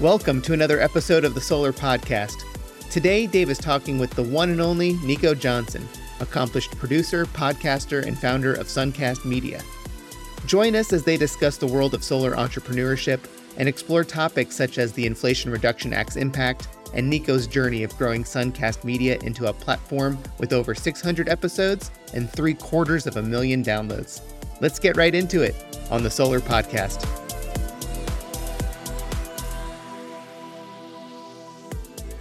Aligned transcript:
Welcome 0.00 0.40
to 0.42 0.54
another 0.54 0.80
episode 0.80 1.26
of 1.26 1.34
the 1.34 1.42
Solar 1.42 1.74
Podcast. 1.74 2.44
Today, 2.90 3.26
Dave 3.26 3.50
is 3.50 3.58
talking 3.58 3.98
with 3.98 4.08
the 4.12 4.22
one 4.22 4.48
and 4.48 4.58
only 4.58 4.94
Nico 5.04 5.34
Johnson, 5.34 5.86
accomplished 6.20 6.74
producer, 6.78 7.26
podcaster, 7.26 8.06
and 8.06 8.18
founder 8.18 8.54
of 8.54 8.66
Suncast 8.66 9.26
Media. 9.26 9.60
Join 10.46 10.74
us 10.74 10.94
as 10.94 11.04
they 11.04 11.18
discuss 11.18 11.58
the 11.58 11.66
world 11.66 11.92
of 11.92 12.02
solar 12.02 12.32
entrepreneurship 12.32 13.20
and 13.58 13.68
explore 13.68 14.02
topics 14.02 14.56
such 14.56 14.78
as 14.78 14.94
the 14.94 15.04
Inflation 15.04 15.50
Reduction 15.50 15.92
Act's 15.92 16.16
impact 16.16 16.68
and 16.94 17.10
Nico's 17.10 17.46
journey 17.46 17.82
of 17.82 17.94
growing 17.98 18.24
Suncast 18.24 18.84
Media 18.84 19.18
into 19.22 19.48
a 19.48 19.52
platform 19.52 20.18
with 20.38 20.54
over 20.54 20.74
600 20.74 21.28
episodes 21.28 21.90
and 22.14 22.30
three 22.30 22.54
quarters 22.54 23.06
of 23.06 23.18
a 23.18 23.22
million 23.22 23.62
downloads. 23.62 24.22
Let's 24.62 24.78
get 24.78 24.96
right 24.96 25.14
into 25.14 25.42
it 25.42 25.54
on 25.90 26.02
the 26.02 26.10
Solar 26.10 26.40
Podcast. 26.40 27.29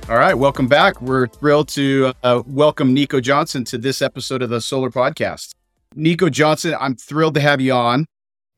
All 0.10 0.18
right, 0.18 0.34
welcome 0.34 0.68
back. 0.68 1.00
We're 1.04 1.28
thrilled 1.28 1.68
to 1.70 2.14
uh, 2.24 2.42
welcome 2.48 2.96
Nico 2.96 3.22
Johnson 3.22 3.64
to 3.66 3.78
this 3.78 4.02
episode 4.02 4.42
of 4.42 4.50
the 4.50 4.60
Solar 4.60 4.90
Podcast. 4.90 5.54
Nico 5.94 6.30
Johnson, 6.30 6.76
I'm 6.80 6.96
thrilled 6.96 7.36
to 7.36 7.42
have 7.42 7.62
you 7.62 7.74
on. 7.74 8.08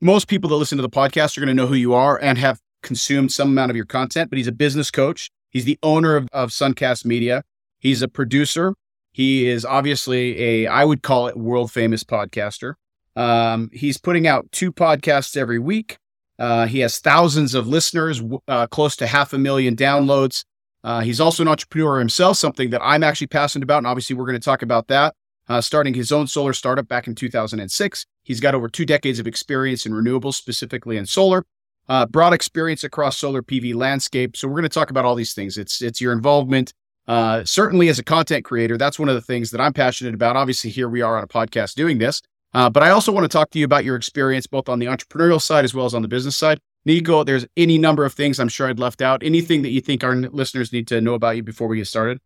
Most 0.00 0.28
people 0.28 0.48
that 0.48 0.56
listen 0.56 0.78
to 0.78 0.82
the 0.82 0.88
podcast 0.88 1.36
are 1.36 1.42
going 1.42 1.54
to 1.54 1.54
know 1.54 1.66
who 1.66 1.74
you 1.74 1.92
are 1.92 2.18
and 2.18 2.38
have 2.38 2.58
consumed 2.82 3.32
some 3.32 3.50
amount 3.50 3.68
of 3.68 3.76
your 3.76 3.84
content, 3.84 4.30
but 4.30 4.38
he's 4.38 4.46
a 4.46 4.52
business 4.52 4.90
coach. 4.90 5.28
He's 5.50 5.66
the 5.66 5.78
owner 5.82 6.16
of, 6.16 6.26
of 6.32 6.52
Suncast 6.52 7.04
Media. 7.04 7.42
He's 7.78 8.00
a 8.00 8.08
producer. 8.08 8.72
He 9.12 9.46
is 9.46 9.66
obviously 9.66 10.40
a, 10.42 10.66
I 10.68 10.86
would 10.86 11.02
call 11.02 11.28
it 11.28 11.36
world 11.36 11.70
famous 11.70 12.02
podcaster. 12.02 12.76
Um, 13.14 13.68
he's 13.74 13.98
putting 13.98 14.26
out 14.26 14.50
two 14.52 14.72
podcasts 14.72 15.36
every 15.36 15.58
week. 15.58 15.98
Uh, 16.38 16.66
he 16.66 16.78
has 16.78 16.98
thousands 16.98 17.54
of 17.54 17.68
listeners, 17.68 18.22
uh, 18.48 18.68
close 18.68 18.96
to 18.96 19.06
half 19.06 19.34
a 19.34 19.38
million 19.38 19.76
downloads. 19.76 20.44
Uh, 20.84 21.00
he's 21.00 21.20
also 21.20 21.42
an 21.42 21.48
entrepreneur 21.48 21.98
himself, 21.98 22.36
something 22.36 22.70
that 22.70 22.82
I'm 22.82 23.02
actually 23.02 23.28
passionate 23.28 23.64
about. 23.64 23.78
And 23.78 23.86
obviously, 23.86 24.16
we're 24.16 24.26
going 24.26 24.40
to 24.40 24.44
talk 24.44 24.62
about 24.62 24.88
that. 24.88 25.14
Uh, 25.48 25.60
starting 25.60 25.92
his 25.92 26.12
own 26.12 26.26
solar 26.26 26.52
startup 26.52 26.86
back 26.86 27.08
in 27.08 27.16
2006. 27.16 28.06
He's 28.22 28.40
got 28.40 28.54
over 28.54 28.68
two 28.68 28.86
decades 28.86 29.18
of 29.18 29.26
experience 29.26 29.84
in 29.84 29.92
renewables, 29.92 30.34
specifically 30.34 30.96
in 30.96 31.04
solar. 31.04 31.44
Uh, 31.88 32.06
broad 32.06 32.32
experience 32.32 32.84
across 32.84 33.18
solar 33.18 33.42
PV 33.42 33.74
landscape. 33.74 34.36
So 34.36 34.46
we're 34.46 34.54
going 34.54 34.62
to 34.62 34.68
talk 34.68 34.90
about 34.90 35.04
all 35.04 35.16
these 35.16 35.34
things. 35.34 35.58
It's 35.58 35.82
it's 35.82 36.00
your 36.00 36.12
involvement, 36.12 36.72
uh, 37.08 37.42
certainly 37.44 37.88
as 37.88 37.98
a 37.98 38.04
content 38.04 38.44
creator. 38.44 38.78
That's 38.78 39.00
one 39.00 39.08
of 39.08 39.16
the 39.16 39.20
things 39.20 39.50
that 39.50 39.60
I'm 39.60 39.72
passionate 39.72 40.14
about. 40.14 40.36
Obviously, 40.36 40.70
here 40.70 40.88
we 40.88 41.02
are 41.02 41.16
on 41.16 41.24
a 41.24 41.28
podcast 41.28 41.74
doing 41.74 41.98
this. 41.98 42.22
Uh, 42.54 42.70
but 42.70 42.84
I 42.84 42.90
also 42.90 43.10
want 43.10 43.24
to 43.24 43.28
talk 43.28 43.50
to 43.50 43.58
you 43.58 43.64
about 43.64 43.84
your 43.84 43.96
experience 43.96 44.46
both 44.46 44.68
on 44.68 44.78
the 44.78 44.86
entrepreneurial 44.86 45.40
side 45.40 45.64
as 45.64 45.74
well 45.74 45.86
as 45.86 45.94
on 45.94 46.02
the 46.02 46.08
business 46.08 46.36
side. 46.36 46.60
Nico, 46.84 47.24
there's 47.24 47.46
any 47.56 47.78
number 47.78 48.04
of 48.04 48.12
things 48.12 48.40
I'm 48.40 48.48
sure 48.48 48.68
I'd 48.68 48.78
left 48.78 49.02
out. 49.02 49.22
Anything 49.22 49.62
that 49.62 49.70
you 49.70 49.80
think 49.80 50.02
our 50.02 50.16
listeners 50.16 50.72
need 50.72 50.88
to 50.88 51.00
know 51.00 51.14
about 51.14 51.36
you 51.36 51.42
before 51.42 51.68
we 51.68 51.76
get 51.76 51.86
started? 51.86 52.20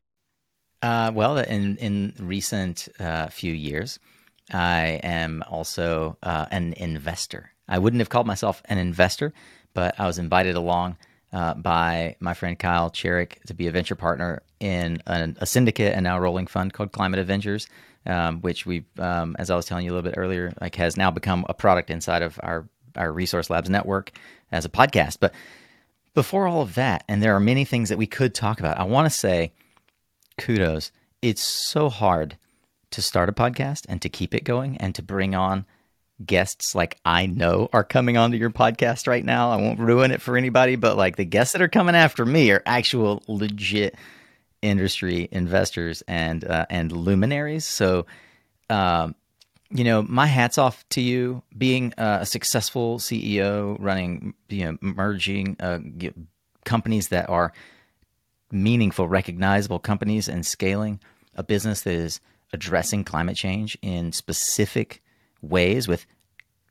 Uh, 0.82 1.10
well, 1.14 1.38
in 1.38 1.76
in 1.76 2.14
recent 2.18 2.88
uh, 2.98 3.28
few 3.28 3.52
years, 3.52 3.98
I 4.52 5.00
am 5.02 5.42
also 5.48 6.16
uh, 6.22 6.46
an 6.50 6.74
investor. 6.74 7.50
I 7.68 7.78
wouldn't 7.78 8.00
have 8.00 8.08
called 8.08 8.26
myself 8.26 8.62
an 8.66 8.78
investor, 8.78 9.32
but 9.74 9.98
I 9.98 10.06
was 10.06 10.18
invited 10.18 10.54
along 10.54 10.96
uh, 11.32 11.54
by 11.54 12.16
my 12.20 12.34
friend 12.34 12.58
Kyle 12.58 12.90
Cherrick 12.90 13.42
to 13.46 13.54
be 13.54 13.66
a 13.66 13.72
venture 13.72 13.96
partner 13.96 14.42
in 14.60 15.02
an, 15.06 15.36
a 15.40 15.46
syndicate 15.46 15.94
and 15.94 16.04
now 16.04 16.18
rolling 16.18 16.46
fund 16.46 16.72
called 16.72 16.92
Climate 16.92 17.20
Avengers, 17.20 17.66
um, 18.06 18.40
which 18.40 18.64
we, 18.64 18.84
um, 18.98 19.34
as 19.38 19.50
I 19.50 19.56
was 19.56 19.66
telling 19.66 19.84
you 19.84 19.92
a 19.92 19.94
little 19.94 20.10
bit 20.10 20.18
earlier, 20.18 20.52
like 20.60 20.76
has 20.76 20.96
now 20.96 21.10
become 21.10 21.44
a 21.48 21.54
product 21.54 21.90
inside 21.90 22.22
of 22.22 22.38
our 22.42 22.68
our 22.96 23.12
Resource 23.12 23.50
Labs 23.50 23.70
network 23.70 24.12
as 24.50 24.64
a 24.64 24.70
podcast. 24.70 25.18
But 25.20 25.34
before 26.14 26.46
all 26.46 26.62
of 26.62 26.74
that, 26.74 27.04
and 27.08 27.22
there 27.22 27.34
are 27.34 27.40
many 27.40 27.64
things 27.64 27.88
that 27.88 27.98
we 27.98 28.06
could 28.06 28.34
talk 28.34 28.60
about, 28.60 28.78
I 28.78 28.84
want 28.84 29.06
to 29.06 29.18
say 29.18 29.52
kudos. 30.38 30.92
It's 31.22 31.42
so 31.42 31.88
hard 31.88 32.36
to 32.90 33.02
start 33.02 33.28
a 33.28 33.32
podcast 33.32 33.86
and 33.88 34.00
to 34.02 34.08
keep 34.08 34.34
it 34.34 34.44
going 34.44 34.76
and 34.78 34.94
to 34.94 35.02
bring 35.02 35.34
on 35.34 35.66
guests 36.24 36.74
like 36.74 36.98
I 37.04 37.26
know 37.26 37.68
are 37.72 37.84
coming 37.84 38.16
onto 38.16 38.36
your 38.38 38.50
podcast 38.50 39.06
right 39.06 39.24
now. 39.24 39.50
I 39.50 39.56
won't 39.56 39.80
ruin 39.80 40.10
it 40.10 40.22
for 40.22 40.36
anybody, 40.36 40.76
but 40.76 40.96
like 40.96 41.16
the 41.16 41.24
guests 41.24 41.52
that 41.52 41.62
are 41.62 41.68
coming 41.68 41.94
after 41.94 42.24
me 42.24 42.50
are 42.50 42.62
actual 42.64 43.22
legit 43.28 43.94
industry 44.62 45.28
investors 45.30 46.02
and 46.08 46.44
uh, 46.44 46.66
and 46.70 46.90
luminaries. 46.90 47.66
So 47.66 48.06
um, 48.70 49.14
you 49.70 49.84
know, 49.84 50.02
my 50.02 50.26
hats 50.26 50.58
off 50.58 50.88
to 50.90 51.00
you 51.00 51.42
being 51.56 51.92
a 51.98 52.24
successful 52.24 52.98
CEO, 52.98 53.76
running, 53.80 54.34
you 54.48 54.64
know, 54.64 54.78
merging 54.80 55.56
uh, 55.60 55.80
companies 56.64 57.08
that 57.08 57.28
are 57.28 57.52
meaningful, 58.52 59.08
recognizable 59.08 59.78
companies 59.78 60.28
and 60.28 60.46
scaling 60.46 61.00
a 61.34 61.42
business 61.42 61.82
that 61.82 61.94
is 61.94 62.20
addressing 62.52 63.04
climate 63.04 63.36
change 63.36 63.76
in 63.82 64.12
specific 64.12 65.02
ways 65.42 65.88
with 65.88 66.06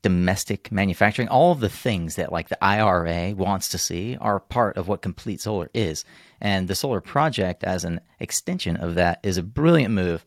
domestic 0.02 0.72
manufacturing. 0.72 1.28
All 1.28 1.52
of 1.52 1.60
the 1.60 1.70
things 1.70 2.16
that 2.16 2.32
like 2.32 2.50
the 2.50 2.64
IRA 2.64 3.34
wants 3.36 3.70
to 3.70 3.78
see 3.78 4.16
are 4.22 4.40
part 4.40 4.78
of 4.78 4.88
what 4.88 5.02
complete 5.02 5.42
solar 5.42 5.70
is. 5.74 6.06
And 6.40 6.68
the 6.68 6.76
solar 6.76 7.02
project 7.02 7.64
as 7.64 7.84
an 7.84 8.00
extension 8.20 8.78
of 8.78 8.96
that 8.96 9.20
is 9.24 9.38
a 9.38 9.44
brilliant 9.44 9.94
move 9.94 10.24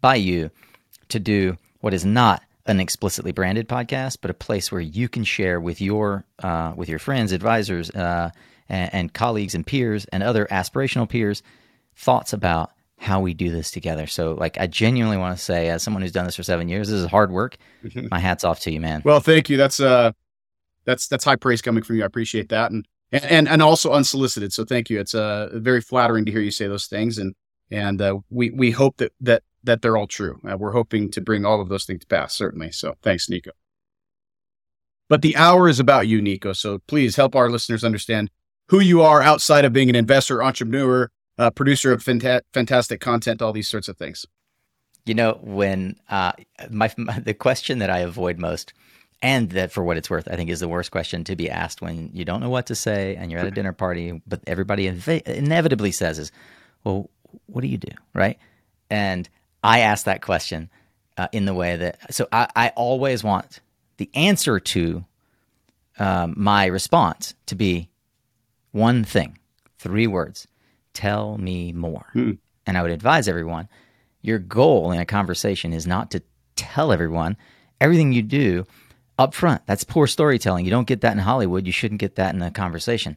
by 0.00 0.16
you 0.16 0.50
to 1.10 1.20
do 1.20 1.56
what 1.80 1.94
is 1.94 2.04
not 2.04 2.42
an 2.66 2.80
explicitly 2.80 3.32
branded 3.32 3.68
podcast, 3.68 4.18
but 4.20 4.30
a 4.30 4.34
place 4.34 4.70
where 4.70 4.80
you 4.80 5.08
can 5.08 5.24
share 5.24 5.60
with 5.60 5.80
your 5.80 6.24
uh, 6.42 6.72
with 6.76 6.88
your 6.88 6.98
friends, 6.98 7.32
advisors, 7.32 7.90
uh, 7.90 8.30
and, 8.68 8.94
and, 8.94 9.14
colleagues 9.14 9.54
and 9.54 9.66
peers 9.66 10.04
and 10.06 10.22
other 10.22 10.46
aspirational 10.50 11.08
peers 11.08 11.42
thoughts 11.96 12.32
about 12.34 12.72
how 12.98 13.20
we 13.20 13.32
do 13.32 13.50
this 13.50 13.70
together. 13.70 14.06
So, 14.06 14.34
like, 14.34 14.58
I 14.60 14.66
genuinely 14.66 15.16
want 15.16 15.36
to 15.36 15.42
say, 15.42 15.68
as 15.68 15.82
someone 15.82 16.02
who's 16.02 16.12
done 16.12 16.26
this 16.26 16.36
for 16.36 16.42
seven 16.42 16.68
years, 16.68 16.88
this 16.88 17.00
is 17.00 17.06
hard 17.06 17.30
work. 17.30 17.56
My 18.10 18.18
hats 18.18 18.44
off 18.44 18.60
to 18.60 18.70
you, 18.70 18.80
man. 18.80 19.02
Well, 19.04 19.20
thank 19.20 19.48
you. 19.48 19.56
That's 19.56 19.80
uh, 19.80 20.12
that's 20.84 21.08
that's 21.08 21.24
high 21.24 21.36
praise 21.36 21.62
coming 21.62 21.82
from 21.82 21.96
you. 21.96 22.02
I 22.02 22.06
appreciate 22.06 22.50
that, 22.50 22.70
and 22.70 22.86
and 23.12 23.48
and 23.48 23.62
also 23.62 23.92
unsolicited. 23.92 24.52
So, 24.52 24.64
thank 24.64 24.90
you. 24.90 25.00
It's 25.00 25.14
uh 25.14 25.48
very 25.54 25.80
flattering 25.80 26.26
to 26.26 26.32
hear 26.32 26.42
you 26.42 26.50
say 26.50 26.66
those 26.66 26.86
things, 26.86 27.16
and 27.16 27.34
and 27.70 28.02
uh, 28.02 28.18
we 28.30 28.50
we 28.50 28.72
hope 28.72 28.98
that 28.98 29.12
that 29.20 29.42
that 29.64 29.82
they're 29.82 29.96
all 29.96 30.06
true. 30.06 30.40
Uh, 30.48 30.56
we're 30.56 30.72
hoping 30.72 31.10
to 31.10 31.20
bring 31.20 31.44
all 31.44 31.60
of 31.60 31.68
those 31.68 31.84
things 31.84 32.00
to 32.00 32.06
pass, 32.06 32.34
certainly. 32.34 32.70
So 32.70 32.94
thanks, 33.02 33.28
Nico. 33.28 33.50
But 35.08 35.22
the 35.22 35.36
hour 35.36 35.68
is 35.68 35.80
about 35.80 36.06
you, 36.06 36.20
Nico. 36.20 36.52
So 36.52 36.80
please 36.86 37.16
help 37.16 37.34
our 37.34 37.50
listeners 37.50 37.82
understand 37.82 38.30
who 38.68 38.80
you 38.80 39.00
are 39.02 39.22
outside 39.22 39.64
of 39.64 39.72
being 39.72 39.88
an 39.88 39.96
investor, 39.96 40.42
entrepreneur, 40.42 41.10
uh, 41.38 41.50
producer 41.50 41.92
of 41.92 42.04
fanta- 42.04 42.42
fantastic 42.52 43.00
content, 43.00 43.40
all 43.40 43.52
these 43.52 43.68
sorts 43.68 43.88
of 43.88 43.96
things. 43.96 44.26
You 45.06 45.14
know, 45.14 45.38
when 45.42 45.96
uh, 46.10 46.32
my, 46.70 46.92
my 46.98 47.18
the 47.20 47.34
question 47.34 47.78
that 47.78 47.90
I 47.90 47.98
avoid 47.98 48.38
most, 48.38 48.74
and 49.20 49.50
that 49.50 49.72
for 49.72 49.82
what 49.82 49.96
it's 49.96 50.08
worth, 50.10 50.28
I 50.30 50.36
think 50.36 50.48
is 50.48 50.60
the 50.60 50.68
worst 50.68 50.92
question 50.92 51.24
to 51.24 51.34
be 51.34 51.50
asked 51.50 51.82
when 51.82 52.10
you 52.12 52.24
don't 52.24 52.40
know 52.40 52.50
what 52.50 52.66
to 52.66 52.76
say 52.76 53.16
and 53.16 53.32
you're 53.32 53.40
at 53.40 53.46
a 53.46 53.50
dinner 53.50 53.72
party, 53.72 54.22
but 54.28 54.40
everybody 54.46 54.88
inv- 54.88 55.26
inevitably 55.26 55.90
says 55.90 56.20
is, 56.20 56.30
"Well, 56.84 57.10
what 57.46 57.62
do 57.62 57.66
you 57.66 57.78
do?" 57.78 57.90
Right? 58.14 58.38
And 58.90 59.28
I 59.62 59.80
ask 59.80 60.04
that 60.04 60.22
question 60.22 60.70
uh, 61.16 61.28
in 61.32 61.44
the 61.44 61.54
way 61.54 61.76
that 61.76 62.14
so 62.14 62.28
I, 62.32 62.48
I 62.54 62.68
always 62.70 63.24
want 63.24 63.60
the 63.96 64.10
answer 64.14 64.60
to 64.60 65.04
um, 65.98 66.34
my 66.36 66.66
response 66.66 67.34
to 67.46 67.54
be 67.54 67.88
one 68.70 69.04
thing, 69.04 69.38
three 69.78 70.06
words. 70.06 70.46
Tell 70.94 71.38
me 71.38 71.72
more. 71.72 72.06
Hmm. 72.12 72.32
And 72.66 72.76
I 72.76 72.82
would 72.82 72.90
advise 72.90 73.28
everyone 73.28 73.68
your 74.22 74.38
goal 74.38 74.92
in 74.92 75.00
a 75.00 75.06
conversation 75.06 75.72
is 75.72 75.86
not 75.86 76.10
to 76.10 76.22
tell 76.56 76.92
everyone 76.92 77.36
everything 77.80 78.12
you 78.12 78.22
do 78.22 78.66
up 79.18 79.34
front. 79.34 79.62
That's 79.66 79.84
poor 79.84 80.06
storytelling. 80.06 80.64
You 80.64 80.70
don't 80.70 80.86
get 80.86 81.00
that 81.02 81.12
in 81.12 81.18
Hollywood. 81.18 81.66
You 81.66 81.72
shouldn't 81.72 82.00
get 82.00 82.16
that 82.16 82.34
in 82.34 82.42
a 82.42 82.50
conversation. 82.50 83.16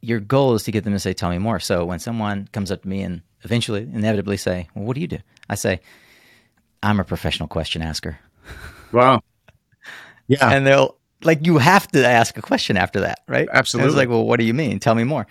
Your 0.00 0.20
goal 0.20 0.54
is 0.54 0.64
to 0.64 0.72
get 0.72 0.84
them 0.84 0.92
to 0.92 0.98
say, 0.98 1.14
Tell 1.14 1.30
me 1.30 1.38
more. 1.38 1.60
So 1.60 1.84
when 1.84 1.98
someone 1.98 2.48
comes 2.52 2.70
up 2.70 2.82
to 2.82 2.88
me 2.88 3.02
and 3.02 3.22
eventually, 3.42 3.82
inevitably 3.82 4.36
say, 4.36 4.68
Well, 4.74 4.84
what 4.84 4.94
do 4.94 5.00
you 5.00 5.08
do? 5.08 5.18
I 5.48 5.54
say, 5.54 5.80
I'm 6.82 7.00
a 7.00 7.04
professional 7.04 7.48
question 7.48 7.82
asker. 7.82 8.18
Wow. 8.92 9.22
Yeah. 10.28 10.50
And 10.50 10.64
they'll, 10.64 10.96
like, 11.24 11.44
you 11.44 11.58
have 11.58 11.88
to 11.88 12.06
ask 12.06 12.38
a 12.38 12.42
question 12.42 12.76
after 12.76 13.00
that, 13.00 13.20
right? 13.26 13.48
Absolutely. 13.52 13.88
it's 13.88 13.96
like, 13.96 14.08
Well, 14.08 14.24
what 14.24 14.38
do 14.38 14.46
you 14.46 14.54
mean? 14.54 14.78
Tell 14.78 14.94
me 14.94 15.04
more. 15.04 15.26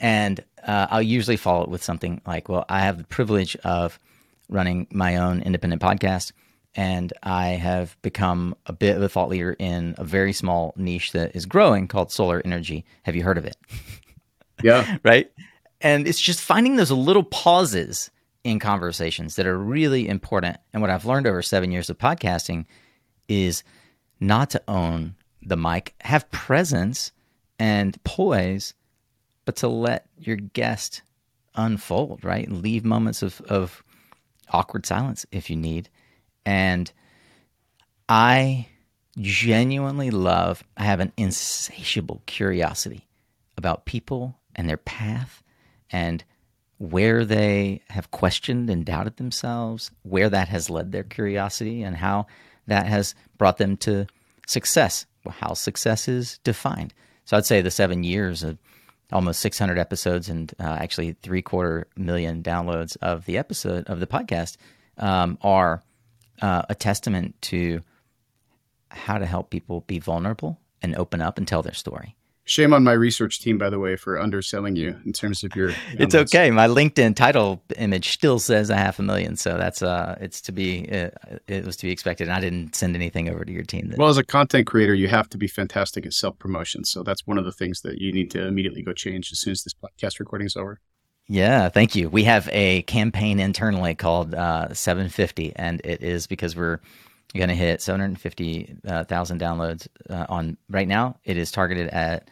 And 0.00 0.44
uh, 0.66 0.88
I'll 0.90 1.00
usually 1.00 1.36
follow 1.36 1.62
it 1.62 1.70
with 1.70 1.82
something 1.82 2.20
like, 2.26 2.48
Well, 2.48 2.66
I 2.68 2.80
have 2.80 2.98
the 2.98 3.04
privilege 3.04 3.56
of 3.64 3.98
running 4.48 4.88
my 4.90 5.16
own 5.16 5.42
independent 5.42 5.80
podcast. 5.80 6.32
And 6.74 7.12
I 7.22 7.50
have 7.50 7.96
become 8.02 8.54
a 8.66 8.72
bit 8.72 8.96
of 8.96 9.02
a 9.02 9.08
thought 9.08 9.30
leader 9.30 9.56
in 9.58 9.94
a 9.96 10.04
very 10.04 10.34
small 10.34 10.74
niche 10.76 11.12
that 11.12 11.34
is 11.34 11.46
growing 11.46 11.88
called 11.88 12.12
solar 12.12 12.42
energy. 12.44 12.84
Have 13.04 13.16
you 13.16 13.22
heard 13.22 13.38
of 13.38 13.46
it? 13.46 13.56
Yeah. 14.62 14.98
right? 15.04 15.30
And 15.80 16.06
it's 16.08 16.20
just 16.20 16.40
finding 16.40 16.76
those 16.76 16.90
little 16.90 17.22
pauses 17.22 18.10
in 18.44 18.58
conversations 18.58 19.36
that 19.36 19.46
are 19.46 19.58
really 19.58 20.08
important. 20.08 20.56
And 20.72 20.80
what 20.80 20.90
I've 20.90 21.04
learned 21.04 21.26
over 21.26 21.42
seven 21.42 21.72
years 21.72 21.90
of 21.90 21.98
podcasting 21.98 22.64
is 23.28 23.62
not 24.20 24.50
to 24.50 24.62
own 24.68 25.16
the 25.42 25.56
mic, 25.56 25.94
have 26.00 26.30
presence 26.30 27.12
and 27.58 28.02
poise, 28.04 28.74
but 29.44 29.56
to 29.56 29.68
let 29.68 30.06
your 30.16 30.36
guest 30.36 31.02
unfold, 31.54 32.24
right? 32.24 32.50
Leave 32.50 32.84
moments 32.84 33.22
of, 33.22 33.40
of 33.42 33.82
awkward 34.50 34.86
silence 34.86 35.26
if 35.32 35.50
you 35.50 35.56
need. 35.56 35.88
And 36.44 36.90
I 38.08 38.68
genuinely 39.18 40.10
love, 40.10 40.62
I 40.76 40.84
have 40.84 41.00
an 41.00 41.12
insatiable 41.16 42.22
curiosity 42.26 43.06
about 43.56 43.86
people 43.86 44.38
and 44.54 44.68
their 44.68 44.76
path 44.76 45.42
and 45.90 46.24
where 46.78 47.24
they 47.24 47.80
have 47.88 48.10
questioned 48.10 48.68
and 48.68 48.84
doubted 48.84 49.16
themselves, 49.16 49.90
where 50.02 50.28
that 50.28 50.48
has 50.48 50.68
led 50.68 50.92
their 50.92 51.04
curiosity, 51.04 51.82
and 51.82 51.96
how 51.96 52.26
that 52.66 52.86
has 52.86 53.14
brought 53.38 53.58
them 53.58 53.76
to 53.78 54.06
success, 54.46 55.06
how 55.28 55.54
success 55.54 56.08
is 56.08 56.38
defined. 56.44 56.92
So 57.24 57.36
I'd 57.36 57.46
say 57.46 57.60
the 57.60 57.70
seven 57.70 58.04
years 58.04 58.42
of 58.42 58.58
almost 59.12 59.40
600 59.40 59.78
episodes 59.78 60.28
and 60.28 60.52
uh, 60.58 60.64
actually 60.64 61.12
three 61.22 61.42
quarter 61.42 61.86
million 61.96 62.42
downloads 62.42 62.96
of 63.00 63.24
the 63.24 63.38
episode 63.38 63.86
of 63.86 64.00
the 64.00 64.06
podcast 64.06 64.56
um, 64.98 65.38
are 65.42 65.82
uh, 66.42 66.62
a 66.68 66.74
testament 66.74 67.40
to 67.40 67.80
how 68.90 69.18
to 69.18 69.26
help 69.26 69.50
people 69.50 69.82
be 69.86 69.98
vulnerable 69.98 70.60
and 70.82 70.94
open 70.96 71.20
up 71.20 71.38
and 71.38 71.46
tell 71.46 71.62
their 71.62 71.74
story. 71.74 72.16
Shame 72.48 72.72
on 72.72 72.84
my 72.84 72.92
research 72.92 73.40
team, 73.40 73.58
by 73.58 73.70
the 73.70 73.80
way, 73.80 73.96
for 73.96 74.20
underselling 74.20 74.76
you 74.76 74.96
in 75.04 75.12
terms 75.12 75.42
of 75.42 75.56
your. 75.56 75.72
it's 75.98 76.14
okay. 76.14 76.52
My 76.52 76.68
LinkedIn 76.68 77.16
title 77.16 77.60
image 77.76 78.12
still 78.12 78.38
says 78.38 78.70
a 78.70 78.76
half 78.76 79.00
a 79.00 79.02
million, 79.02 79.34
so 79.34 79.58
that's 79.58 79.82
uh, 79.82 80.16
it's 80.20 80.40
to 80.42 80.52
be 80.52 80.88
uh, 80.88 81.10
it 81.48 81.66
was 81.66 81.76
to 81.78 81.86
be 81.86 81.90
expected. 81.90 82.28
And 82.28 82.36
I 82.36 82.40
didn't 82.40 82.76
send 82.76 82.94
anything 82.94 83.28
over 83.28 83.44
to 83.44 83.52
your 83.52 83.64
team. 83.64 83.88
That... 83.88 83.98
Well, 83.98 84.08
as 84.08 84.16
a 84.16 84.22
content 84.24 84.68
creator, 84.68 84.94
you 84.94 85.08
have 85.08 85.28
to 85.30 85.38
be 85.38 85.48
fantastic 85.48 86.06
at 86.06 86.12
self 86.12 86.38
promotion. 86.38 86.84
So 86.84 87.02
that's 87.02 87.26
one 87.26 87.36
of 87.36 87.44
the 87.44 87.50
things 87.50 87.80
that 87.80 87.98
you 87.98 88.12
need 88.12 88.30
to 88.30 88.46
immediately 88.46 88.82
go 88.82 88.92
change 88.92 89.32
as 89.32 89.40
soon 89.40 89.50
as 89.50 89.64
this 89.64 89.74
podcast 89.74 90.20
recording 90.20 90.46
is 90.46 90.54
over. 90.54 90.78
Yeah, 91.26 91.68
thank 91.68 91.96
you. 91.96 92.08
We 92.08 92.22
have 92.24 92.48
a 92.52 92.82
campaign 92.82 93.40
internally 93.40 93.96
called 93.96 94.34
uh, 94.34 94.72
750, 94.72 95.56
and 95.56 95.80
it 95.82 96.00
is 96.00 96.28
because 96.28 96.54
we're 96.54 96.78
going 97.34 97.48
to 97.48 97.56
hit 97.56 97.82
750,000 97.82 98.86
uh, 98.86 99.04
downloads 99.44 99.88
uh, 100.08 100.26
on 100.28 100.56
right 100.70 100.86
now. 100.86 101.16
It 101.24 101.36
is 101.36 101.50
targeted 101.50 101.88
at 101.88 102.28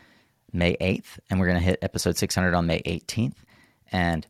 May 0.55 0.77
8th, 0.77 1.19
and 1.29 1.39
we're 1.39 1.47
going 1.47 1.59
to 1.59 1.65
hit 1.65 1.79
episode 1.83 2.17
600 2.17 2.55
on 2.55 2.67
May 2.67 2.81
18th. 2.83 3.37
And 3.93 4.27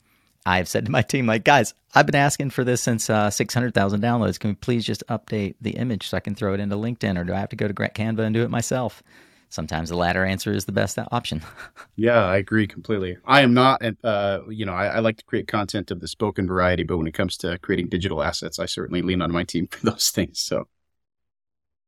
I've 0.47 0.69
said 0.69 0.87
to 0.87 0.91
my 0.91 1.03
team, 1.03 1.27
like, 1.27 1.45
guys, 1.45 1.75
I've 1.95 2.07
been 2.07 2.15
asking 2.15 2.51
for 2.51 2.65
this 2.65 2.81
since 2.81 3.09
uh, 3.09 3.31
600,000 3.31 4.03
downloads. 4.03 4.39
Can 4.39 4.51
we 4.51 4.55
please 4.55 4.85
just 4.85 5.07
update 5.09 5.55
the 5.61 5.73
image 5.73 6.09
so 6.09 6.17
I 6.17 6.21
can 6.21 6.35
throw 6.35 6.55
it 6.55 6.61
into 6.61 6.77
LinkedIn, 6.77 7.19
or 7.19 7.25
do 7.25 7.33
I 7.33 7.39
have 7.39 7.51
to 7.51 7.57
go 7.57 7.69
to 7.69 7.75
Canva 7.75 8.21
and 8.21 8.35
do 8.35 8.43
it 8.43 8.51
myself? 8.51 9.03
Sometimes 9.49 9.89
the 9.89 9.97
latter 9.97 10.25
answer 10.25 10.53
is 10.53 10.65
the 10.65 10.73
best 10.73 10.99
option. 11.13 11.41
yeah, 11.97 12.25
I 12.25 12.39
agree 12.39 12.67
completely. 12.67 13.19
I 13.25 13.43
am 13.43 13.55
not, 13.55 13.81
uh, 14.03 14.41
you 14.49 14.67
know, 14.67 14.73
I, 14.73 14.87
I, 14.87 14.99
like 14.99 15.19
to 15.19 15.25
create 15.25 15.47
content 15.47 15.93
of 15.93 16.01
the 16.01 16.09
spoken 16.09 16.49
variety, 16.49 16.83
but 16.83 16.97
when 16.97 17.07
it 17.07 17.15
comes 17.15 17.37
to 17.39 17.57
creating 17.59 17.89
digital 17.89 18.21
assets, 18.21 18.59
I 18.59 18.67
certainly 18.67 19.01
lean 19.01 19.23
on 19.23 19.31
my 19.31 19.45
team 19.45 19.69
for 19.69 19.87
those 19.91 20.11
things. 20.11 20.41
So, 20.41 20.67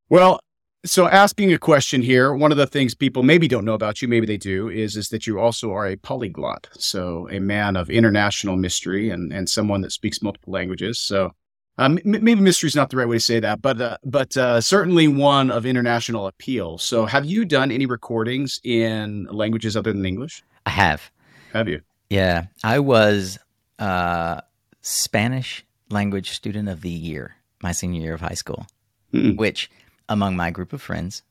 well, 0.09 0.38
so 0.84 1.08
asking 1.08 1.52
a 1.52 1.58
question 1.58 2.02
here, 2.02 2.32
one 2.32 2.52
of 2.52 2.58
the 2.58 2.67
things 2.67 2.94
people 2.94 3.23
maybe 3.23 3.49
don't 3.49 3.64
know 3.64 3.75
about 3.75 4.02
you, 4.02 4.08
maybe 4.08 4.26
they 4.26 4.37
do, 4.37 4.69
is 4.69 4.96
is 4.96 5.08
that 5.08 5.26
you 5.26 5.38
also 5.38 5.73
are 5.73 5.87
a 5.87 5.96
polyglot. 5.96 6.69
So 6.73 7.28
a 7.31 7.40
man 7.40 7.76
of 7.76 7.90
international 7.90 8.56
mystery 8.56 9.11
and 9.11 9.32
and 9.32 9.49
someone 9.49 9.81
that 9.82 9.93
speaks 9.93 10.23
multiple 10.23 10.52
languages. 10.52 10.99
So 10.99 11.32
um, 11.78 11.99
maybe 12.05 12.37
mystery 12.37 12.69
is 12.69 12.76
not 12.76 12.90
the 12.90 12.96
right 12.96 13.08
way 13.08 13.17
to 13.17 13.20
say 13.20 13.40
that, 13.40 13.61
but 13.61 13.81
uh, 13.81 13.96
but 14.05 14.37
uh, 14.37 14.61
certainly 14.61 15.08
one 15.08 15.50
of 15.50 15.67
international 15.67 16.26
appeal. 16.26 16.78
So 16.78 17.06
have 17.06 17.25
you 17.26 17.44
done 17.44 17.70
any 17.70 17.87
recordings 17.87 18.61
in 18.64 19.26
languages 19.31 19.76
other 19.76 19.93
than 19.93 20.05
English? 20.05 20.43
I 20.64 20.70
have. 20.70 21.11
Have 21.52 21.69
you? 21.69 21.81
Yeah, 22.11 22.46
I 22.62 22.78
was 22.78 23.38
uh, 23.78 24.40
Spanish 24.82 25.64
language 25.90 26.31
student 26.31 26.69
of 26.69 26.81
the 26.81 26.90
year 26.90 27.37
my 27.62 27.73
senior 27.73 28.00
year 28.00 28.14
of 28.14 28.20
high 28.20 28.34
school, 28.34 28.67
mm 29.12 29.37
which 29.37 29.70
among 30.08 30.37
my 30.37 30.50
group 30.50 30.73
of 30.73 30.82
friends 30.82 31.23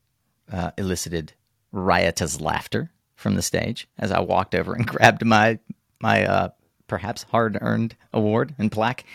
uh, 0.51 0.71
elicited 0.77 1.33
riotous 1.71 2.39
laughter 2.39 2.91
from 3.15 3.35
the 3.35 3.41
stage 3.41 3.87
as 3.97 4.11
I 4.11 4.19
walked 4.19 4.55
over 4.55 4.73
and 4.73 4.85
grabbed 4.87 5.25
my 5.25 5.59
my 6.01 6.25
uh, 6.25 6.49
perhaps 6.87 7.23
hard 7.23 7.57
earned 7.61 7.95
award 8.13 8.53
and 8.57 8.71
plaque. 8.71 9.05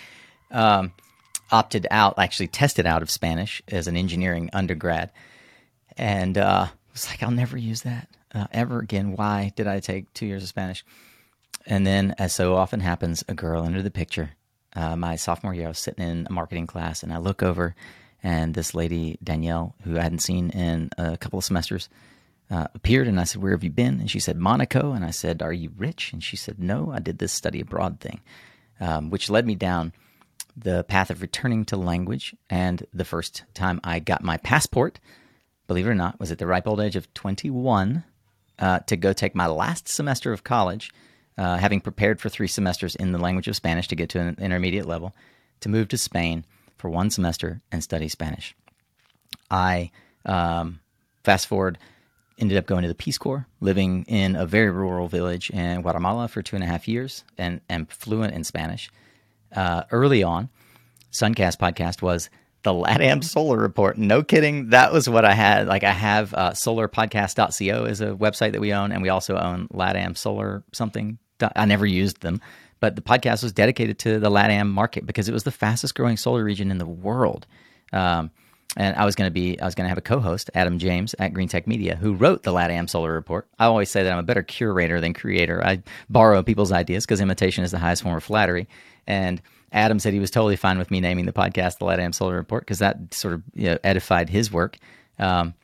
Um, 0.51 0.93
opted 1.53 1.87
out, 1.91 2.19
actually 2.19 2.47
tested 2.47 2.87
out 2.87 3.03
of 3.03 3.11
Spanish 3.11 3.61
as 3.69 3.89
an 3.89 3.97
engineering 3.97 4.51
undergrad, 4.53 5.11
and 5.97 6.39
uh, 6.39 6.67
was 6.93 7.09
like, 7.09 7.23
I'll 7.23 7.31
never 7.31 7.59
use 7.59 7.83
that 7.83 8.09
uh, 8.35 8.47
ever 8.53 8.79
again. 8.79 9.13
Why 9.17 9.53
did 9.56 9.67
I 9.67 9.81
take 9.81 10.13
two 10.15 10.27
years 10.27 10.43
of 10.43 10.49
Spanish? 10.49 10.85
And 11.67 11.87
then, 11.87 12.15
as 12.19 12.33
so 12.33 12.55
often 12.56 12.81
happens, 12.81 13.25
a 13.29 13.35
girl 13.35 13.65
entered 13.65 13.85
the 13.85 13.91
picture. 13.91 14.31
Uh, 14.75 14.97
my 14.97 15.17
sophomore 15.17 15.55
year, 15.55 15.67
I 15.67 15.69
was 15.69 15.79
sitting 15.79 16.06
in 16.06 16.27
a 16.29 16.33
marketing 16.33 16.67
class, 16.67 17.03
and 17.03 17.13
I 17.13 17.19
look 17.19 17.43
over 17.43 17.75
and 18.22 18.55
this 18.55 18.75
lady 18.75 19.19
Danielle, 19.22 19.75
who 19.82 19.99
I 19.99 20.02
hadn't 20.02 20.20
seen 20.20 20.50
in 20.50 20.90
a 20.99 21.17
couple 21.17 21.38
of 21.38 21.44
semesters, 21.44 21.88
uh, 22.50 22.67
appeared, 22.75 23.06
and 23.06 23.20
I 23.20 23.25
said, 23.25 23.43
"Where 23.43 23.52
have 23.52 23.64
you 23.64 23.70
been?" 23.70 24.00
And 24.00 24.11
she 24.11 24.20
said, 24.20 24.37
"Monaco." 24.37 24.93
And 24.93 25.05
I 25.05 25.11
said, 25.11 25.43
"Are 25.43 25.52
you 25.52 25.72
rich?" 25.76 26.12
And 26.12 26.22
she 26.22 26.37
said, 26.37 26.58
"No, 26.58 26.90
I 26.93 26.99
did 26.99 27.19
this 27.19 27.32
study 27.32 27.61
abroad 27.61 28.00
thing," 28.00 28.20
um, 28.81 29.11
which 29.11 29.31
led 29.31 29.46
me 29.46 29.55
down 29.55 29.93
the 30.56 30.84
path 30.84 31.11
of 31.11 31.22
returning 31.22 31.64
to 31.67 31.76
language. 31.76 32.34
And 32.49 32.84
the 32.93 33.05
first 33.05 33.44
time 33.55 33.81
I 33.84 34.00
got 34.00 34.22
my 34.22 34.37
passport, 34.37 34.99
believe 35.69 35.87
it 35.87 35.90
or 35.90 35.94
not, 35.94 36.19
was 36.19 36.32
at 36.32 36.38
the 36.38 36.46
ripe 36.46 36.67
old 36.67 36.81
age 36.81 36.96
of 36.96 37.12
21 37.14 38.05
uh, 38.58 38.81
to 38.81 38.96
go 38.96 39.12
take 39.12 39.34
my 39.34 39.46
last 39.46 39.88
semester 39.88 40.32
of 40.32 40.44
college, 40.44 40.93
uh, 41.38 41.56
having 41.56 41.81
prepared 41.81 42.20
for 42.20 42.28
three 42.28 42.49
semesters 42.49 42.96
in 42.96 43.12
the 43.12 43.19
language 43.19 43.49
of 43.49 43.56
Spanish 43.56 43.88
to 43.88 43.96
get 43.96 44.11
to 44.11 44.20
an 44.20 44.37
intermediate 44.40 44.87
level, 44.87 45.14
to 45.61 45.69
move 45.69 45.88
to 45.88 45.96
Spain 45.96 46.44
for 46.81 46.91
one 46.91 47.11
semester 47.11 47.61
and 47.71 47.82
study 47.82 48.09
Spanish. 48.09 48.55
I 49.50 49.91
um, 50.25 50.81
fast 51.25 51.47
forward, 51.47 51.79
ended 52.38 52.59
up 52.59 52.67
going 52.67 52.82
to 52.82 52.88
the 52.88 52.94
Peace 52.94 53.19
Corps, 53.19 53.47
living 53.61 54.05
in 54.05 54.35
a 54.35 54.47
very 54.47 54.71
rural 54.71 55.09
village 55.09 55.50
in 55.50 55.82
Guatemala 55.82 56.29
for 56.29 56.43
two 56.43 56.56
and 56.56 56.65
a 56.65 56.67
half 56.67 56.88
years, 56.88 57.25
and 57.37 57.61
am 57.69 57.87
fluent 57.87 58.35
in 58.35 58.44
Spanish. 58.44 58.91
Uh, 59.55 59.82
early 59.91 60.23
on, 60.23 60.49
Suncast 61.12 61.59
podcast 61.59 62.03
was 62.03 62.31
the 62.62 62.73
LATAM 62.73 63.25
Solar 63.25 63.59
Report. 63.59 63.99
No 63.99 64.23
kidding, 64.23 64.71
that 64.71 64.93
was 64.93 65.09
what 65.09 65.25
I 65.25 65.32
had. 65.32 65.67
Like 65.67 65.85
I 65.85 65.93
have 65.93 66.35
uh, 66.35 66.50
solarpodcast.co 66.53 67.84
is 67.84 68.01
a 68.01 68.08
website 68.08 68.53
that 68.53 68.60
we 68.60 68.72
own, 68.72 68.93
and 68.93 69.03
we 69.03 69.08
also 69.08 69.37
own 69.37 69.69
LATAM 69.69 70.17
Solar 70.17 70.63
something. 70.72 71.19
I 71.56 71.65
never 71.65 71.87
used 71.87 72.20
them. 72.20 72.41
But 72.81 72.96
the 72.96 73.03
podcast 73.03 73.43
was 73.43 73.53
dedicated 73.53 73.99
to 74.01 74.19
the 74.19 74.31
LATAM 74.31 74.69
market 74.69 75.06
because 75.06 75.29
it 75.29 75.32
was 75.32 75.44
the 75.44 75.51
fastest 75.51 75.94
growing 75.94 76.17
solar 76.17 76.43
region 76.43 76.70
in 76.70 76.79
the 76.79 76.87
world. 76.87 77.46
Um, 77.93 78.31
and 78.77 78.96
I 78.96 79.05
was 79.05 79.17
going 79.17 79.27
to 79.27 79.32
be, 79.32 79.60
I 79.60 79.65
was 79.65 79.75
going 79.75 79.84
to 79.84 79.89
have 79.89 79.99
a 79.99 80.03
co-host, 80.03 80.49
Adam 80.55 80.79
James 80.79 81.15
at 81.19 81.32
Greentech 81.32 81.67
Media, 81.67 81.96
who 81.96 82.15
wrote 82.15 82.44
the 82.44 82.53
LATAM 82.53 82.89
Solar 82.89 83.13
Report. 83.13 83.49
I 83.58 83.65
always 83.67 83.91
say 83.91 84.05
that 84.05 84.13
I'm 84.13 84.19
a 84.19 84.25
better 84.25 84.44
curator 84.44 85.01
than 85.01 85.13
creator. 85.13 85.65
I 85.65 85.82
borrow 86.08 86.43
people's 86.43 86.70
ideas 86.70 87.05
because 87.05 87.20
imitation 87.20 87.65
is 87.65 87.72
the 87.72 87.79
highest 87.79 88.03
form 88.03 88.17
of 88.17 88.22
flattery. 88.22 88.69
And 89.06 89.43
Adam 89.72 89.99
said 89.99 90.13
he 90.13 90.20
was 90.20 90.31
totally 90.31 90.56
fine 90.56 90.79
with 90.79 90.91
me 90.91 91.01
naming 91.01 91.27
the 91.27 91.32
podcast 91.32 91.79
the 91.79 91.84
LATAM 91.84 92.15
Solar 92.15 92.37
Report 92.37 92.63
because 92.63 92.79
that 92.79 93.13
sort 93.13 93.34
of 93.34 93.43
you 93.55 93.70
know, 93.70 93.79
edified 93.82 94.31
his 94.31 94.53
work. 94.53 94.79
Um, 95.19 95.55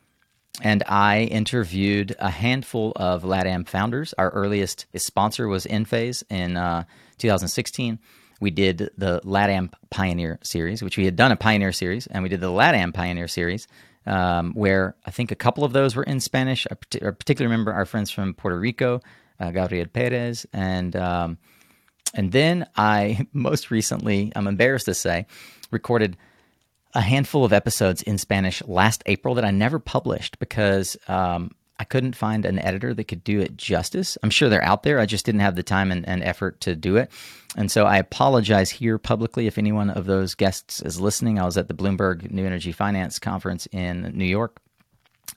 and 0.62 0.82
I 0.86 1.22
interviewed 1.22 2.16
a 2.18 2.30
handful 2.30 2.92
of 2.96 3.22
LATAM 3.22 3.68
founders. 3.68 4.14
Our 4.18 4.30
earliest 4.30 4.86
sponsor 4.96 5.48
was 5.48 5.66
Enphase 5.66 6.24
in 6.30 6.56
uh, 6.56 6.84
2016. 7.18 7.98
We 8.40 8.50
did 8.50 8.90
the 8.98 9.20
LATAM 9.24 9.72
Pioneer 9.90 10.38
Series, 10.42 10.82
which 10.82 10.96
we 10.96 11.04
had 11.04 11.16
done 11.16 11.32
a 11.32 11.36
Pioneer 11.36 11.72
Series, 11.72 12.06
and 12.06 12.22
we 12.22 12.28
did 12.28 12.40
the 12.40 12.50
LATAM 12.50 12.92
Pioneer 12.92 13.28
Series, 13.28 13.66
um, 14.04 14.52
where 14.52 14.94
I 15.06 15.10
think 15.10 15.30
a 15.30 15.36
couple 15.36 15.64
of 15.64 15.72
those 15.72 15.96
were 15.96 16.02
in 16.02 16.20
Spanish. 16.20 16.66
I, 16.70 16.74
particularly 16.74 17.50
remember 17.50 17.72
our 17.72 17.86
friends 17.86 18.10
from 18.10 18.34
Puerto 18.34 18.58
Rico, 18.58 19.00
uh, 19.40 19.50
Gabriel 19.50 19.86
Perez, 19.86 20.46
and 20.52 20.94
um, 20.96 21.38
and 22.14 22.32
then 22.32 22.66
I 22.76 23.26
most 23.32 23.70
recently, 23.70 24.32
I'm 24.36 24.46
embarrassed 24.46 24.86
to 24.86 24.94
say, 24.94 25.26
recorded 25.70 26.16
a 26.94 27.00
handful 27.00 27.44
of 27.44 27.52
episodes 27.52 28.02
in 28.02 28.16
Spanish 28.16 28.62
last 28.66 29.02
April 29.06 29.34
that 29.34 29.44
I 29.44 29.50
never 29.50 29.78
published 29.78 30.38
because 30.38 30.96
um, 31.08 31.50
I 31.78 31.84
couldn't 31.84 32.16
find 32.16 32.44
an 32.44 32.58
editor 32.58 32.94
that 32.94 33.04
could 33.04 33.22
do 33.22 33.40
it 33.40 33.56
justice. 33.56 34.16
I'm 34.22 34.30
sure 34.30 34.48
they're 34.48 34.64
out 34.64 34.82
there. 34.82 34.98
I 34.98 35.06
just 35.06 35.26
didn't 35.26 35.42
have 35.42 35.56
the 35.56 35.62
time 35.62 35.92
and, 35.92 36.06
and, 36.08 36.22
effort 36.22 36.60
to 36.62 36.74
do 36.74 36.96
it. 36.96 37.10
And 37.56 37.70
so 37.70 37.84
I 37.84 37.98
apologize 37.98 38.70
here 38.70 38.98
publicly 38.98 39.46
if 39.46 39.58
anyone 39.58 39.90
of 39.90 40.06
those 40.06 40.34
guests 40.34 40.80
is 40.80 41.00
listening. 41.00 41.38
I 41.38 41.44
was 41.44 41.58
at 41.58 41.68
the 41.68 41.74
Bloomberg 41.74 42.30
New 42.30 42.46
Energy 42.46 42.72
Finance 42.72 43.18
Conference 43.18 43.66
in 43.72 44.12
New 44.14 44.24
York. 44.24 44.58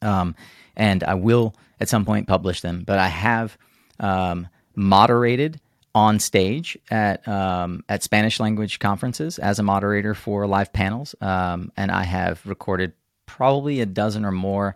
Um, 0.01 0.35
and 0.75 1.03
I 1.03 1.15
will 1.15 1.55
at 1.79 1.89
some 1.89 2.05
point 2.05 2.27
publish 2.27 2.61
them, 2.61 2.83
but 2.85 2.99
I 2.99 3.07
have 3.07 3.57
um, 3.99 4.47
moderated 4.75 5.59
on 5.95 6.19
stage 6.19 6.77
at 6.89 7.27
um, 7.27 7.83
at 7.89 8.03
Spanish 8.03 8.39
language 8.39 8.79
conferences 8.79 9.39
as 9.39 9.59
a 9.59 9.63
moderator 9.63 10.13
for 10.13 10.47
live 10.47 10.71
panels, 10.71 11.15
um, 11.19 11.71
and 11.75 11.91
I 11.91 12.03
have 12.03 12.45
recorded 12.45 12.93
probably 13.25 13.81
a 13.81 13.85
dozen 13.85 14.23
or 14.23 14.31
more 14.31 14.75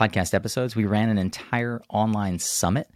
podcast 0.00 0.32
episodes. 0.32 0.74
We 0.74 0.86
ran 0.86 1.10
an 1.10 1.18
entire 1.18 1.82
online 1.90 2.38
summit 2.38 2.88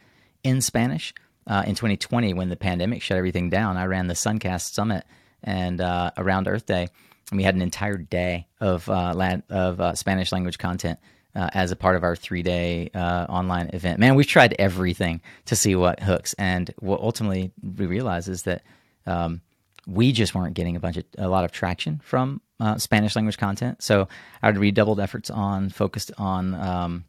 in 0.42 0.60
Spanish. 0.62 1.12
Uh, 1.46 1.62
in 1.66 1.74
2020, 1.74 2.32
when 2.32 2.48
the 2.48 2.56
pandemic 2.56 3.02
shut 3.02 3.18
everything 3.18 3.50
down, 3.50 3.76
I 3.76 3.84
ran 3.84 4.06
the 4.06 4.14
Suncast 4.14 4.72
Summit 4.72 5.04
and 5.42 5.82
uh, 5.82 6.12
around 6.16 6.48
Earth 6.48 6.64
Day, 6.64 6.88
and 7.30 7.36
we 7.36 7.42
had 7.42 7.54
an 7.54 7.60
entire 7.60 7.98
day 7.98 8.46
of 8.60 8.88
uh, 8.88 9.14
of 9.50 9.80
uh, 9.80 9.94
Spanish 9.94 10.32
language 10.32 10.56
content 10.56 10.98
uh, 11.34 11.50
as 11.52 11.70
a 11.70 11.76
part 11.76 11.96
of 11.96 12.02
our 12.02 12.16
three 12.16 12.42
day 12.42 12.88
uh, 12.94 13.26
online 13.28 13.68
event. 13.74 14.00
Man, 14.00 14.14
we've 14.14 14.26
tried 14.26 14.56
everything 14.58 15.20
to 15.44 15.56
see 15.56 15.76
what 15.76 16.00
hooks, 16.00 16.34
and 16.38 16.72
what 16.78 17.00
ultimately 17.00 17.52
we 17.76 17.84
realized 17.84 18.30
is 18.30 18.44
that 18.44 18.62
um, 19.04 19.42
we 19.86 20.12
just 20.12 20.34
weren't 20.34 20.54
getting 20.54 20.76
a 20.76 20.80
bunch 20.80 20.96
of 20.96 21.04
a 21.18 21.28
lot 21.28 21.44
of 21.44 21.52
traction 21.52 22.00
from 22.02 22.40
uh, 22.60 22.78
Spanish 22.78 23.16
language 23.16 23.38
content. 23.38 23.82
So 23.82 24.08
I 24.42 24.48
would 24.48 24.58
redoubled 24.58 25.00
efforts 25.00 25.30
on 25.30 25.70
focused 25.70 26.12
on 26.18 26.54
um, 26.54 27.04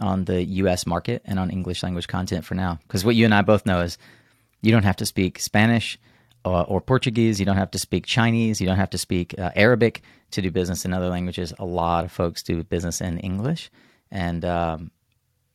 on 0.00 0.24
the 0.24 0.42
U.S. 0.44 0.86
market 0.86 1.22
and 1.24 1.38
on 1.38 1.50
English 1.50 1.82
language 1.82 2.08
content 2.08 2.44
for 2.44 2.54
now. 2.54 2.78
Because 2.82 3.04
what 3.04 3.14
you 3.14 3.24
and 3.24 3.34
I 3.34 3.42
both 3.42 3.66
know 3.66 3.80
is 3.80 3.98
you 4.62 4.72
don't 4.72 4.84
have 4.84 4.96
to 4.96 5.06
speak 5.06 5.38
Spanish 5.38 5.98
or, 6.44 6.64
or 6.66 6.80
Portuguese. 6.80 7.38
You 7.40 7.46
don't 7.46 7.56
have 7.56 7.70
to 7.72 7.78
speak 7.78 8.06
Chinese. 8.06 8.60
You 8.60 8.66
don't 8.66 8.76
have 8.76 8.90
to 8.90 8.98
speak 8.98 9.34
uh, 9.38 9.50
Arabic 9.54 10.02
to 10.32 10.42
do 10.42 10.50
business 10.50 10.84
in 10.84 10.92
other 10.92 11.08
languages. 11.08 11.52
A 11.58 11.64
lot 11.64 12.04
of 12.04 12.12
folks 12.12 12.42
do 12.42 12.62
business 12.64 13.00
in 13.00 13.18
English, 13.18 13.70
and 14.10 14.44
um, 14.44 14.90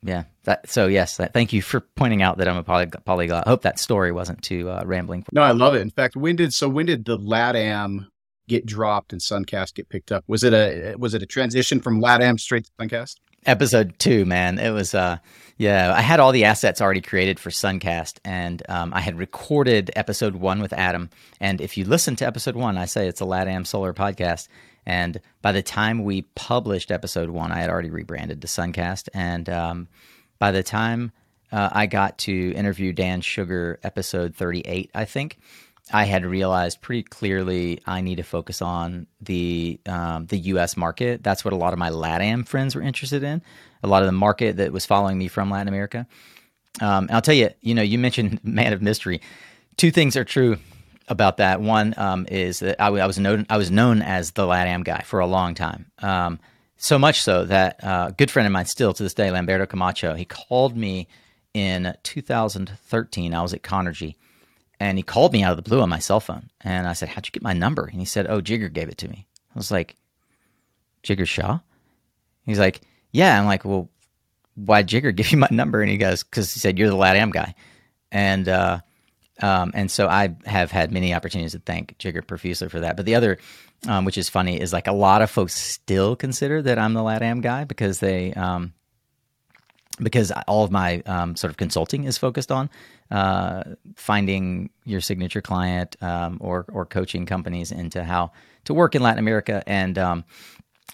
yeah. 0.02 0.24
That, 0.46 0.70
so 0.70 0.88
yes, 0.88 1.18
thank 1.18 1.54
you 1.54 1.62
for 1.62 1.80
pointing 1.80 2.22
out 2.22 2.38
that 2.38 2.48
I'm 2.48 2.58
a 2.58 2.64
poly- 2.64 2.88
polyglot. 2.88 3.48
I 3.48 3.50
hope 3.50 3.62
that 3.62 3.80
story 3.80 4.12
wasn't 4.12 4.42
too 4.42 4.70
uh, 4.70 4.84
rambling. 4.86 5.26
No, 5.32 5.42
I 5.42 5.52
love 5.52 5.76
it. 5.76 5.82
In 5.82 5.90
fact, 5.90 6.16
when 6.16 6.36
did 6.36 6.54
so 6.54 6.68
when 6.68 6.86
did 6.86 7.06
the 7.06 7.18
LATAM 7.18 8.08
get 8.48 8.66
dropped 8.66 9.14
and 9.14 9.22
Suncast 9.22 9.76
get 9.76 9.90
picked 9.90 10.12
up? 10.12 10.24
Was 10.28 10.44
it 10.44 10.54
a 10.54 10.96
was 10.98 11.14
it 11.14 11.24
a 11.24 11.26
transition 11.26 11.80
from 11.80 12.02
LATAM 12.02 12.40
straight 12.40 12.66
to 12.66 12.72
Suncast? 12.80 13.16
Episode 13.46 13.96
two, 14.00 14.26
man. 14.26 14.58
It 14.60 14.72
was 14.72 14.94
uh 14.96 15.18
yeah, 15.58 15.94
I 15.96 16.02
had 16.02 16.20
all 16.20 16.32
the 16.32 16.46
assets 16.46 16.82
already 16.82 17.02
created 17.02 17.40
for 17.40 17.52
Suncast, 17.52 18.18
and 18.26 18.64
um, 18.70 18.92
I 18.94 19.02
had 19.02 19.20
recorded 19.20 19.92
episode 19.96 20.36
one 20.36 20.62
with 20.62 20.74
Adam. 20.74 21.10
And 21.40 21.62
if 21.62 21.78
you 21.78 21.86
listen 21.86 22.16
to 22.18 22.26
episode 22.26 22.56
one, 22.56 22.76
I 22.76 22.86
say 22.86 23.08
it's 23.08 23.22
a 23.22 23.26
LATAM 23.26 23.68
Solar 23.68 23.94
podcast. 23.94 24.48
And 24.86 25.22
by 25.42 25.52
the 25.52 25.62
time 25.62 26.04
we 26.04 26.24
published 26.36 26.92
episode 26.92 27.30
one, 27.30 27.52
I 27.52 27.60
had 27.60 27.70
already 27.70 27.92
rebranded 27.92 28.42
to 28.42 28.48
Suncast. 28.48 29.10
And 29.14 29.48
um, 29.48 29.88
by 30.40 30.52
the 30.52 30.64
time 30.64 31.12
uh, 31.52 31.70
I 31.72 31.86
got 31.86 32.18
to 32.20 32.54
interview 32.54 32.92
Dan 32.92 33.22
Sugar, 33.22 33.80
episode 33.84 34.36
38, 34.36 34.90
I 34.94 35.06
think, 35.06 35.38
I 35.92 36.06
had 36.06 36.26
realized 36.26 36.82
pretty 36.82 37.04
clearly 37.04 37.82
I 37.86 38.02
need 38.02 38.16
to 38.16 38.24
focus 38.24 38.62
on 38.62 39.08
the 39.22 39.80
um, 39.86 40.28
the 40.28 40.38
U.S. 40.38 40.78
market. 40.78 41.24
That's 41.24 41.44
what 41.44 41.54
a 41.54 41.58
lot 41.58 41.74
of 41.74 41.80
my 41.80 41.90
LATAM 41.90 42.48
friends 42.48 42.76
were 42.76 42.82
interested 42.82 43.24
in. 43.24 43.42
A 43.84 43.88
lot 43.88 44.02
of 44.02 44.06
the 44.06 44.14
market 44.14 44.58
that 44.58 44.72
was 44.72 44.86
following 44.86 45.18
me 45.18 45.28
from 45.28 45.50
Latin 45.50 45.68
America. 45.68 46.08
Um, 46.82 47.10
I'll 47.12 47.22
tell 47.22 47.36
you, 47.36 47.50
you 47.62 47.76
know, 47.76 47.82
you 47.82 48.00
mentioned 48.00 48.40
Man 48.44 48.72
of 48.72 48.82
Mystery. 48.82 49.22
Two 49.76 49.92
things 49.92 50.16
are 50.16 50.24
true 50.24 50.58
about 51.10 51.38
that. 51.38 51.60
One 51.60 51.94
um, 51.98 52.28
is 52.30 52.60
that 52.60 52.82
I, 52.82 52.88
I, 52.88 53.06
was 53.06 53.20
known 53.20 53.46
I 53.50 53.58
was 53.58 53.70
known 53.70 54.02
as 54.02 54.32
the 54.32 54.44
LATAM 54.44 54.86
guy 54.86 55.02
for 55.02 55.20
a 55.20 55.28
long 55.28 55.54
time. 55.54 55.92
Um, 56.00 56.40
so 56.78 56.98
much 56.98 57.22
so 57.22 57.46
that 57.46 57.84
uh, 57.84 58.08
a 58.10 58.12
good 58.14 58.32
friend 58.32 58.46
of 58.46 58.54
mine 58.54 58.66
still 58.66 58.94
to 58.94 59.04
this 59.04 59.14
day, 59.14 59.32
Lamberto 59.32 59.66
Camacho, 59.66 60.16
he 60.16 60.26
called 60.26 60.78
me 60.78 61.08
in 61.54 61.96
2013. 62.04 63.34
I 63.34 63.42
was 63.42 63.54
at 63.54 63.64
Conergy 63.64 64.16
and 64.84 64.98
he 64.98 65.04
called 65.04 65.32
me 65.32 65.44
out 65.44 65.52
of 65.52 65.56
the 65.56 65.68
blue 65.68 65.80
on 65.80 65.88
my 65.88 66.00
cell 66.00 66.20
phone. 66.20 66.50
And 66.60 66.88
I 66.88 66.94
said, 66.94 67.08
How'd 67.08 67.26
you 67.26 67.32
get 67.32 67.42
my 67.42 67.54
number? 67.54 67.86
And 67.86 68.00
he 68.00 68.06
said, 68.06 68.28
Oh, 68.28 68.42
Jigar 68.42 68.72
gave 68.72 68.90
it 68.90 68.98
to 68.98 69.08
me. 69.08 69.26
I 69.56 69.58
was 69.58 69.72
like, 69.72 69.96
Jigar 71.04 71.26
Shah? 71.26 71.60
He's 72.46 72.60
like, 72.60 72.82
Yeah. 73.14 73.40
I'm 73.40 73.46
like, 73.46 73.64
Well, 73.64 73.90
why'd 74.56 74.90
Jigar 74.90 75.16
give 75.16 75.32
you 75.32 75.38
my 75.38 75.48
number? 75.52 75.82
And 75.82 75.90
he 75.90 75.98
goes, 75.98 76.24
Because 76.24 76.54
he 76.54 76.60
said, 76.60 76.78
You're 76.78 76.90
the 76.90 76.98
LATAM 76.98 77.32
guy. 77.32 77.56
And, 78.12 78.50
uh, 78.50 78.82
um, 79.42 79.72
and 79.74 79.90
so 79.90 80.10
I 80.10 80.36
have 80.46 80.70
had 80.70 80.92
many 80.92 81.14
opportunities 81.14 81.54
to 81.54 81.60
thank 81.60 81.98
Jigar 81.98 82.28
profusely 82.28 82.68
for 82.68 82.82
that. 82.82 82.98
But 82.98 83.06
the 83.06 83.16
other, 83.16 83.40
um, 83.88 84.04
which 84.04 84.18
is 84.18 84.28
funny, 84.28 84.60
is 84.60 84.74
like 84.74 84.88
a 84.88 84.94
lot 84.94 85.22
of 85.22 85.32
folks 85.32 85.56
still 85.56 86.18
consider 86.18 86.62
that 86.62 86.78
I'm 86.78 86.94
the 86.94 87.00
LATAM 87.00 87.42
guy 87.42 87.64
because 87.64 88.00
they, 88.00 88.34
um, 88.34 88.74
because 90.02 90.32
all 90.48 90.64
of 90.64 90.72
my 90.72 91.02
um, 91.06 91.36
sort 91.36 91.52
of 91.52 91.58
consulting 91.58 92.06
is 92.06 92.18
focused 92.18 92.52
on 92.52 92.70
uh, 93.12 93.64
finding 93.96 94.70
your 94.86 95.02
signature 95.02 95.42
client 95.42 95.96
um, 96.02 96.38
or 96.42 96.66
or 96.72 96.86
coaching 96.86 97.26
companies 97.26 97.72
into 97.72 98.04
how 98.04 98.32
to 98.66 98.74
work 98.74 98.96
in 98.96 99.02
Latin 99.02 99.20
America. 99.20 99.64
And 99.68 99.98
um, 99.98 100.26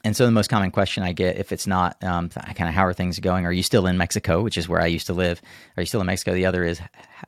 and 0.04 0.16
so 0.16 0.26
the 0.26 0.32
most 0.32 0.50
common 0.50 0.72
question 0.72 1.04
I 1.04 1.14
get 1.14 1.38
if 1.38 1.52
it's 1.52 1.68
not 1.68 2.02
um, 2.04 2.30
kind 2.30 2.68
of 2.70 2.74
how 2.74 2.86
are 2.86 2.94
things 2.94 3.20
going? 3.20 3.46
Are 3.46 3.52
you 3.52 3.64
still 3.64 3.88
in 3.88 3.98
Mexico 3.98 4.42
which 4.42 4.58
is 4.58 4.68
where 4.68 4.82
I 4.82 4.88
used 4.88 5.08
to 5.08 5.14
live? 5.14 5.42
Are 5.78 5.82
you 5.82 5.88
still 5.88 6.02
in 6.02 6.08
Mexico? 6.08 6.34
The 6.34 6.46
other 6.46 6.64
is 6.64 6.82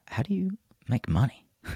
how 0.08 0.24
do 0.24 0.34
you 0.34 0.58
make 0.88 1.08
money? 1.08 1.46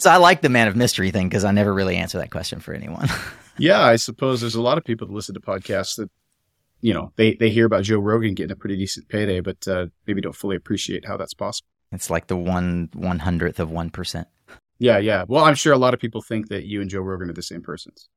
So 0.00 0.10
I 0.10 0.16
like 0.16 0.42
the 0.42 0.48
man 0.48 0.68
of 0.68 0.76
mystery 0.76 1.10
thing 1.10 1.28
because 1.28 1.44
I 1.44 1.52
never 1.52 1.72
really 1.72 1.96
answer 1.96 2.18
that 2.18 2.30
question 2.30 2.60
for 2.60 2.74
anyone. 2.74 3.08
Yeah 3.56 3.82
I 3.82 3.94
suppose 3.94 4.40
there's 4.40 4.56
a 4.56 4.60
lot 4.60 4.78
of 4.78 4.84
people 4.84 5.06
that 5.06 5.12
listen 5.12 5.34
to 5.34 5.40
podcasts 5.40 5.94
that 5.94 6.10
you 6.84 6.92
know, 6.92 7.12
they, 7.16 7.32
they 7.32 7.48
hear 7.48 7.64
about 7.64 7.84
Joe 7.84 7.98
Rogan 7.98 8.34
getting 8.34 8.52
a 8.52 8.56
pretty 8.56 8.76
decent 8.76 9.08
payday, 9.08 9.40
but 9.40 9.66
uh, 9.66 9.86
maybe 10.06 10.20
don't 10.20 10.36
fully 10.36 10.54
appreciate 10.54 11.06
how 11.06 11.16
that's 11.16 11.32
possible. 11.32 11.66
It's 11.90 12.10
like 12.10 12.26
the 12.26 12.36
one 12.36 12.90
one 12.92 13.20
hundredth 13.20 13.58
of 13.58 13.70
one 13.70 13.88
percent. 13.88 14.28
Yeah, 14.78 14.98
yeah. 14.98 15.24
Well, 15.26 15.44
I'm 15.44 15.54
sure 15.54 15.72
a 15.72 15.78
lot 15.78 15.94
of 15.94 16.00
people 16.00 16.20
think 16.20 16.48
that 16.48 16.66
you 16.66 16.82
and 16.82 16.90
Joe 16.90 17.00
Rogan 17.00 17.30
are 17.30 17.32
the 17.32 17.42
same 17.42 17.62
persons. 17.62 18.10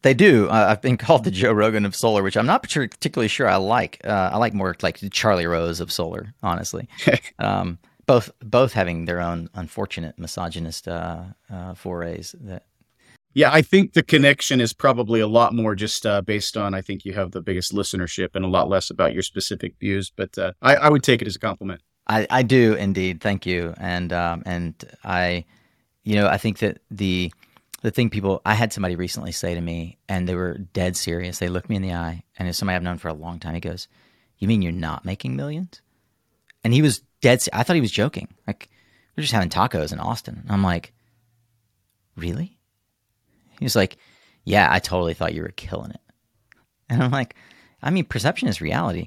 They 0.00 0.14
do. 0.14 0.48
Uh, 0.48 0.68
I've 0.70 0.80
been 0.80 0.96
called 0.96 1.24
the 1.24 1.30
Joe 1.30 1.52
Rogan 1.52 1.84
of 1.84 1.94
solar, 1.94 2.22
which 2.22 2.38
I'm 2.38 2.46
not 2.46 2.62
particularly 2.62 3.28
sure 3.28 3.48
I 3.48 3.56
like. 3.56 4.00
Uh, 4.02 4.30
I 4.32 4.38
like 4.38 4.54
more 4.54 4.74
like 4.82 5.00
the 5.00 5.10
Charlie 5.10 5.46
Rose 5.46 5.80
of 5.80 5.92
solar, 5.92 6.32
honestly. 6.42 6.88
um, 7.38 7.78
both 8.06 8.30
both 8.40 8.72
having 8.72 9.04
their 9.04 9.20
own 9.20 9.50
unfortunate 9.52 10.18
misogynist 10.18 10.88
uh, 10.88 11.24
uh, 11.52 11.74
forays 11.74 12.34
that 12.40 12.64
yeah, 13.36 13.52
I 13.52 13.60
think 13.60 13.92
the 13.92 14.02
connection 14.02 14.62
is 14.62 14.72
probably 14.72 15.20
a 15.20 15.26
lot 15.26 15.52
more 15.52 15.74
just 15.74 16.06
uh, 16.06 16.22
based 16.22 16.56
on 16.56 16.72
I 16.72 16.80
think 16.80 17.04
you 17.04 17.12
have 17.12 17.32
the 17.32 17.42
biggest 17.42 17.74
listenership 17.74 18.30
and 18.34 18.46
a 18.46 18.48
lot 18.48 18.70
less 18.70 18.88
about 18.88 19.12
your 19.12 19.22
specific 19.22 19.74
views. 19.78 20.08
But 20.08 20.38
uh, 20.38 20.52
I, 20.62 20.76
I, 20.76 20.88
would 20.88 21.02
take 21.02 21.20
it 21.20 21.28
as 21.28 21.36
a 21.36 21.38
compliment. 21.38 21.82
I, 22.06 22.26
I 22.30 22.42
do 22.42 22.72
indeed. 22.72 23.20
Thank 23.20 23.44
you. 23.44 23.74
And 23.76 24.10
um, 24.10 24.42
and 24.46 24.74
I, 25.04 25.44
you 26.02 26.14
know, 26.14 26.28
I 26.28 26.38
think 26.38 26.60
that 26.60 26.78
the 26.90 27.30
the 27.82 27.90
thing 27.90 28.08
people 28.08 28.40
I 28.46 28.54
had 28.54 28.72
somebody 28.72 28.96
recently 28.96 29.32
say 29.32 29.54
to 29.54 29.60
me, 29.60 29.98
and 30.08 30.26
they 30.26 30.34
were 30.34 30.54
dead 30.72 30.96
serious. 30.96 31.38
They 31.38 31.50
looked 31.50 31.68
me 31.68 31.76
in 31.76 31.82
the 31.82 31.92
eye, 31.92 32.22
and 32.38 32.48
it's 32.48 32.56
somebody 32.56 32.76
I've 32.76 32.82
known 32.82 32.96
for 32.96 33.08
a 33.08 33.12
long 33.14 33.38
time. 33.38 33.52
He 33.52 33.60
goes, 33.60 33.86
"You 34.38 34.48
mean 34.48 34.62
you're 34.62 34.72
not 34.72 35.04
making 35.04 35.36
millions? 35.36 35.82
And 36.64 36.72
he 36.72 36.80
was 36.80 37.02
dead. 37.20 37.44
I 37.52 37.64
thought 37.64 37.76
he 37.76 37.82
was 37.82 37.92
joking. 37.92 38.28
Like 38.46 38.70
we're 39.14 39.24
just 39.24 39.34
having 39.34 39.50
tacos 39.50 39.92
in 39.92 40.00
Austin. 40.00 40.38
And 40.42 40.50
I'm 40.50 40.62
like, 40.62 40.94
really? 42.16 42.55
He 43.58 43.64
was 43.64 43.76
like, 43.76 43.96
Yeah, 44.44 44.68
I 44.70 44.78
totally 44.78 45.14
thought 45.14 45.34
you 45.34 45.42
were 45.42 45.48
killing 45.48 45.90
it. 45.90 46.00
And 46.88 47.02
I'm 47.02 47.10
like, 47.10 47.34
I 47.82 47.90
mean, 47.90 48.04
perception 48.04 48.46
is 48.46 48.60
reality. 48.60 49.06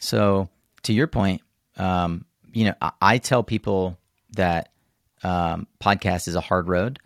So 0.00 0.48
to 0.82 0.92
your 0.92 1.06
point, 1.06 1.42
um, 1.76 2.24
you 2.52 2.64
know, 2.64 2.74
I, 2.82 2.90
I, 3.00 3.18
tell 3.18 3.44
people 3.44 3.96
that 4.32 4.70
um, 5.22 5.68
podcast 5.80 6.26
is 6.26 6.34
a 6.34 6.40
hard 6.40 6.68
road, 6.68 6.98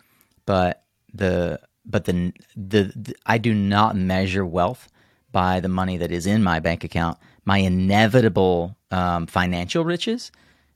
but 0.47 0.83
the 1.13 1.59
but 1.85 2.05
the, 2.05 2.33
the, 2.55 2.91
the 2.95 3.15
I 3.25 3.37
do 3.37 3.53
not 3.53 3.95
measure 3.95 4.45
wealth 4.45 4.89
by 5.31 5.59
the 5.59 5.69
money 5.69 5.97
that 5.97 6.11
is 6.11 6.25
in 6.25 6.43
my 6.43 6.59
bank 6.59 6.83
account. 6.83 7.19
My 7.43 7.59
inevitable 7.59 8.75
um, 8.89 9.27
financial 9.27 9.85
riches 9.85 10.31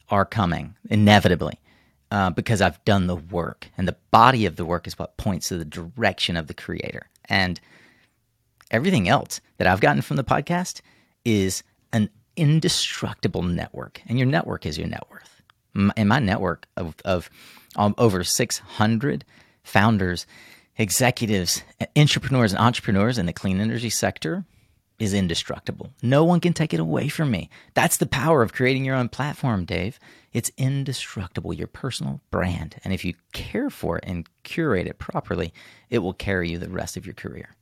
are 0.10 0.26
coming 0.26 0.76
inevitably 0.90 1.60
uh, 2.12 2.30
because 2.32 2.62
I've 2.62 2.84
done 2.86 3.08
the 3.08 3.16
work, 3.16 3.70
and 3.78 3.88
the 3.88 3.98
body 4.12 4.46
of 4.46 4.56
the 4.56 4.66
work 4.66 4.88
is 4.88 4.98
what 4.98 5.18
points 5.18 5.50
to 5.50 5.58
the 5.58 5.66
direction 5.66 6.38
of 6.38 6.48
the 6.48 6.54
creator. 6.54 7.08
And 7.26 7.60
everything 8.72 9.08
else 9.08 9.42
that 9.58 9.68
I've 9.68 9.82
gotten 9.82 10.02
from 10.02 10.18
the 10.18 10.24
podcast 10.24 10.82
is 11.24 11.64
an 11.94 12.10
indestructible 12.36 13.44
network, 13.44 14.02
and 14.08 14.18
your 14.18 14.28
network 14.28 14.66
is 14.66 14.78
your 14.78 14.88
net 14.88 15.04
worth. 15.10 15.42
In 15.96 16.08
my 16.08 16.20
network 16.20 16.68
of, 16.76 16.96
of 17.06 17.30
um, 17.76 17.94
over 17.98 18.24
600 18.24 19.26
founders, 19.64 20.26
executives, 20.78 21.64
entrepreneurs, 21.96 22.54
and 22.54 22.60
entrepreneurs 22.60 23.18
in 23.18 23.28
the 23.28 23.34
clean 23.34 23.60
energy 23.60 23.92
sector 23.92 24.46
is 25.00 25.14
indestructible. 25.14 25.94
No 26.04 26.24
one 26.26 26.42
can 26.42 26.54
take 26.54 26.74
it 26.74 26.80
away 26.80 27.08
from 27.08 27.32
me. 27.32 27.50
That's 27.74 27.98
the 27.98 28.06
power 28.06 28.44
of 28.44 28.54
creating 28.54 28.86
your 28.86 28.96
own 28.96 29.10
platform, 29.10 29.66
Dave. 29.66 29.98
It's 30.34 30.52
indestructible, 30.58 31.54
your 31.54 31.68
personal 31.68 32.22
brand. 32.30 32.76
And 32.84 32.94
if 32.94 33.04
you 33.04 33.16
care 33.32 33.70
for 33.70 33.98
it 33.98 34.04
and 34.06 34.28
curate 34.44 34.88
it 34.88 35.00
properly, 35.00 35.54
it 35.90 36.00
will 36.00 36.14
carry 36.14 36.50
you 36.50 36.58
the 36.58 36.70
rest 36.70 36.98
of 36.98 37.06
your 37.06 37.16
career. 37.16 37.56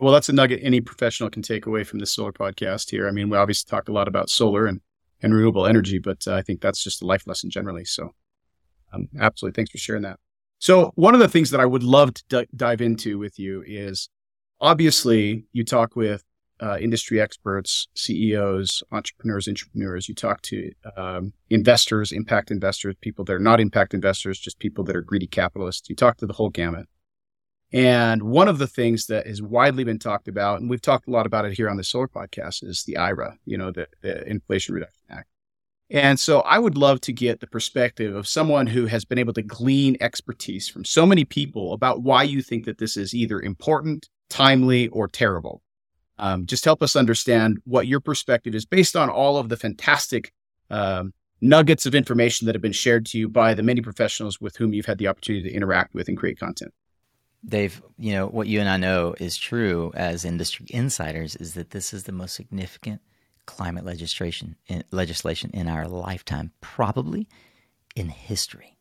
Well, 0.00 0.12
that's 0.12 0.28
a 0.28 0.32
nugget 0.32 0.60
any 0.62 0.80
professional 0.80 1.28
can 1.28 1.42
take 1.42 1.66
away 1.66 1.84
from 1.84 1.98
this 1.98 2.12
solar 2.12 2.32
podcast 2.32 2.90
here. 2.90 3.06
I 3.06 3.10
mean, 3.10 3.28
we 3.28 3.36
obviously 3.36 3.68
talk 3.68 3.88
a 3.88 3.92
lot 3.92 4.08
about 4.08 4.30
solar 4.30 4.66
and, 4.66 4.80
and 5.20 5.34
renewable 5.34 5.66
energy, 5.66 5.98
but 5.98 6.26
uh, 6.26 6.34
I 6.34 6.42
think 6.42 6.60
that's 6.60 6.82
just 6.82 7.02
a 7.02 7.06
life 7.06 7.26
lesson 7.26 7.50
generally. 7.50 7.84
So, 7.84 8.14
um, 8.92 9.08
absolutely. 9.20 9.56
Thanks 9.56 9.70
for 9.70 9.78
sharing 9.78 10.02
that. 10.02 10.18
So, 10.60 10.92
one 10.94 11.14
of 11.14 11.20
the 11.20 11.28
things 11.28 11.50
that 11.50 11.60
I 11.60 11.66
would 11.66 11.82
love 11.82 12.14
to 12.14 12.24
d- 12.28 12.48
dive 12.54 12.80
into 12.80 13.18
with 13.18 13.38
you 13.38 13.62
is 13.66 14.08
obviously 14.60 15.44
you 15.52 15.64
talk 15.64 15.96
with 15.96 16.24
uh, 16.60 16.78
industry 16.80 17.20
experts, 17.20 17.88
CEOs, 17.94 18.82
entrepreneurs, 18.92 19.48
entrepreneurs. 19.48 20.08
You 20.08 20.14
talk 20.14 20.42
to 20.42 20.72
um, 20.96 21.32
investors, 21.50 22.12
impact 22.12 22.50
investors, 22.50 22.96
people 23.00 23.24
that 23.26 23.32
are 23.34 23.38
not 23.38 23.60
impact 23.60 23.94
investors, 23.94 24.38
just 24.38 24.58
people 24.58 24.84
that 24.84 24.96
are 24.96 25.02
greedy 25.02 25.26
capitalists. 25.26 25.88
You 25.88 25.96
talk 25.96 26.16
to 26.18 26.26
the 26.26 26.32
whole 26.34 26.50
gamut. 26.50 26.86
And 27.70 28.22
one 28.22 28.48
of 28.48 28.58
the 28.58 28.66
things 28.66 29.06
that 29.06 29.26
has 29.26 29.42
widely 29.42 29.84
been 29.84 29.98
talked 29.98 30.26
about, 30.26 30.60
and 30.60 30.70
we've 30.70 30.80
talked 30.80 31.06
a 31.06 31.10
lot 31.10 31.26
about 31.26 31.44
it 31.44 31.52
here 31.52 31.68
on 31.68 31.76
the 31.76 31.84
Solar 31.84 32.08
Podcast, 32.08 32.64
is 32.64 32.84
the 32.84 32.96
IRA, 32.96 33.36
you 33.44 33.58
know, 33.58 33.70
the, 33.70 33.88
the 34.00 34.26
Inflation 34.26 34.74
Reduction 34.74 35.02
Act. 35.10 35.28
And 35.90 36.20
so 36.20 36.40
I 36.40 36.58
would 36.58 36.76
love 36.76 37.00
to 37.02 37.12
get 37.12 37.40
the 37.40 37.46
perspective 37.46 38.14
of 38.14 38.28
someone 38.28 38.66
who 38.66 38.86
has 38.86 39.04
been 39.04 39.18
able 39.18 39.32
to 39.34 39.42
glean 39.42 39.96
expertise 40.00 40.68
from 40.68 40.84
so 40.84 41.06
many 41.06 41.24
people 41.24 41.72
about 41.72 42.02
why 42.02 42.22
you 42.22 42.42
think 42.42 42.66
that 42.66 42.78
this 42.78 42.96
is 42.96 43.14
either 43.14 43.40
important, 43.40 44.08
timely, 44.28 44.88
or 44.88 45.08
terrible. 45.08 45.62
Um, 46.18 46.46
just 46.46 46.64
help 46.64 46.82
us 46.82 46.96
understand 46.96 47.58
what 47.64 47.86
your 47.86 48.00
perspective 48.00 48.54
is 48.54 48.64
based 48.64 48.96
on 48.96 49.08
all 49.08 49.36
of 49.36 49.48
the 49.48 49.56
fantastic 49.56 50.32
um, 50.70 51.12
nuggets 51.40 51.86
of 51.86 51.94
information 51.94 52.46
that 52.46 52.54
have 52.54 52.62
been 52.62 52.72
shared 52.72 53.06
to 53.06 53.18
you 53.18 53.28
by 53.28 53.54
the 53.54 53.62
many 53.62 53.80
professionals 53.80 54.40
with 54.40 54.56
whom 54.56 54.72
you've 54.72 54.86
had 54.86 54.98
the 54.98 55.06
opportunity 55.06 55.48
to 55.48 55.54
interact 55.54 55.94
with 55.94 56.08
and 56.08 56.18
create 56.18 56.38
content. 56.38 56.72
Dave, 57.46 57.80
you 57.98 58.12
know, 58.12 58.26
what 58.26 58.48
you 58.48 58.58
and 58.60 58.68
I 58.68 58.76
know 58.76 59.14
is 59.20 59.36
true 59.36 59.92
as 59.94 60.24
industry 60.24 60.66
insiders 60.70 61.36
is 61.36 61.54
that 61.54 61.70
this 61.70 61.94
is 61.94 62.04
the 62.04 62.12
most 62.12 62.34
significant 62.34 63.00
climate 63.46 63.84
legislation 63.84 64.56
in, 64.66 64.82
legislation 64.90 65.50
in 65.54 65.68
our 65.68 65.86
lifetime, 65.86 66.52
probably 66.60 67.28
in 67.94 68.08
history. 68.08 68.76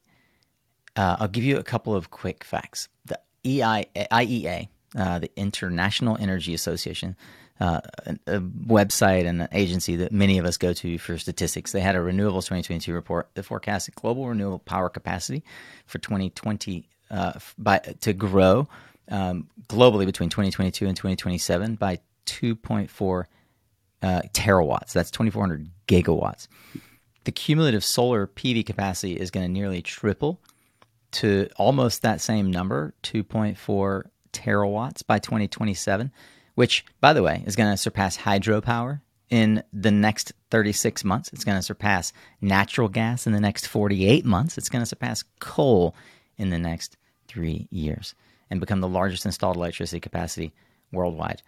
Uh, 0.96 1.17
I'll 1.20 1.27
give 1.27 1.44
you 1.44 1.58
a 1.58 1.63
couple 1.63 1.96
of 1.96 2.10
quick 2.10 2.44
facts. 2.44 2.89
The 3.06 3.20
EI, 3.46 3.86
IEA, 3.96 4.67
uh, 4.96 5.20
the 5.20 5.32
International 5.36 6.17
Energy 6.20 6.53
Association, 6.53 7.15
uh, 7.60 7.82
a, 8.06 8.36
a, 8.36 8.39
website 8.39 9.25
and 9.25 9.41
an 9.41 9.48
agency 9.51 9.96
that 9.96 10.12
many 10.12 10.38
of 10.38 10.46
us 10.46 10.58
go 10.58 10.74
to 10.74 10.98
for 10.98 11.17
statistics. 11.17 11.72
They 11.72 11.82
had 11.82 11.96
a 11.96 12.00
Renewables 12.00 12.46
2022 12.46 12.94
report 12.94 13.29
that 13.34 13.44
forecasted 13.44 13.96
global 13.96 14.27
renewable 14.27 14.60
power 14.60 14.89
capacity 14.89 15.44
for 15.86 15.98
2020 15.98 16.88
uh, 17.10 17.34
by 17.58 17.79
to 18.01 18.13
grow 18.13 18.67
um, 19.10 19.48
globally 19.67 20.06
between 20.06 20.29
2022 20.29 20.86
and 20.88 20.96
2027 20.96 21.75
by 21.75 22.00
2.4 22.25 23.25
uh, 24.01 24.22
terawatts. 24.34 24.91
That's 24.94 25.12
2,400 25.12 25.70
gigawatts. 25.88 26.48
The 27.24 27.32
cumulative 27.32 27.84
solar 27.84 28.27
PV 28.27 28.65
capacity 28.65 29.13
is 29.13 29.32
going 29.32 29.46
to 29.46 29.51
nearly 29.51 29.82
triple 29.82 30.39
to 31.12 31.50
almost 31.58 32.01
that 32.01 32.22
same 32.22 32.51
number, 32.51 32.94
2.4 33.03 34.03
terawatts 34.34 35.05
by 35.05 35.19
2027, 35.19 36.12
which, 36.55 36.86
by 37.01 37.13
the 37.13 37.24
way, 37.24 37.43
is 37.46 37.55
going 37.55 37.72
to 37.72 37.77
surpass 37.77 38.17
hydropower 38.17 39.01
in 39.29 39.63
the 39.74 39.91
next 39.91 40.34
36 40.51 41.03
months. 41.03 41.31
It's 41.34 41.43
going 41.43 41.57
to 41.57 41.63
surpass 41.63 42.13
natural 42.41 42.88
gas 42.88 43.27
in 43.27 43.34
the 43.34 43.41
next 43.41 43.67
48 43.67 44.25
months. 44.25 44.57
It's 44.57 44.69
going 44.69 44.81
to 44.81 44.86
surpass 44.86 45.24
coal 45.39 45.96
in 46.38 46.50
the 46.50 46.60
next 46.60 46.98
three 47.27 47.67
years 47.69 48.15
and 48.50 48.60
become 48.60 48.79
the 48.79 48.88
largest 48.88 49.25
installed 49.25 49.57
electricity 49.57 50.00
capacity 50.00 50.53
worldwide. 50.91 51.41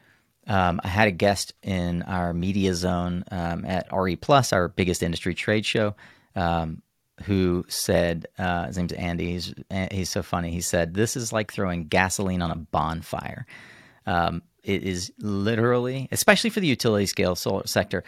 Um, 0.48 0.82
I 0.84 0.88
had 0.88 1.08
a 1.08 1.12
guest 1.12 1.54
in 1.62 2.02
our 2.04 2.34
media 2.34 2.74
zone 2.74 3.24
um, 3.32 3.66
at 3.66 3.88
RE 3.94 4.16
Plus, 4.16 4.52
our 4.52 4.68
biggest 4.68 5.04
industry 5.04 5.36
trade 5.36 5.66
show, 5.66 5.96
um, 6.36 6.82
who 7.24 7.66
said, 7.68 8.28
uh, 8.38 8.68
his 8.68 8.78
name's 8.78 8.94
Andy. 8.94 9.34
He's, 9.34 9.54
he's 9.92 10.10
so 10.10 10.24
funny. 10.24 10.52
He 10.52 10.62
said, 10.62 10.94
This 10.94 11.16
is 11.16 11.34
like 11.34 11.52
throwing 11.52 11.88
gasoline 11.88 12.42
on 12.42 12.52
a 12.52 12.56
bonfire. 12.56 13.46
Um, 14.06 14.42
it 14.64 14.84
is 14.84 15.12
literally, 15.20 16.08
especially 16.12 16.50
for 16.50 16.60
the 16.60 16.68
utility 16.68 17.06
scale 17.06 17.36
solar 17.36 17.68
sector, 17.68 18.04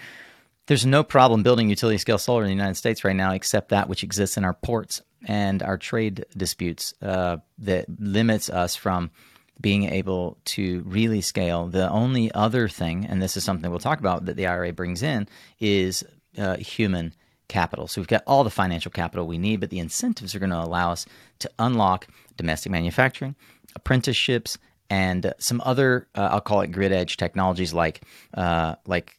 there's 0.68 0.86
no 0.86 1.04
problem 1.04 1.44
building 1.44 1.70
utility 1.70 1.98
scale 1.98 2.18
solar 2.18 2.44
in 2.44 2.48
the 2.48 2.54
United 2.54 2.76
States 2.76 3.04
right 3.04 3.16
now, 3.16 3.34
except 3.34 3.70
that 3.70 3.90
which 3.90 4.04
exists 4.04 4.38
in 4.38 4.46
our 4.46 4.54
ports 4.54 5.02
and 5.28 5.62
our 5.64 5.78
trade 5.78 6.26
disputes 6.36 6.94
uh, 7.02 7.38
that 7.60 7.86
limits 8.00 8.50
us 8.50 8.76
from 8.76 9.12
being 9.60 9.84
able 9.84 10.38
to 10.46 10.82
really 10.86 11.22
scale. 11.22 11.68
The 11.68 11.90
only 11.90 12.32
other 12.34 12.68
thing, 12.68 13.06
and 13.06 13.22
this 13.22 13.38
is 13.38 13.44
something 13.44 13.70
we'll 13.70 13.80
talk 13.80 14.00
about 14.00 14.26
that 14.26 14.36
the 14.36 14.48
IRA 14.48 14.74
brings 14.74 15.04
in, 15.04 15.28
is 15.60 16.04
uh, 16.38 16.58
human 16.58 17.14
capital. 17.52 17.88
So 17.88 18.02
we've 18.02 18.08
got 18.08 18.24
all 18.26 18.44
the 18.44 18.50
financial 18.50 18.92
capital 18.92 19.28
we 19.28 19.38
need, 19.38 19.60
but 19.60 19.70
the 19.70 19.80
incentives 19.80 20.34
are 20.34 20.40
going 20.40 20.50
to 20.50 20.60
allow 20.60 20.92
us 20.92 21.06
to 21.40 21.52
unlock 21.60 22.08
domestic 22.38 22.72
manufacturing, 22.72 23.36
apprenticeships, 23.76 24.58
and 24.90 25.34
some 25.38 25.62
other, 25.64 26.08
uh, 26.16 26.30
I'll 26.32 26.42
call 26.42 26.62
it 26.62 26.72
grid 26.72 26.92
edge 26.92 27.18
technologies 27.18 27.74
like 27.74 28.02
uh, 28.34 28.76
like 28.86 29.18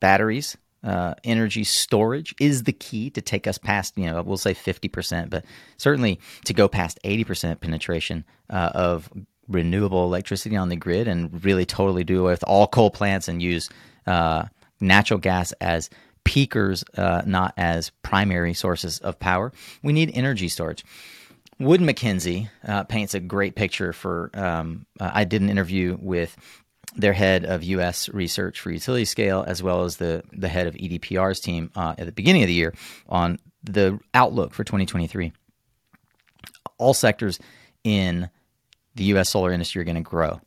batteries 0.00 0.56
uh, 0.84 1.14
energy 1.24 1.64
storage 1.64 2.34
is 2.38 2.64
the 2.64 2.72
key 2.72 3.10
to 3.10 3.20
take 3.20 3.46
us 3.46 3.58
past, 3.58 3.96
you 3.98 4.06
know, 4.06 4.22
we'll 4.22 4.36
say 4.36 4.54
50%, 4.54 5.28
but 5.28 5.44
certainly 5.76 6.20
to 6.44 6.54
go 6.54 6.68
past 6.68 6.98
80% 7.04 7.60
penetration 7.60 8.24
uh, 8.50 8.70
of 8.74 9.10
renewable 9.48 10.04
electricity 10.04 10.56
on 10.56 10.68
the 10.68 10.76
grid 10.76 11.08
and 11.08 11.44
really 11.44 11.64
totally 11.64 12.04
do 12.04 12.20
away 12.20 12.32
with 12.32 12.44
all 12.44 12.66
coal 12.66 12.90
plants 12.90 13.28
and 13.28 13.42
use 13.42 13.68
uh, 14.06 14.44
natural 14.80 15.18
gas 15.18 15.52
as 15.60 15.90
peakers, 16.28 16.84
uh, 16.98 17.22
not 17.24 17.54
as 17.56 17.90
primary 18.02 18.52
sources 18.52 18.98
of 18.98 19.18
power. 19.18 19.50
We 19.82 19.94
need 19.94 20.10
energy 20.12 20.50
storage. 20.50 20.84
Wood 21.58 21.80
Mackenzie 21.80 22.50
uh, 22.66 22.84
paints 22.84 23.14
a 23.14 23.20
great 23.20 23.54
picture 23.54 23.94
for. 23.94 24.30
Um, 24.34 24.84
uh, 25.00 25.10
I 25.14 25.24
did 25.24 25.40
an 25.40 25.48
interview 25.48 25.96
with 25.98 26.36
their 26.94 27.14
head 27.14 27.46
of 27.46 27.64
U.S. 27.64 28.10
research 28.10 28.60
for 28.60 28.70
utility 28.70 29.06
scale, 29.06 29.42
as 29.46 29.62
well 29.62 29.84
as 29.84 29.96
the 29.96 30.22
the 30.30 30.48
head 30.48 30.66
of 30.66 30.74
EDPR's 30.74 31.40
team 31.40 31.70
uh, 31.74 31.94
at 31.96 32.04
the 32.04 32.12
beginning 32.12 32.42
of 32.42 32.48
the 32.48 32.54
year 32.54 32.74
on 33.08 33.38
the 33.62 33.98
outlook 34.12 34.52
for 34.52 34.64
2023. 34.64 35.32
All 36.76 36.92
sectors 36.92 37.40
in 37.84 38.28
the 38.96 39.04
U.S. 39.04 39.30
solar 39.30 39.50
industry 39.50 39.80
are 39.80 39.84
going 39.84 39.94
to 39.94 40.02
grow 40.02 40.42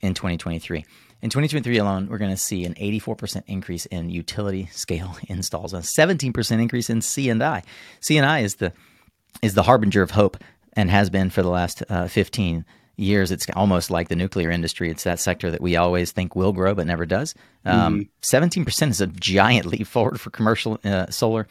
in 0.00 0.14
2023. 0.14 0.84
In 1.22 1.30
2023 1.30 1.78
alone, 1.78 2.08
we're 2.08 2.18
going 2.18 2.30
to 2.30 2.36
see 2.36 2.64
an 2.64 2.74
84% 2.74 3.42
increase 3.46 3.86
in 3.86 4.10
utility 4.10 4.68
scale 4.72 5.16
installs, 5.28 5.72
a 5.72 5.78
17% 5.78 6.60
increase 6.60 6.90
in 6.90 7.00
C&I. 7.00 7.62
C&I 8.00 8.38
is 8.40 8.56
the 8.56 8.72
is 9.42 9.52
the 9.52 9.62
harbinger 9.62 10.00
of 10.00 10.12
hope 10.12 10.38
and 10.72 10.90
has 10.90 11.10
been 11.10 11.28
for 11.28 11.42
the 11.42 11.50
last 11.50 11.82
uh, 11.90 12.08
15 12.08 12.64
years, 12.96 13.30
it's 13.30 13.46
almost 13.54 13.90
like 13.90 14.08
the 14.08 14.16
nuclear 14.16 14.50
industry. 14.50 14.90
It's 14.90 15.04
that 15.04 15.20
sector 15.20 15.50
that 15.50 15.60
we 15.60 15.76
always 15.76 16.12
think 16.12 16.34
will 16.34 16.52
grow 16.52 16.74
but 16.74 16.86
never 16.86 17.06
does. 17.06 17.34
Um, 17.64 18.08
mm-hmm. 18.22 18.62
17% 18.62 18.90
is 18.90 19.00
a 19.00 19.06
giant 19.06 19.66
leap 19.72 19.86
forward 19.86 20.20
for 20.20 20.30
commercial 20.30 20.78
uh, 20.84 21.10
solar. 21.10 21.46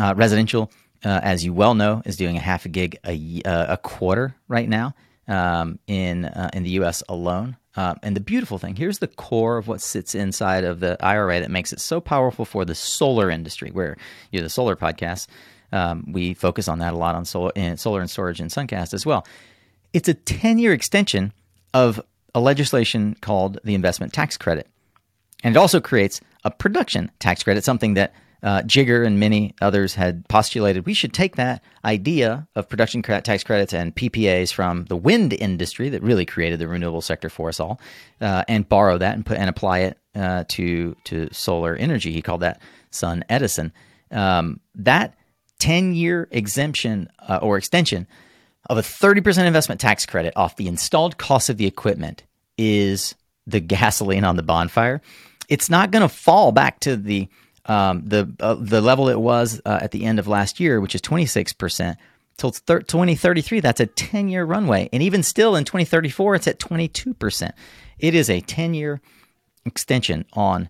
Uh, 0.00 0.14
residential, 0.16 0.70
uh, 1.04 1.20
as 1.22 1.44
you 1.44 1.52
well 1.52 1.74
know, 1.74 2.00
is 2.06 2.16
doing 2.16 2.36
a 2.36 2.40
half 2.40 2.64
a 2.64 2.68
gig 2.68 2.96
a, 3.06 3.42
uh, 3.44 3.74
a 3.74 3.76
quarter 3.76 4.34
right 4.48 4.68
now 4.68 4.94
um, 5.28 5.78
in 5.86 6.24
uh, 6.24 6.48
in 6.54 6.62
the 6.62 6.70
U.S. 6.70 7.02
alone. 7.10 7.56
Uh, 7.76 7.94
and 8.02 8.14
the 8.14 8.20
beautiful 8.20 8.58
thing 8.58 8.76
here's 8.76 8.98
the 8.98 9.08
core 9.08 9.56
of 9.56 9.66
what 9.66 9.80
sits 9.80 10.14
inside 10.14 10.64
of 10.64 10.80
the 10.80 10.96
IRA 11.02 11.40
that 11.40 11.50
makes 11.50 11.72
it 11.72 11.80
so 11.80 12.00
powerful 12.00 12.44
for 12.44 12.64
the 12.64 12.74
solar 12.74 13.30
industry. 13.30 13.70
Where 13.70 13.96
you 14.30 14.40
know 14.40 14.44
the 14.44 14.50
solar 14.50 14.76
podcast, 14.76 15.26
um, 15.72 16.04
we 16.12 16.34
focus 16.34 16.68
on 16.68 16.80
that 16.80 16.92
a 16.92 16.96
lot 16.96 17.14
on 17.14 17.24
solar, 17.24 17.52
and 17.56 17.80
solar 17.80 18.00
and 18.00 18.10
storage 18.10 18.40
and 18.40 18.50
Suncast 18.50 18.92
as 18.92 19.06
well. 19.06 19.26
It's 19.92 20.08
a 20.08 20.14
10 20.14 20.58
year 20.58 20.72
extension 20.72 21.32
of 21.74 22.00
a 22.34 22.40
legislation 22.40 23.16
called 23.20 23.58
the 23.64 23.74
investment 23.74 24.12
tax 24.12 24.36
credit. 24.36 24.66
And 25.44 25.56
it 25.56 25.58
also 25.58 25.80
creates 25.80 26.20
a 26.44 26.50
production 26.50 27.10
tax 27.18 27.42
credit, 27.42 27.64
something 27.64 27.94
that 27.94 28.14
uh, 28.42 28.62
Jigar 28.62 29.06
and 29.06 29.20
many 29.20 29.54
others 29.60 29.94
had 29.94 30.26
postulated. 30.28 30.84
We 30.86 30.94
should 30.94 31.12
take 31.12 31.36
that 31.36 31.62
idea 31.84 32.48
of 32.56 32.68
production 32.68 33.02
tax 33.02 33.44
credits 33.44 33.72
and 33.72 33.94
PPAs 33.94 34.52
from 34.52 34.84
the 34.86 34.96
wind 34.96 35.32
industry 35.32 35.88
that 35.90 36.02
really 36.02 36.26
created 36.26 36.58
the 36.58 36.68
renewable 36.68 37.00
sector 37.00 37.28
for 37.28 37.48
us 37.48 37.60
all, 37.60 37.80
uh, 38.20 38.44
and 38.48 38.68
borrow 38.68 38.98
that 38.98 39.14
and 39.14 39.24
put 39.24 39.38
and 39.38 39.48
apply 39.48 39.80
it 39.80 39.98
uh, 40.14 40.44
to 40.48 40.96
to 41.04 41.28
solar 41.32 41.76
energy. 41.76 42.12
He 42.12 42.22
called 42.22 42.40
that 42.40 42.60
SunEdison. 42.90 43.70
Um, 44.10 44.60
that 44.74 45.14
ten 45.58 45.94
year 45.94 46.28
exemption 46.32 47.08
uh, 47.28 47.38
or 47.40 47.56
extension 47.56 48.06
of 48.70 48.78
a 48.78 48.82
30% 48.82 49.44
investment 49.44 49.80
tax 49.80 50.06
credit 50.06 50.32
off 50.36 50.56
the 50.56 50.68
installed 50.68 51.18
cost 51.18 51.50
of 51.50 51.56
the 51.56 51.66
equipment 51.66 52.22
is 52.56 53.14
the 53.46 53.60
gasoline 53.60 54.24
on 54.24 54.36
the 54.36 54.42
bonfire. 54.42 55.00
It's 55.48 55.68
not 55.68 55.90
going 55.90 56.02
to 56.02 56.08
fall 56.08 56.52
back 56.52 56.80
to 56.80 56.96
the 56.96 57.28
um, 57.66 58.02
the 58.06 58.34
uh, 58.40 58.54
the 58.54 58.80
level 58.80 59.08
it 59.08 59.20
was 59.20 59.60
uh, 59.64 59.78
at 59.80 59.92
the 59.92 60.04
end 60.04 60.18
of 60.18 60.26
last 60.26 60.58
year, 60.58 60.80
which 60.80 60.94
is 60.94 61.00
26%, 61.00 61.96
till 62.36 62.50
thir- 62.50 62.80
2033. 62.80 63.60
That's 63.60 63.80
a 63.80 63.86
10 63.86 64.28
year 64.28 64.44
runway. 64.44 64.88
And 64.92 65.02
even 65.02 65.22
still 65.22 65.56
in 65.56 65.64
2034, 65.64 66.34
it's 66.34 66.48
at 66.48 66.58
22%. 66.58 67.52
It 67.98 68.14
is 68.14 68.28
a 68.28 68.40
10 68.40 68.74
year 68.74 69.00
extension 69.64 70.24
on 70.32 70.68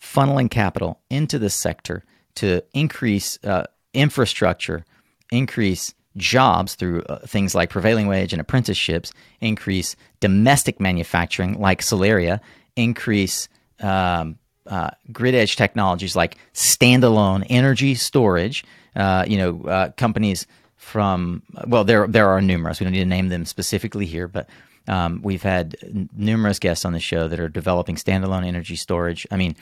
funneling 0.00 0.50
capital 0.50 1.00
into 1.10 1.38
the 1.38 1.50
sector 1.50 2.04
to 2.36 2.62
increase 2.72 3.38
uh, 3.42 3.64
infrastructure, 3.92 4.84
increase 5.32 5.94
jobs 6.16 6.74
through 6.74 7.02
uh, 7.02 7.18
things 7.26 7.54
like 7.54 7.70
prevailing 7.70 8.06
wage 8.06 8.32
and 8.32 8.40
apprenticeships, 8.40 9.12
increase 9.40 9.96
domestic 10.20 10.80
manufacturing 10.80 11.58
like 11.58 11.80
Solaria, 11.80 12.40
increase 12.76 13.48
um, 13.80 14.38
uh, 14.68 14.90
grid 15.12 15.34
edge 15.34 15.56
technologies 15.56 16.14
like 16.14 16.36
standalone 16.54 17.46
energy 17.48 17.94
storage. 17.94 18.64
Uh, 18.94 19.24
you 19.26 19.38
know, 19.38 19.62
uh, 19.62 19.90
companies 19.92 20.46
from 20.76 21.42
well, 21.66 21.84
there 21.84 22.06
there 22.06 22.28
are 22.28 22.40
numerous. 22.40 22.80
We 22.80 22.84
don't 22.84 22.92
need 22.92 23.00
to 23.00 23.06
name 23.06 23.28
them 23.28 23.44
specifically 23.44 24.06
here, 24.06 24.28
but 24.28 24.48
um, 24.86 25.20
we've 25.22 25.42
had 25.42 25.76
n- 25.82 26.08
numerous 26.16 26.58
guests 26.58 26.84
on 26.84 26.92
the 26.92 27.00
show 27.00 27.28
that 27.28 27.40
are 27.40 27.48
developing 27.48 27.96
standalone 27.96 28.46
energy 28.46 28.76
storage. 28.76 29.26
I 29.30 29.36
mean, 29.36 29.56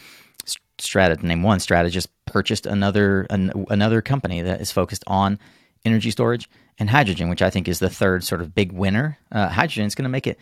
Strata, 0.79 1.27
name 1.27 1.43
one, 1.43 1.59
Strata 1.59 1.91
just 1.91 2.09
purchased 2.27 2.67
another 2.67 3.27
an, 3.31 3.67
another 3.71 4.03
company 4.03 4.43
that 4.43 4.61
is 4.61 4.71
focused 4.71 5.05
on 5.07 5.39
energy 5.85 6.11
storage 6.11 6.49
and 6.79 6.91
hydrogen, 6.91 7.29
which 7.29 7.43
I 7.43 7.51
think 7.51 7.69
is 7.69 7.79
the 7.79 7.91
third 7.91 8.25
sort 8.25 8.41
of 8.41 8.55
big 8.55 8.73
winner. 8.73 9.19
Uh, 9.33 9.49
hydrogen 9.49 9.87
is 9.87 9.95
going 9.95 10.05
to 10.05 10.11
make 10.11 10.27
it 10.27 10.39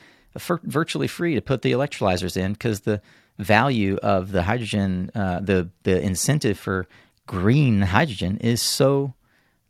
virtually 0.64 1.06
free 1.06 1.34
to 1.34 1.40
put 1.40 1.62
the 1.62 1.72
electrolyzers 1.72 2.36
in 2.36 2.52
because 2.52 2.80
the 2.80 3.00
value 3.38 3.96
of 4.02 4.32
the 4.32 4.42
hydrogen, 4.42 5.10
uh, 5.14 5.40
the 5.40 5.70
the 5.82 6.00
incentive 6.00 6.58
for 6.58 6.86
green 7.26 7.82
hydrogen 7.82 8.38
is 8.38 8.62
so 8.62 9.14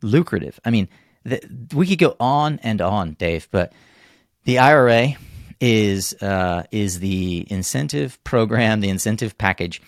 lucrative. 0.01 0.59
I 0.65 0.69
mean, 0.69 0.87
the, 1.23 1.41
we 1.73 1.87
could 1.87 1.99
go 1.99 2.15
on 2.19 2.59
and 2.63 2.81
on, 2.81 3.13
Dave, 3.13 3.47
but 3.51 3.73
the 4.43 4.59
IRA 4.59 5.15
is 5.59 6.13
uh, 6.21 6.63
is 6.71 6.99
the 6.99 7.45
incentive 7.49 8.23
program, 8.23 8.81
the 8.81 8.89
incentive 8.89 9.37
package. 9.37 9.81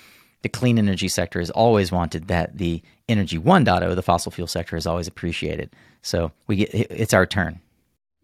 The 0.44 0.50
clean 0.50 0.78
energy 0.78 1.08
sector 1.08 1.40
has 1.40 1.50
always 1.50 1.92
wanted 1.92 2.28
that. 2.28 2.58
The 2.58 2.82
energy 3.10 3.40
1.0, 3.40 3.96
the 3.96 4.02
fossil 4.04 4.32
fuel 4.32 4.48
sector, 4.48 4.76
has 4.76 4.86
always 4.86 5.08
appreciated. 5.08 5.76
So 6.02 6.32
we 6.48 6.58
get 6.58 6.70
it's 6.74 7.14
our 7.14 7.26
turn. 7.26 7.60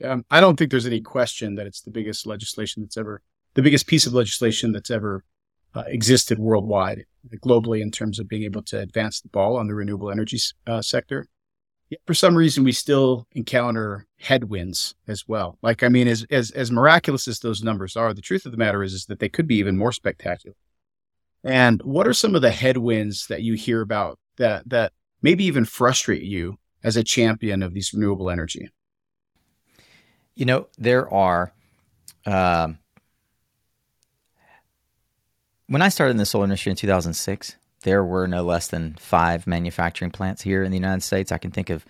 Um, 0.03 0.25
I 0.29 0.41
don't 0.41 0.57
think 0.57 0.71
there's 0.71 0.85
any 0.85 1.01
question 1.01 1.55
that 1.55 1.67
it's 1.67 1.81
the 1.81 1.91
biggest 1.91 2.25
legislation 2.25 2.81
that's 2.83 2.97
ever, 2.97 3.21
the 3.53 3.61
biggest 3.61 3.87
piece 3.87 4.05
of 4.05 4.13
legislation 4.13 4.71
that's 4.71 4.91
ever 4.91 5.23
uh, 5.75 5.83
existed 5.87 6.39
worldwide, 6.39 7.05
globally, 7.43 7.81
in 7.81 7.91
terms 7.91 8.19
of 8.19 8.27
being 8.27 8.43
able 8.43 8.61
to 8.63 8.79
advance 8.79 9.21
the 9.21 9.29
ball 9.29 9.57
on 9.57 9.67
the 9.67 9.73
renewable 9.73 10.11
energy 10.11 10.37
uh, 10.67 10.81
sector. 10.81 11.27
Yet 11.89 12.01
for 12.05 12.13
some 12.13 12.35
reason, 12.35 12.63
we 12.63 12.71
still 12.71 13.27
encounter 13.33 14.07
headwinds 14.19 14.95
as 15.07 15.27
well. 15.27 15.57
Like, 15.61 15.83
I 15.83 15.89
mean, 15.89 16.07
as, 16.07 16.25
as, 16.29 16.51
as 16.51 16.71
miraculous 16.71 17.27
as 17.27 17.39
those 17.39 17.63
numbers 17.63 17.95
are, 17.95 18.13
the 18.13 18.21
truth 18.21 18.45
of 18.45 18.51
the 18.51 18.57
matter 18.57 18.83
is, 18.83 18.93
is 18.93 19.05
that 19.05 19.19
they 19.19 19.29
could 19.29 19.47
be 19.47 19.57
even 19.57 19.77
more 19.77 19.91
spectacular. 19.91 20.55
And 21.43 21.81
what 21.83 22.07
are 22.07 22.13
some 22.13 22.35
of 22.35 22.41
the 22.41 22.51
headwinds 22.51 23.27
that 23.27 23.41
you 23.41 23.53
hear 23.55 23.81
about 23.81 24.17
that, 24.37 24.67
that 24.69 24.93
maybe 25.21 25.43
even 25.43 25.65
frustrate 25.65 26.23
you 26.23 26.57
as 26.83 26.97
a 26.97 27.03
champion 27.03 27.61
of 27.61 27.73
these 27.73 27.93
renewable 27.93 28.29
energy? 28.29 28.69
You 30.35 30.45
know, 30.45 30.67
there 30.77 31.13
are. 31.13 31.53
Um, 32.25 32.79
when 35.73 35.81
I 35.81 35.89
started 35.89 36.11
in 36.11 36.17
the 36.17 36.25
solar 36.27 36.43
industry 36.43 36.69
in 36.69 36.75
2006, 36.75 37.55
there 37.81 38.03
were 38.03 38.27
no 38.27 38.43
less 38.43 38.67
than 38.67 38.93
five 38.99 39.47
manufacturing 39.47 40.11
plants 40.11 40.43
here 40.43 40.61
in 40.61 40.69
the 40.69 40.77
United 40.77 41.01
States. 41.01 41.31
I 41.31 41.39
can 41.39 41.49
think 41.49 41.71
of 41.71 41.83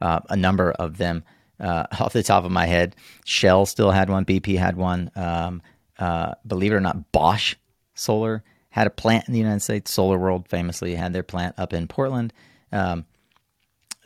uh, 0.00 0.20
a 0.30 0.36
number 0.36 0.72
of 0.72 0.96
them 0.96 1.22
uh, 1.60 1.84
off 2.00 2.14
the 2.14 2.22
top 2.22 2.46
of 2.46 2.50
my 2.50 2.64
head. 2.64 2.96
Shell 3.26 3.66
still 3.66 3.90
had 3.90 4.08
one, 4.08 4.24
BP 4.24 4.56
had 4.56 4.78
one. 4.78 5.10
Um, 5.14 5.60
uh, 5.98 6.32
believe 6.46 6.72
it 6.72 6.76
or 6.76 6.80
not, 6.80 7.12
Bosch 7.12 7.56
Solar 7.94 8.42
had 8.70 8.86
a 8.86 8.90
plant 8.90 9.26
in 9.28 9.34
the 9.34 9.38
United 9.38 9.60
States. 9.60 9.92
Solar 9.92 10.16
World 10.16 10.48
famously 10.48 10.94
had 10.94 11.12
their 11.12 11.22
plant 11.22 11.56
up 11.58 11.74
in 11.74 11.88
Portland. 11.88 12.32
Um, 12.72 13.04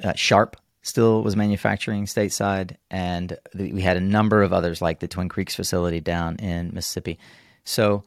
uh, 0.03 0.15
Sharp 0.17 0.57
still 0.83 1.23
was 1.23 1.37
manufacturing 1.37 2.07
stateside, 2.07 2.79
and 2.91 3.39
we 3.55 3.83
had 3.83 3.97
a 3.97 4.01
number 4.01 4.43
of 4.43 4.53
others 4.53 4.83
like 4.83 4.99
the 4.99 5.07
Twin 5.07 5.29
Creeks 5.29 5.55
facility 5.55 6.01
down 6.01 6.35
in 6.39 6.75
Mississippi. 6.75 7.21
So 7.63 8.03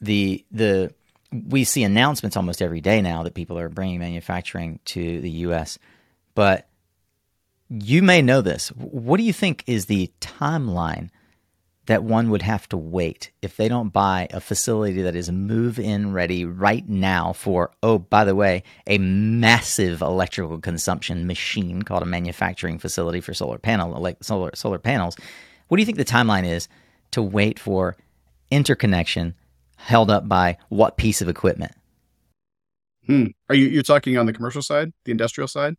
the 0.00 0.44
the 0.50 0.92
we 1.32 1.64
see 1.64 1.82
announcements 1.82 2.36
almost 2.36 2.62
every 2.62 2.80
day 2.80 3.02
now 3.02 3.22
that 3.24 3.34
people 3.34 3.58
are 3.58 3.68
bringing 3.68 3.98
manufacturing 3.98 4.78
to 4.86 5.20
the 5.20 5.30
U.S. 5.30 5.78
But 6.34 6.68
you 7.68 8.02
may 8.02 8.22
know 8.22 8.42
this. 8.42 8.68
What 8.68 9.16
do 9.16 9.24
you 9.24 9.32
think 9.32 9.64
is 9.66 9.86
the 9.86 10.10
timeline 10.20 11.10
that 11.86 12.02
one 12.02 12.30
would 12.30 12.42
have 12.42 12.68
to 12.68 12.76
wait 12.76 13.30
if 13.42 13.56
they 13.56 13.68
don't 13.68 13.92
buy 13.92 14.26
a 14.32 14.40
facility 14.40 15.02
that 15.02 15.14
is 15.14 15.30
move 15.30 15.78
in 15.78 16.12
ready 16.12 16.44
right 16.44 16.88
now 16.88 17.32
for, 17.32 17.70
oh, 17.82 17.98
by 17.98 18.24
the 18.24 18.34
way, 18.34 18.64
a 18.86 18.98
massive 18.98 20.02
electrical 20.02 20.58
consumption 20.58 21.26
machine 21.26 21.82
called 21.82 22.02
a 22.02 22.06
manufacturing 22.06 22.78
facility 22.78 23.20
for 23.20 23.34
solar 23.34 23.58
panel 23.58 24.00
like 24.00 24.22
solar 24.22 24.50
solar 24.54 24.78
panels. 24.78 25.16
What 25.68 25.76
do 25.76 25.80
you 25.80 25.86
think 25.86 25.98
the 25.98 26.04
timeline 26.04 26.44
is 26.44 26.68
to 27.12 27.22
wait 27.22 27.58
for 27.58 27.96
interconnection 28.50 29.34
held 29.76 30.10
up 30.10 30.28
by 30.28 30.58
what 30.68 30.96
piece 30.96 31.22
of 31.22 31.28
equipment? 31.28 31.72
Hmm. 33.06 33.26
Are 33.48 33.54
you 33.54 33.66
you're 33.68 33.82
talking 33.82 34.18
on 34.18 34.26
the 34.26 34.32
commercial 34.32 34.62
side, 34.62 34.92
the 35.04 35.12
industrial 35.12 35.48
side? 35.48 35.76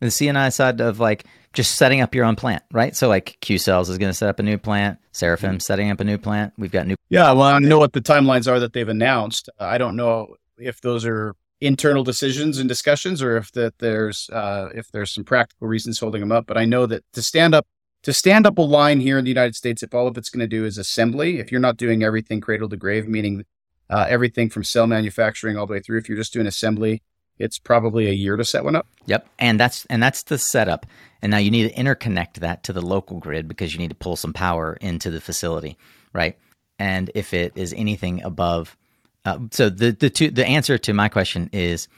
The 0.00 0.06
CNI 0.06 0.52
side 0.52 0.80
of 0.80 1.00
like 1.00 1.24
just 1.52 1.76
setting 1.76 2.00
up 2.00 2.14
your 2.14 2.24
own 2.24 2.36
plant, 2.36 2.62
right? 2.72 2.94
So 2.96 3.08
like 3.08 3.36
Q 3.40 3.58
Cells 3.58 3.88
is 3.88 3.98
going 3.98 4.10
to 4.10 4.14
set 4.14 4.28
up 4.28 4.38
a 4.38 4.42
new 4.42 4.58
plant, 4.58 4.98
Seraphim 5.12 5.60
setting 5.60 5.90
up 5.90 6.00
a 6.00 6.04
new 6.04 6.18
plant. 6.18 6.52
We've 6.56 6.72
got 6.72 6.86
new. 6.86 6.96
Yeah, 7.08 7.32
well, 7.32 7.42
I 7.42 7.58
know 7.58 7.78
what 7.78 7.92
the 7.92 8.00
timelines 8.00 8.50
are 8.50 8.60
that 8.60 8.72
they've 8.72 8.88
announced. 8.88 9.48
I 9.58 9.78
don't 9.78 9.96
know 9.96 10.36
if 10.58 10.80
those 10.80 11.04
are 11.04 11.34
internal 11.60 12.02
decisions 12.02 12.58
and 12.58 12.68
discussions, 12.68 13.22
or 13.22 13.36
if 13.36 13.52
that 13.52 13.78
there's 13.78 14.28
uh, 14.30 14.68
if 14.74 14.90
there's 14.92 15.12
some 15.12 15.24
practical 15.24 15.68
reasons 15.68 15.98
holding 15.98 16.20
them 16.20 16.32
up. 16.32 16.46
But 16.46 16.58
I 16.58 16.64
know 16.64 16.86
that 16.86 17.04
to 17.12 17.22
stand 17.22 17.54
up 17.54 17.66
to 18.02 18.12
stand 18.12 18.46
up 18.46 18.58
a 18.58 18.62
line 18.62 19.00
here 19.00 19.18
in 19.18 19.24
the 19.24 19.30
United 19.30 19.54
States, 19.54 19.82
if 19.82 19.94
all 19.94 20.06
of 20.06 20.18
it's 20.18 20.28
going 20.28 20.40
to 20.40 20.46
do 20.46 20.64
is 20.64 20.78
assembly, 20.78 21.38
if 21.38 21.52
you're 21.52 21.60
not 21.60 21.76
doing 21.76 22.02
everything 22.02 22.40
cradle 22.40 22.68
to 22.68 22.76
grave, 22.76 23.06
meaning 23.08 23.44
uh, 23.88 24.06
everything 24.08 24.50
from 24.50 24.64
cell 24.64 24.86
manufacturing 24.86 25.56
all 25.56 25.66
the 25.66 25.74
way 25.74 25.80
through, 25.80 25.98
if 25.98 26.08
you're 26.08 26.18
just 26.18 26.32
doing 26.32 26.46
assembly, 26.46 27.02
it's 27.38 27.58
probably 27.58 28.08
a 28.08 28.12
year 28.12 28.36
to 28.36 28.44
set 28.44 28.64
one 28.64 28.76
up. 28.76 28.86
Yep, 29.06 29.28
and 29.38 29.58
that's 29.58 29.84
and 29.86 30.02
that's 30.02 30.24
the 30.24 30.38
setup. 30.38 30.86
And 31.22 31.30
now 31.30 31.38
you 31.38 31.50
need 31.50 31.68
to 31.68 31.74
interconnect 31.74 32.34
that 32.34 32.62
to 32.64 32.72
the 32.72 32.82
local 32.82 33.18
grid 33.18 33.48
because 33.48 33.72
you 33.72 33.78
need 33.78 33.88
to 33.88 33.96
pull 33.96 34.16
some 34.16 34.32
power 34.32 34.76
into 34.80 35.10
the 35.10 35.20
facility, 35.20 35.76
right? 36.12 36.36
And 36.78 37.10
if 37.14 37.32
it 37.32 37.52
is 37.54 37.72
anything 37.76 38.22
above, 38.22 38.76
uh, 39.24 39.38
so 39.50 39.70
the 39.70 39.92
the 39.92 40.10
two 40.10 40.30
the 40.30 40.46
answer 40.46 40.78
to 40.78 40.92
my 40.92 41.08
question 41.08 41.48
is 41.52 41.88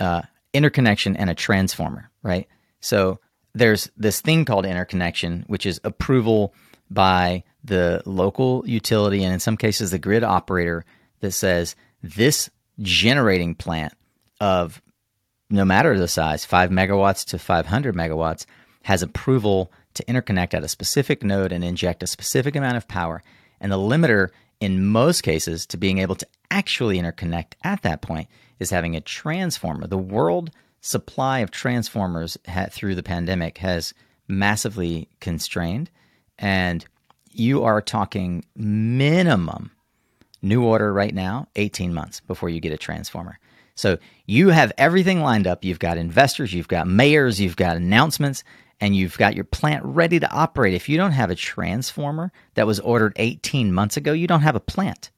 uh, 0.00 0.22
interconnection 0.52 1.16
and 1.16 1.30
a 1.30 1.34
transformer, 1.34 2.10
right? 2.22 2.48
So 2.80 3.18
there's 3.54 3.90
this 3.96 4.20
thing 4.20 4.44
called 4.44 4.66
interconnection, 4.66 5.44
which 5.46 5.66
is 5.66 5.80
approval 5.84 6.54
by 6.90 7.42
the 7.62 8.02
local 8.04 8.62
utility 8.66 9.24
and 9.24 9.32
in 9.32 9.40
some 9.40 9.56
cases 9.56 9.90
the 9.90 9.98
grid 9.98 10.22
operator 10.22 10.84
that 11.20 11.32
says 11.32 11.76
this 12.02 12.50
generating 12.80 13.54
plant 13.54 13.94
of 14.40 14.82
no 15.50 15.64
matter 15.64 15.98
the 15.98 16.08
size, 16.08 16.44
5 16.44 16.70
megawatts 16.70 17.24
to 17.26 17.38
500 17.38 17.94
megawatts, 17.94 18.44
has 18.82 19.02
approval 19.02 19.72
to 19.94 20.04
interconnect 20.04 20.54
at 20.54 20.64
a 20.64 20.68
specific 20.68 21.22
node 21.22 21.52
and 21.52 21.64
inject 21.64 22.02
a 22.02 22.06
specific 22.06 22.56
amount 22.56 22.76
of 22.76 22.88
power. 22.88 23.22
And 23.60 23.70
the 23.70 23.76
limiter, 23.76 24.30
in 24.60 24.86
most 24.86 25.22
cases, 25.22 25.66
to 25.66 25.76
being 25.76 25.98
able 25.98 26.16
to 26.16 26.26
actually 26.50 26.98
interconnect 26.98 27.52
at 27.62 27.82
that 27.82 28.02
point 28.02 28.28
is 28.58 28.70
having 28.70 28.96
a 28.96 29.00
transformer. 29.00 29.86
The 29.86 29.96
world 29.96 30.50
supply 30.84 31.38
of 31.38 31.50
transformers 31.50 32.36
ha- 32.46 32.66
through 32.70 32.94
the 32.94 33.02
pandemic 33.02 33.56
has 33.56 33.94
massively 34.28 35.08
constrained, 35.18 35.90
and 36.38 36.84
you 37.32 37.64
are 37.64 37.80
talking 37.80 38.44
minimum 38.54 39.70
new 40.42 40.62
order 40.62 40.92
right 40.92 41.14
now 41.14 41.48
18 41.56 41.94
months 41.94 42.20
before 42.20 42.50
you 42.50 42.60
get 42.60 42.72
a 42.72 42.76
transformer. 42.76 43.38
So 43.76 43.96
you 44.26 44.50
have 44.50 44.72
everything 44.76 45.22
lined 45.22 45.46
up. 45.46 45.64
You've 45.64 45.78
got 45.78 45.96
investors, 45.96 46.52
you've 46.52 46.68
got 46.68 46.86
mayors, 46.86 47.40
you've 47.40 47.56
got 47.56 47.78
announcements, 47.78 48.44
and 48.78 48.94
you've 48.94 49.16
got 49.16 49.34
your 49.34 49.44
plant 49.44 49.82
ready 49.86 50.20
to 50.20 50.30
operate. 50.30 50.74
If 50.74 50.90
you 50.90 50.98
don't 50.98 51.12
have 51.12 51.30
a 51.30 51.34
transformer 51.34 52.30
that 52.54 52.66
was 52.66 52.78
ordered 52.80 53.14
18 53.16 53.72
months 53.72 53.96
ago, 53.96 54.12
you 54.12 54.26
don't 54.26 54.42
have 54.42 54.56
a 54.56 54.60
plant. 54.60 55.10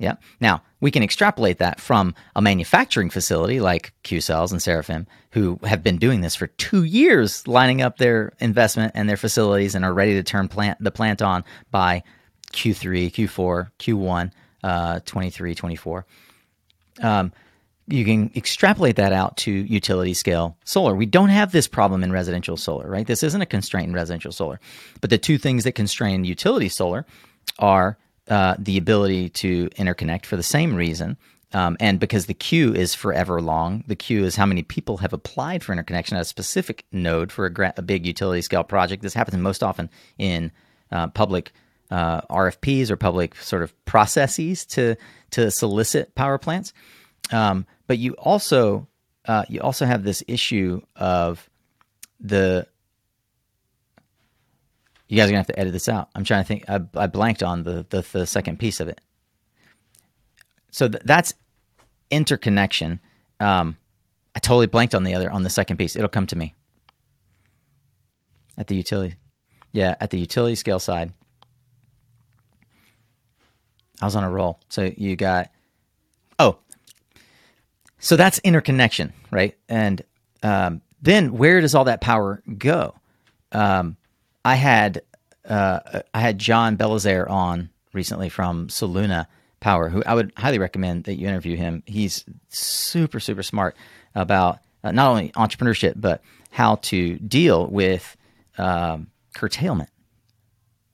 Yeah. 0.00 0.14
Now, 0.40 0.62
we 0.80 0.90
can 0.90 1.02
extrapolate 1.02 1.58
that 1.58 1.78
from 1.78 2.14
a 2.34 2.40
manufacturing 2.40 3.10
facility 3.10 3.60
like 3.60 3.92
Q 4.02 4.22
Cells 4.22 4.50
and 4.50 4.60
Seraphim, 4.60 5.06
who 5.32 5.60
have 5.62 5.82
been 5.82 5.98
doing 5.98 6.22
this 6.22 6.34
for 6.34 6.46
two 6.46 6.84
years, 6.84 7.46
lining 7.46 7.82
up 7.82 7.98
their 7.98 8.32
investment 8.40 8.92
and 8.94 9.06
their 9.06 9.18
facilities 9.18 9.74
and 9.74 9.84
are 9.84 9.92
ready 9.92 10.14
to 10.14 10.22
turn 10.22 10.48
plant 10.48 10.82
the 10.82 10.90
plant 10.90 11.20
on 11.20 11.44
by 11.70 12.02
Q3, 12.54 13.12
Q4, 13.12 13.70
Q1, 13.78 14.32
uh, 14.64 15.00
23, 15.04 15.54
24. 15.54 16.06
Um, 17.02 17.32
you 17.86 18.04
can 18.06 18.30
extrapolate 18.34 18.96
that 18.96 19.12
out 19.12 19.36
to 19.38 19.52
utility 19.52 20.14
scale 20.14 20.56
solar. 20.64 20.94
We 20.94 21.06
don't 21.06 21.28
have 21.28 21.52
this 21.52 21.68
problem 21.68 22.02
in 22.02 22.10
residential 22.10 22.56
solar, 22.56 22.88
right? 22.88 23.06
This 23.06 23.22
isn't 23.22 23.42
a 23.42 23.46
constraint 23.46 23.88
in 23.88 23.94
residential 23.94 24.32
solar. 24.32 24.60
But 25.02 25.10
the 25.10 25.18
two 25.18 25.36
things 25.36 25.64
that 25.64 25.72
constrain 25.72 26.24
utility 26.24 26.70
solar 26.70 27.04
are 27.58 27.98
uh, 28.30 28.54
the 28.58 28.78
ability 28.78 29.28
to 29.28 29.68
interconnect 29.70 30.24
for 30.24 30.36
the 30.36 30.42
same 30.42 30.74
reason. 30.74 31.18
Um, 31.52 31.76
and 31.80 31.98
because 31.98 32.26
the 32.26 32.34
queue 32.34 32.72
is 32.72 32.94
forever 32.94 33.42
long, 33.42 33.82
the 33.88 33.96
queue 33.96 34.24
is 34.24 34.36
how 34.36 34.46
many 34.46 34.62
people 34.62 34.98
have 34.98 35.12
applied 35.12 35.64
for 35.64 35.72
interconnection 35.72 36.16
at 36.16 36.22
a 36.22 36.24
specific 36.24 36.86
node 36.92 37.32
for 37.32 37.44
a, 37.44 37.50
gra- 37.50 37.74
a 37.76 37.82
big 37.82 38.06
utility 38.06 38.40
scale 38.40 38.62
project. 38.62 39.02
This 39.02 39.14
happens 39.14 39.36
most 39.36 39.64
often 39.64 39.90
in 40.16 40.52
uh, 40.92 41.08
public 41.08 41.52
uh, 41.90 42.20
RFPs 42.22 42.88
or 42.88 42.96
public 42.96 43.34
sort 43.36 43.62
of 43.62 43.84
processes 43.84 44.64
to 44.66 44.96
to 45.32 45.50
solicit 45.50 46.14
power 46.14 46.38
plants. 46.38 46.72
Um, 47.32 47.66
but 47.88 47.98
you 47.98 48.12
also 48.12 48.86
uh, 49.26 49.44
you 49.48 49.60
also 49.60 49.86
have 49.86 50.04
this 50.04 50.22
issue 50.28 50.80
of 50.96 51.48
the. 52.20 52.66
You 55.10 55.16
guys 55.16 55.26
are 55.26 55.32
gonna 55.32 55.40
have 55.40 55.48
to 55.48 55.58
edit 55.58 55.72
this 55.72 55.88
out. 55.88 56.08
I'm 56.14 56.22
trying 56.22 56.44
to 56.44 56.46
think. 56.46 56.64
I, 56.70 56.80
I 56.94 57.08
blanked 57.08 57.42
on 57.42 57.64
the, 57.64 57.84
the, 57.90 58.06
the 58.12 58.26
second 58.26 58.60
piece 58.60 58.78
of 58.78 58.86
it. 58.86 59.00
So 60.70 60.86
th- 60.86 61.02
that's 61.04 61.34
interconnection. 62.12 63.00
Um, 63.40 63.76
I 64.36 64.38
totally 64.38 64.68
blanked 64.68 64.94
on 64.94 65.02
the 65.02 65.14
other 65.14 65.28
on 65.28 65.42
the 65.42 65.50
second 65.50 65.78
piece. 65.78 65.96
It'll 65.96 66.08
come 66.08 66.28
to 66.28 66.36
me 66.36 66.54
at 68.56 68.68
the 68.68 68.76
utility. 68.76 69.16
Yeah, 69.72 69.96
at 70.00 70.10
the 70.10 70.18
utility 70.20 70.54
scale 70.54 70.78
side. 70.78 71.12
I 74.00 74.04
was 74.04 74.14
on 74.14 74.22
a 74.22 74.30
roll. 74.30 74.60
So 74.68 74.92
you 74.96 75.16
got 75.16 75.50
oh, 76.38 76.58
so 77.98 78.14
that's 78.14 78.38
interconnection, 78.44 79.12
right? 79.32 79.56
And 79.68 80.02
um, 80.44 80.82
then 81.02 81.32
where 81.36 81.60
does 81.60 81.74
all 81.74 81.84
that 81.86 82.00
power 82.00 82.44
go? 82.58 82.94
Um, 83.50 83.96
I 84.44 84.54
had 84.54 85.02
uh, 85.48 86.02
I 86.14 86.20
had 86.20 86.38
John 86.38 86.76
Belizaire 86.76 87.28
on 87.28 87.70
recently 87.92 88.28
from 88.28 88.68
Soluna 88.68 89.26
Power, 89.60 89.88
who 89.88 90.02
I 90.04 90.14
would 90.14 90.32
highly 90.36 90.58
recommend 90.58 91.04
that 91.04 91.16
you 91.16 91.28
interview 91.28 91.56
him. 91.56 91.82
He's 91.86 92.24
super 92.48 93.20
super 93.20 93.42
smart 93.42 93.76
about 94.14 94.58
uh, 94.82 94.92
not 94.92 95.10
only 95.10 95.30
entrepreneurship 95.30 95.94
but 95.96 96.22
how 96.50 96.76
to 96.76 97.18
deal 97.18 97.66
with 97.66 98.16
um, 98.58 99.08
curtailment. 99.34 99.90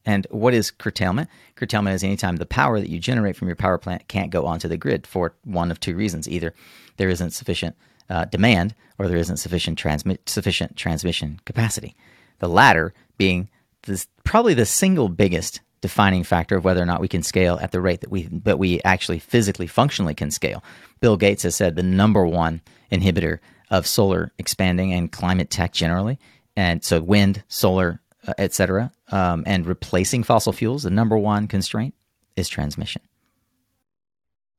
And 0.05 0.27
what 0.31 0.55
is 0.55 0.71
curtailment? 0.71 1.29
Curtailment 1.57 1.95
is 1.95 2.05
anytime 2.05 2.37
the 2.37 2.47
power 2.47 2.79
that 2.79 2.89
you 2.89 3.01
generate 3.01 3.37
from 3.37 3.49
your 3.49 3.57
power 3.57 3.79
plant 3.79 4.07
can't 4.07 4.31
go 4.31 4.47
onto 4.47 4.69
the 4.69 4.77
grid 4.77 5.07
for 5.07 5.35
one 5.45 5.71
of 5.71 5.81
two 5.81 5.97
reasons: 5.97 6.29
either 6.29 6.55
there 6.97 7.09
isn't 7.09 7.31
sufficient 7.31 7.77
uh, 8.09 8.25
demand, 8.27 8.75
or 8.99 9.09
there 9.09 9.19
isn't 9.19 9.39
sufficient 9.39 9.79
transmit 9.79 10.29
sufficient 10.29 10.77
transmission 10.77 11.41
capacity. 11.45 11.97
The 12.39 12.49
latter 12.49 12.93
being 13.17 13.49
this, 13.83 14.07
probably 14.25 14.55
the 14.55 14.67
single 14.67 15.09
biggest 15.09 15.61
defining 15.81 16.25
factor 16.25 16.57
of 16.57 16.65
whether 16.65 16.83
or 16.83 16.87
not 16.87 17.01
we 17.01 17.09
can 17.09 17.23
scale 17.23 17.59
at 17.61 17.71
the 17.71 17.81
rate 17.81 18.01
that 18.01 18.11
we 18.11 18.25
that 18.25 18.59
we 18.59 18.81
actually 18.83 19.19
physically 19.19 19.67
functionally 19.67 20.15
can 20.15 20.31
scale. 20.31 20.63
Bill 21.01 21.17
Gates 21.17 21.43
has 21.45 21.55
said 21.55 21.77
the 21.77 21.83
number 21.83 22.27
one 22.27 22.61
inhibitor 22.91 23.39
of 23.71 23.87
solar 23.87 24.33
expanding 24.39 24.93
and 24.93 25.13
climate 25.13 25.51
tech 25.51 25.73
generally, 25.73 26.19
and 26.57 26.83
so 26.83 27.01
wind, 27.01 27.43
solar, 27.49 28.01
uh, 28.27 28.33
etc., 28.39 28.91
um, 29.13 29.45
and 29.47 29.67
replacing 29.67 30.23
fossil 30.23 30.53
fuels. 30.53 30.85
The 30.85 30.91
number 30.91 31.17
one 31.17 31.47
constraint 31.47 31.95
is 32.37 32.49
transmission. 32.49 33.03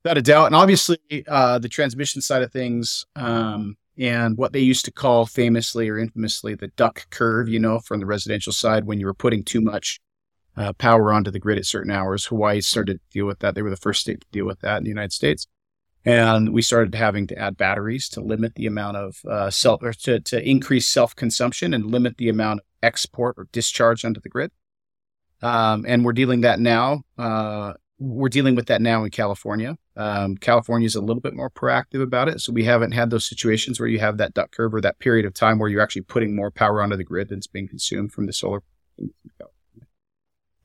Without 0.03 0.17
a 0.17 0.21
doubt, 0.21 0.45
and 0.47 0.55
obviously 0.55 0.99
uh, 1.27 1.59
the 1.59 1.69
transmission 1.69 2.21
side 2.21 2.43
of 2.43 2.51
things. 2.51 3.05
Um, 3.15 3.77
and 3.97 4.37
what 4.37 4.53
they 4.53 4.59
used 4.59 4.85
to 4.85 4.91
call 4.91 5.25
famously 5.25 5.89
or 5.89 5.97
infamously 5.97 6.55
the 6.55 6.67
duck 6.69 7.09
curve, 7.09 7.49
you 7.49 7.59
know, 7.59 7.79
from 7.79 7.99
the 7.99 8.05
residential 8.05 8.53
side, 8.53 8.85
when 8.85 8.99
you 8.99 9.05
were 9.05 9.13
putting 9.13 9.43
too 9.43 9.61
much 9.61 9.99
uh, 10.57 10.73
power 10.73 11.13
onto 11.13 11.31
the 11.31 11.39
grid 11.39 11.57
at 11.57 11.65
certain 11.65 11.91
hours. 11.91 12.25
Hawaii 12.25 12.61
started 12.61 12.93
to 12.95 13.09
deal 13.11 13.25
with 13.25 13.39
that. 13.39 13.55
They 13.55 13.61
were 13.61 13.69
the 13.69 13.77
first 13.77 14.01
state 14.01 14.21
to 14.21 14.27
deal 14.31 14.45
with 14.45 14.59
that 14.61 14.77
in 14.77 14.83
the 14.83 14.89
United 14.89 15.13
States. 15.13 15.47
And 16.03 16.53
we 16.53 16.61
started 16.61 16.95
having 16.95 17.27
to 17.27 17.37
add 17.37 17.57
batteries 17.57 18.07
to 18.09 18.21
limit 18.21 18.55
the 18.55 18.65
amount 18.65 18.97
of 18.97 19.17
uh, 19.29 19.49
self 19.49 19.83
or 19.83 19.93
to, 19.93 20.19
to 20.21 20.49
increase 20.49 20.87
self 20.87 21.15
consumption 21.15 21.73
and 21.73 21.85
limit 21.85 22.17
the 22.17 22.29
amount 22.29 22.61
of 22.61 22.65
export 22.81 23.35
or 23.37 23.47
discharge 23.51 24.05
onto 24.05 24.21
the 24.21 24.29
grid. 24.29 24.51
Um, 25.41 25.85
and 25.87 26.03
we're 26.03 26.13
dealing 26.13 26.41
that 26.41 26.59
now. 26.59 27.03
Uh, 27.17 27.73
we're 27.99 28.29
dealing 28.29 28.55
with 28.55 28.67
that 28.67 28.81
now 28.81 29.03
in 29.03 29.09
California. 29.09 29.75
Um, 29.95 30.37
California 30.37 30.85
is 30.85 30.95
a 30.95 31.01
little 31.01 31.21
bit 31.21 31.33
more 31.33 31.49
proactive 31.49 32.01
about 32.01 32.27
it, 32.27 32.41
so 32.41 32.53
we 32.53 32.63
haven't 32.63 32.91
had 32.91 33.09
those 33.09 33.27
situations 33.27 33.79
where 33.79 33.89
you 33.89 33.99
have 33.99 34.17
that 34.17 34.33
duck 34.33 34.51
curve 34.51 34.73
or 34.73 34.81
that 34.81 34.99
period 34.99 35.25
of 35.25 35.33
time 35.33 35.57
where 35.57 35.69
you're 35.69 35.81
actually 35.81 36.03
putting 36.03 36.35
more 36.35 36.51
power 36.51 36.81
onto 36.81 36.95
the 36.95 37.03
grid 37.03 37.29
than's 37.29 37.47
being 37.47 37.67
consumed 37.67 38.11
from 38.11 38.27
the 38.27 38.33
solar 38.33 38.61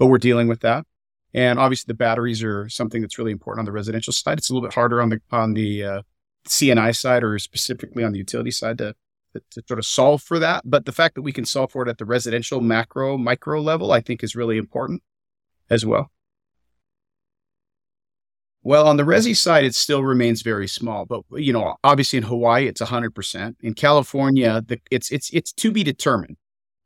but 0.03 0.09
we're 0.09 0.19
dealing 0.19 0.49
with 0.49 0.61
that. 0.61 0.85
And 1.35 1.61
obviously, 1.61 1.85
the 1.87 1.97
batteries 1.97 2.43
are 2.43 2.69
something 2.69 3.01
that's 3.01 3.19
really 3.19 3.31
important 3.31 3.61
on 3.61 3.65
the 3.67 3.73
residential 3.73 4.13
side. 4.13 4.39
It's 4.39 4.51
a 4.51 4.53
little 4.53 4.67
bit 4.67 4.75
harder 4.75 5.01
on 5.01 5.11
the 5.11 5.21
on 5.31 5.55
the 5.55 5.85
uh, 5.85 6.03
CNI 6.47 6.95
side, 6.97 7.23
or 7.23 7.39
specifically 7.39 8.03
on 8.03 8.11
the 8.11 8.19
utility 8.19 8.51
side, 8.51 8.79
to, 8.79 8.95
to 9.35 9.63
sort 9.67 9.79
of 9.79 9.87
solve 9.87 10.21
for 10.21 10.41
that. 10.41 10.63
But 10.65 10.85
the 10.85 10.93
fact 10.93 11.15
that 11.15 11.23
we 11.23 11.33
can 11.33 11.45
solve 11.45 11.71
for 11.71 11.87
it 11.87 11.89
at 11.89 11.99
the 11.99 12.05
residential 12.05 12.61
macro 12.61 13.17
micro 13.17 13.61
level, 13.61 13.93
I 13.93 14.01
think, 14.01 14.25
is 14.25 14.35
really 14.35 14.59
important 14.59 15.03
as 15.71 15.87
well. 15.87 16.11
Well, 18.65 18.87
on 18.87 18.97
the 18.97 19.03
resi 19.03 19.37
side, 19.37 19.65
it 19.65 19.75
still 19.75 20.05
remains 20.05 20.43
very 20.43 20.69
small, 20.69 21.05
but 21.05 21.23
you 21.33 21.53
know, 21.53 21.77
obviously 21.83 22.19
in 22.19 22.23
Hawaii, 22.23 22.69
it's 22.69 22.81
100%. 22.81 23.57
In 23.61 23.75
California, 23.75 24.63
the, 24.65 24.81
it's 24.91 25.11
it's 25.11 25.31
it's 25.31 25.53
to 25.53 25.73
be 25.73 25.83
determined. 25.83 26.37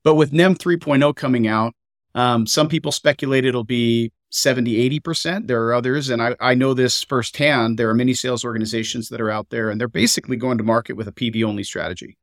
But 0.02 0.14
with 0.14 0.32
NEM 0.32 0.54
3.0 0.54 1.14
coming 1.16 1.46
out, 1.46 1.74
um, 2.14 2.46
some 2.46 2.68
people 2.68 2.92
speculate 2.92 3.44
it'll 3.44 3.64
be 3.64 4.12
70, 4.30 5.00
80%. 5.00 5.48
There 5.48 5.62
are 5.64 5.74
others, 5.74 6.08
and 6.08 6.22
I, 6.22 6.34
I 6.40 6.54
know 6.54 6.74
this 6.74 7.02
firsthand. 7.04 7.78
There 7.78 7.90
are 7.90 7.94
many 7.94 8.14
sales 8.14 8.44
organizations 8.44 9.08
that 9.10 9.20
are 9.20 9.30
out 9.30 9.50
there, 9.50 9.68
and 9.68 9.78
they're 9.80 9.88
basically 9.88 10.36
going 10.36 10.58
to 10.58 10.64
market 10.64 10.94
with 10.94 11.08
a 11.08 11.12
PV 11.12 11.44
only 11.44 11.62
strategy. 11.62 12.16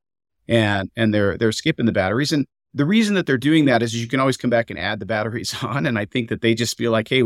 And 0.47 0.89
and 0.95 1.13
they're 1.13 1.37
they're 1.37 1.51
skipping 1.51 1.85
the 1.85 1.91
batteries. 1.91 2.31
And 2.31 2.47
the 2.73 2.85
reason 2.85 3.15
that 3.15 3.25
they're 3.27 3.37
doing 3.37 3.65
that 3.65 3.83
is 3.83 3.95
you 3.95 4.07
can 4.07 4.19
always 4.19 4.35
come 4.35 4.49
back 4.49 4.69
and 4.69 4.79
add 4.79 4.99
the 4.99 5.05
batteries 5.05 5.55
on. 5.63 5.85
And 5.85 5.97
I 5.97 6.05
think 6.05 6.29
that 6.29 6.41
they 6.41 6.55
just 6.55 6.77
feel 6.77 6.91
like, 6.91 7.07
hey, 7.07 7.23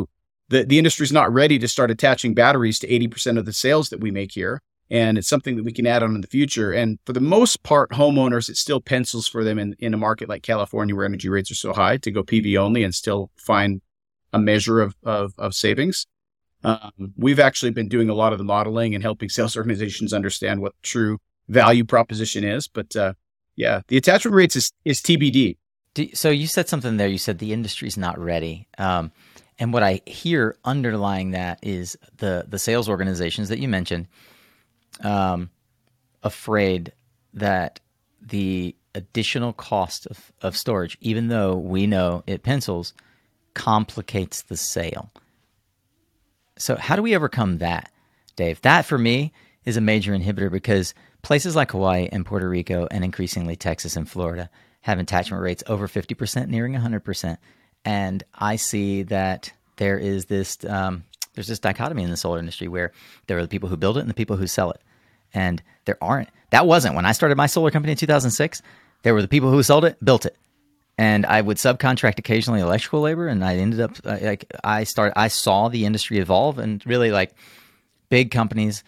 the, 0.50 0.64
the 0.64 0.78
industry's 0.78 1.12
not 1.12 1.32
ready 1.32 1.60
to 1.60 1.68
start 1.68 1.92
attaching 1.92 2.34
batteries 2.34 2.80
to 2.80 2.88
80% 2.88 3.38
of 3.38 3.46
the 3.46 3.54
sales 3.54 3.90
that 3.90 4.00
we 4.00 4.12
make 4.12 4.32
here 4.32 4.62
and 4.90 5.18
it's 5.18 5.28
something 5.28 5.58
that 5.58 5.64
we 5.64 5.74
can 5.74 5.86
add 5.86 6.04
on 6.04 6.16
in 6.16 6.22
the 6.22 6.28
future. 6.28 6.72
And 6.72 6.98
for 7.06 7.14
the 7.14 7.22
most 7.22 7.64
part, 7.64 7.92
homeowners, 7.92 8.50
it 8.50 8.58
still 8.58 8.80
pencils 8.80 9.28
for 9.28 9.44
them 9.44 9.60
in, 9.60 9.76
in 9.80 9.94
a 9.94 9.98
market 9.98 10.30
like 10.30 10.44
California 10.44 10.96
where 10.96 11.06
energy 11.06 11.30
rates 11.30 11.52
are 11.52 11.56
so 11.56 11.74
high 11.74 11.98
to 11.98 12.12
go 12.12 12.24
PV 12.24 12.58
only 12.58 12.84
and 12.84 12.96
still 12.96 13.30
find 13.36 13.82
a 14.32 14.40
measure 14.40 14.80
of, 14.80 14.96
of, 15.04 15.34
of 15.38 15.54
savings. 15.54 16.08
Um, 16.64 17.14
we've 17.18 17.40
actually 17.40 17.72
been 17.72 17.90
doing 17.90 18.10
a 18.10 18.14
lot 18.14 18.32
of 18.32 18.38
the 18.38 18.46
modeling 18.46 18.96
and 18.96 19.04
helping 19.04 19.30
sales 19.30 19.58
organizations 19.58 20.14
understand 20.14 20.62
what 20.62 20.74
true 20.84 21.20
value 21.50 21.84
proposition 21.84 22.44
is. 22.44 22.68
But 22.68 22.96
uh, 22.96 23.14
yeah, 23.56 23.82
the 23.88 23.98
attachment 23.98 24.36
rates 24.36 24.56
is, 24.56 24.72
is 24.86 25.02
TBD. 25.02 25.58
So 26.14 26.30
you 26.30 26.48
said 26.48 26.70
something 26.70 26.98
there. 26.98 27.08
You 27.08 27.18
said 27.18 27.40
the 27.40 27.54
industry's 27.54 27.98
not 27.98 28.20
ready. 28.20 28.68
Um, 28.78 29.12
and 29.60 29.74
what 29.74 29.84
I 29.84 30.02
hear 30.06 30.56
underlying 30.66 31.32
that 31.32 31.60
is 31.62 31.98
the 32.18 32.46
the 32.48 32.60
sales 32.60 32.88
organizations 32.90 33.50
that 33.50 33.60
you 33.60 33.68
mentioned 33.68 34.08
um, 35.04 35.50
afraid 36.24 36.94
that 37.34 37.80
the 38.22 38.76
additional 38.96 39.54
cost 39.54 40.08
of, 40.08 40.32
of 40.42 40.58
storage, 40.58 40.98
even 41.02 41.28
though 41.28 41.56
we 41.56 41.88
know 41.88 42.24
it 42.28 42.44
pencils, 42.44 42.94
complicates 43.54 44.42
the 44.44 44.58
sale. 44.58 45.12
So, 46.58 46.76
how 46.76 46.96
do 46.96 47.02
we 47.02 47.16
overcome 47.16 47.60
that, 47.60 47.92
Dave? 48.36 48.62
That 48.62 48.86
for 48.86 48.98
me 48.98 49.32
is 49.66 49.78
a 49.78 49.82
major 49.82 50.14
inhibitor 50.14 50.52
because 50.52 50.94
places 51.22 51.56
like 51.56 51.72
Hawaii 51.72 52.10
and 52.12 52.26
Puerto 52.26 52.50
Rico, 52.50 52.88
and 52.90 53.04
increasingly 53.04 53.56
Texas 53.56 53.96
and 53.96 54.10
Florida, 54.10 54.50
have 54.82 55.00
attachment 55.00 55.44
rates 55.44 55.64
over 55.68 55.88
50%, 55.88 56.48
nearing 56.48 56.74
100%. 56.74 57.38
And 57.86 58.24
I 58.34 58.58
see 58.58 59.04
that 59.04 59.52
there 59.78 59.98
is 59.98 60.26
this 60.26 60.58
um, 60.66 61.04
there's 61.38 61.48
this 61.48 61.60
dichotomy 61.60 62.02
in 62.02 62.10
the 62.10 62.18
solar 62.18 62.40
industry 62.40 62.68
where 62.68 62.92
there 63.28 63.38
are 63.38 63.44
the 63.44 63.48
people 63.48 63.70
who 63.70 63.78
build 63.78 63.98
it 63.98 64.02
and 64.02 64.10
the 64.10 64.16
people 64.16 64.38
who 64.38 64.48
sell 64.48 64.72
it. 64.72 64.82
And 65.36 65.62
there 65.86 65.98
aren't, 66.02 66.30
that 66.50 66.66
wasn't 66.66 66.96
when 66.96 67.06
I 67.06 67.12
started 67.12 67.38
my 67.38 67.46
solar 67.46 67.70
company 67.70 67.92
in 67.92 67.98
2006. 67.98 68.64
There 69.04 69.14
were 69.14 69.22
the 69.22 69.28
people 69.28 69.52
who 69.52 69.62
sold 69.62 69.86
it, 69.86 70.04
built 70.04 70.26
it. 70.26 70.36
And 70.98 71.28
I 71.28 71.40
would 71.40 71.58
subcontract 71.58 72.18
occasionally 72.18 72.60
electrical 72.60 73.02
labor. 73.02 73.28
And 73.28 73.46
I 73.46 73.58
ended 73.58 73.82
up 73.82 74.04
like, 74.04 74.52
I 74.64 74.84
started, 74.84 75.14
I 75.16 75.28
saw 75.28 75.70
the 75.70 75.86
industry 75.86 76.18
evolve 76.18 76.58
and 76.58 76.84
really 76.88 77.12
like 77.12 77.36
big 78.10 78.32
companies, 78.32 78.84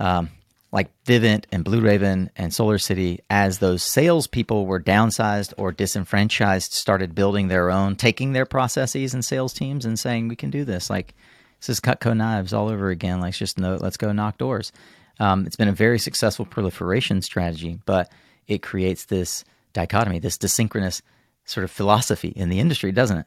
um, 0.00 0.30
like 0.74 0.90
Vivint 1.04 1.44
and 1.52 1.62
Blue 1.62 1.80
Raven 1.80 2.32
and 2.34 2.52
Solar 2.52 2.78
City, 2.78 3.20
as 3.30 3.60
those 3.60 3.80
salespeople 3.80 4.66
were 4.66 4.80
downsized 4.80 5.54
or 5.56 5.70
disenfranchised, 5.70 6.72
started 6.72 7.14
building 7.14 7.46
their 7.46 7.70
own, 7.70 7.94
taking 7.94 8.32
their 8.32 8.44
processes 8.44 9.14
and 9.14 9.24
sales 9.24 9.52
teams 9.52 9.86
and 9.86 9.96
saying, 9.96 10.26
"We 10.26 10.34
can 10.34 10.50
do 10.50 10.64
this." 10.64 10.90
Like 10.90 11.14
this 11.60 11.68
is 11.68 11.80
Cutco 11.80 12.16
knives 12.16 12.52
all 12.52 12.68
over 12.68 12.90
again. 12.90 13.20
Like 13.20 13.34
just 13.34 13.56
let's 13.56 13.96
go 13.96 14.10
knock 14.10 14.36
doors. 14.36 14.72
Um, 15.20 15.46
it's 15.46 15.54
been 15.54 15.68
a 15.68 15.72
very 15.72 16.00
successful 16.00 16.44
proliferation 16.44 17.22
strategy, 17.22 17.78
but 17.86 18.10
it 18.48 18.60
creates 18.60 19.04
this 19.04 19.44
dichotomy, 19.74 20.18
this 20.18 20.36
desynchronous 20.36 21.02
sort 21.44 21.62
of 21.62 21.70
philosophy 21.70 22.30
in 22.30 22.48
the 22.48 22.58
industry, 22.58 22.90
doesn't 22.90 23.18
it? 23.18 23.26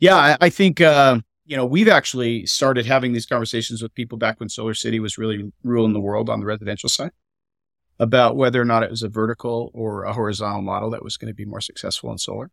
Yeah, 0.00 0.16
I, 0.16 0.36
I 0.38 0.50
think 0.50 0.82
uh, 0.82 1.20
you 1.46 1.56
know 1.56 1.64
we've 1.64 1.88
actually 1.88 2.44
started 2.44 2.86
having 2.86 3.12
these 3.12 3.26
conversations 3.26 3.82
with 3.82 3.94
people 3.94 4.18
back 4.18 4.40
when 4.40 4.48
Solar 4.48 4.74
City 4.74 5.00
was 5.00 5.16
really 5.16 5.52
ruling 5.62 5.92
the 5.92 6.00
world 6.00 6.28
on 6.28 6.40
the 6.40 6.46
residential 6.46 6.88
side 6.88 7.12
about 7.98 8.36
whether 8.36 8.60
or 8.60 8.64
not 8.64 8.82
it 8.82 8.90
was 8.90 9.02
a 9.02 9.08
vertical 9.08 9.70
or 9.72 10.04
a 10.04 10.12
horizontal 10.12 10.62
model 10.62 10.90
that 10.90 11.04
was 11.04 11.16
going 11.16 11.30
to 11.30 11.34
be 11.34 11.46
more 11.46 11.62
successful 11.62 12.12
in 12.12 12.18
solar. 12.18 12.50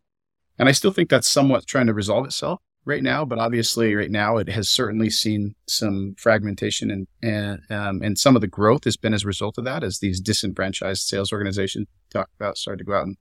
And 0.58 0.70
I 0.70 0.72
still 0.72 0.92
think 0.92 1.10
that's 1.10 1.28
somewhat 1.28 1.68
trying 1.68 1.88
to 1.88 1.94
resolve 1.94 2.26
itself. 2.26 2.62
right 2.86 3.04
now, 3.04 3.26
but 3.26 3.40
obviously 3.40 3.96
right 3.96 4.12
now 4.12 4.38
it 4.38 4.50
has 4.50 4.70
certainly 4.70 5.10
seen 5.10 5.56
some 5.68 6.16
fragmentation 6.18 6.92
and 6.92 7.08
and 7.22 7.62
um, 7.70 8.02
and 8.02 8.18
some 8.18 8.36
of 8.36 8.42
the 8.42 8.48
growth 8.48 8.84
has 8.84 8.98
been 8.98 9.14
as 9.14 9.24
a 9.24 9.28
result 9.28 9.58
of 9.58 9.66
that 9.66 9.84
as 9.84 10.00
these 10.00 10.20
disenfranchised 10.22 11.08
sales 11.08 11.32
organizations 11.32 11.88
talked 12.12 12.36
about 12.36 12.58
started 12.58 12.80
to 12.80 12.84
go 12.84 12.96
out 12.96 13.08
and 13.08 13.18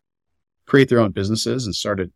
create 0.66 0.88
their 0.88 1.00
own 1.00 1.12
businesses 1.12 1.64
and 1.64 1.74
started 1.74 2.12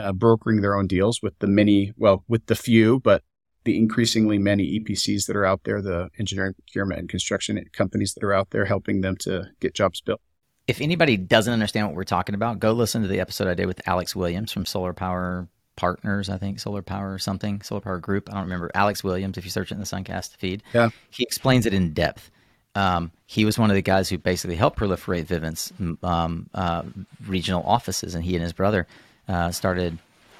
uh, 0.00 0.12
brokering 0.12 0.60
their 0.60 0.76
own 0.76 0.86
deals 0.86 1.22
with 1.22 1.38
the 1.38 1.46
many, 1.46 1.92
well, 1.96 2.24
with 2.28 2.46
the 2.46 2.54
few, 2.54 3.00
but 3.00 3.22
the 3.64 3.76
increasingly 3.76 4.38
many 4.38 4.80
EPCs 4.80 5.26
that 5.26 5.36
are 5.36 5.44
out 5.44 5.64
there, 5.64 5.82
the 5.82 6.08
engineering, 6.18 6.54
procurement, 6.54 7.00
and 7.00 7.08
construction 7.08 7.62
companies 7.72 8.14
that 8.14 8.24
are 8.24 8.32
out 8.32 8.50
there 8.50 8.64
helping 8.64 9.00
them 9.00 9.16
to 9.18 9.44
get 9.60 9.74
jobs 9.74 10.00
built. 10.00 10.20
If 10.66 10.80
anybody 10.80 11.16
doesn't 11.16 11.52
understand 11.52 11.88
what 11.88 11.96
we're 11.96 12.04
talking 12.04 12.34
about, 12.34 12.58
go 12.58 12.72
listen 12.72 13.02
to 13.02 13.08
the 13.08 13.20
episode 13.20 13.48
I 13.48 13.54
did 13.54 13.66
with 13.66 13.86
Alex 13.86 14.14
Williams 14.14 14.52
from 14.52 14.64
Solar 14.64 14.92
Power 14.92 15.48
Partners, 15.76 16.30
I 16.30 16.38
think, 16.38 16.60
Solar 16.60 16.82
Power 16.82 17.12
or 17.12 17.18
something, 17.18 17.60
Solar 17.62 17.80
Power 17.80 17.98
Group. 17.98 18.28
I 18.30 18.34
don't 18.34 18.44
remember. 18.44 18.70
Alex 18.74 19.02
Williams, 19.02 19.36
if 19.36 19.44
you 19.44 19.50
search 19.50 19.72
it 19.72 19.74
in 19.74 19.80
the 19.80 19.86
Suncast 19.86 20.36
feed, 20.36 20.62
yeah. 20.72 20.90
he 21.10 21.24
explains 21.24 21.66
it 21.66 21.74
in 21.74 21.92
depth. 21.92 22.30
Um, 22.74 23.10
he 23.26 23.44
was 23.44 23.58
one 23.58 23.70
of 23.70 23.74
the 23.74 23.82
guys 23.82 24.08
who 24.08 24.18
basically 24.18 24.56
helped 24.56 24.78
proliferate 24.78 25.24
Vivint's 25.24 25.72
um, 26.02 26.48
uh, 26.54 26.82
regional 27.26 27.62
offices, 27.64 28.14
and 28.14 28.24
he 28.24 28.34
and 28.36 28.42
his 28.42 28.52
brother 28.52 28.86
uh, 29.30 29.50
started 29.52 29.98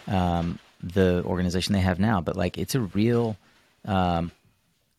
um, 0.08 0.58
the 0.82 1.22
organization 1.24 1.72
they 1.72 1.80
have 1.80 2.00
now. 2.00 2.20
But 2.20 2.36
like, 2.36 2.58
it's 2.58 2.74
a 2.74 2.80
real 2.80 3.36
um, 3.84 4.32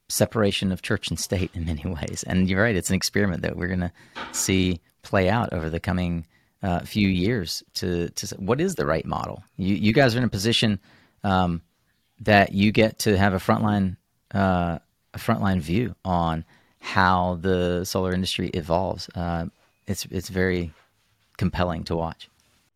separation 0.08 0.72
of 0.72 0.82
church 0.82 1.10
and 1.10 1.20
state 1.20 1.52
in 1.54 1.66
many 1.66 1.84
ways. 1.86 2.24
And 2.26 2.50
you're 2.50 2.64
right; 2.64 2.76
it's 2.76 2.90
an 2.90 2.96
experiment 2.96 3.42
that 3.42 3.58
we're 3.58 3.68
going 3.68 3.82
to 3.82 3.92
see 4.32 4.80
play 5.02 5.30
out 5.30 5.52
over 5.52 5.70
the 5.70 5.80
coming 5.80 6.26
uh, 6.64 6.80
few 6.82 7.08
years. 7.08 7.64
To 7.76 8.10
to 8.10 8.36
what 8.36 8.62
is 8.62 8.76
the 8.76 8.86
right 8.86 9.06
model? 9.06 9.44
You 9.58 9.76
you 9.76 9.94
guys 9.94 10.16
are 10.16 10.20
in 10.20 10.24
a 10.24 10.30
position 10.30 10.80
um, 11.24 11.62
that 12.22 12.54
you 12.54 12.72
get 12.72 13.00
to 13.00 13.18
have 13.18 13.34
a 13.34 13.40
frontline 13.40 13.98
uh, 14.34 14.80
a 15.14 15.18
frontline 15.18 15.60
view 15.60 15.96
on 16.06 16.46
how 16.80 17.38
the 17.42 17.84
solar 17.84 18.14
industry 18.14 18.50
evolves. 18.50 19.10
Uh, 19.16 19.48
it's 19.88 20.06
it's 20.12 20.30
very 20.30 20.72
compelling 21.38 21.84
to 21.86 21.96
watch. 21.96 22.31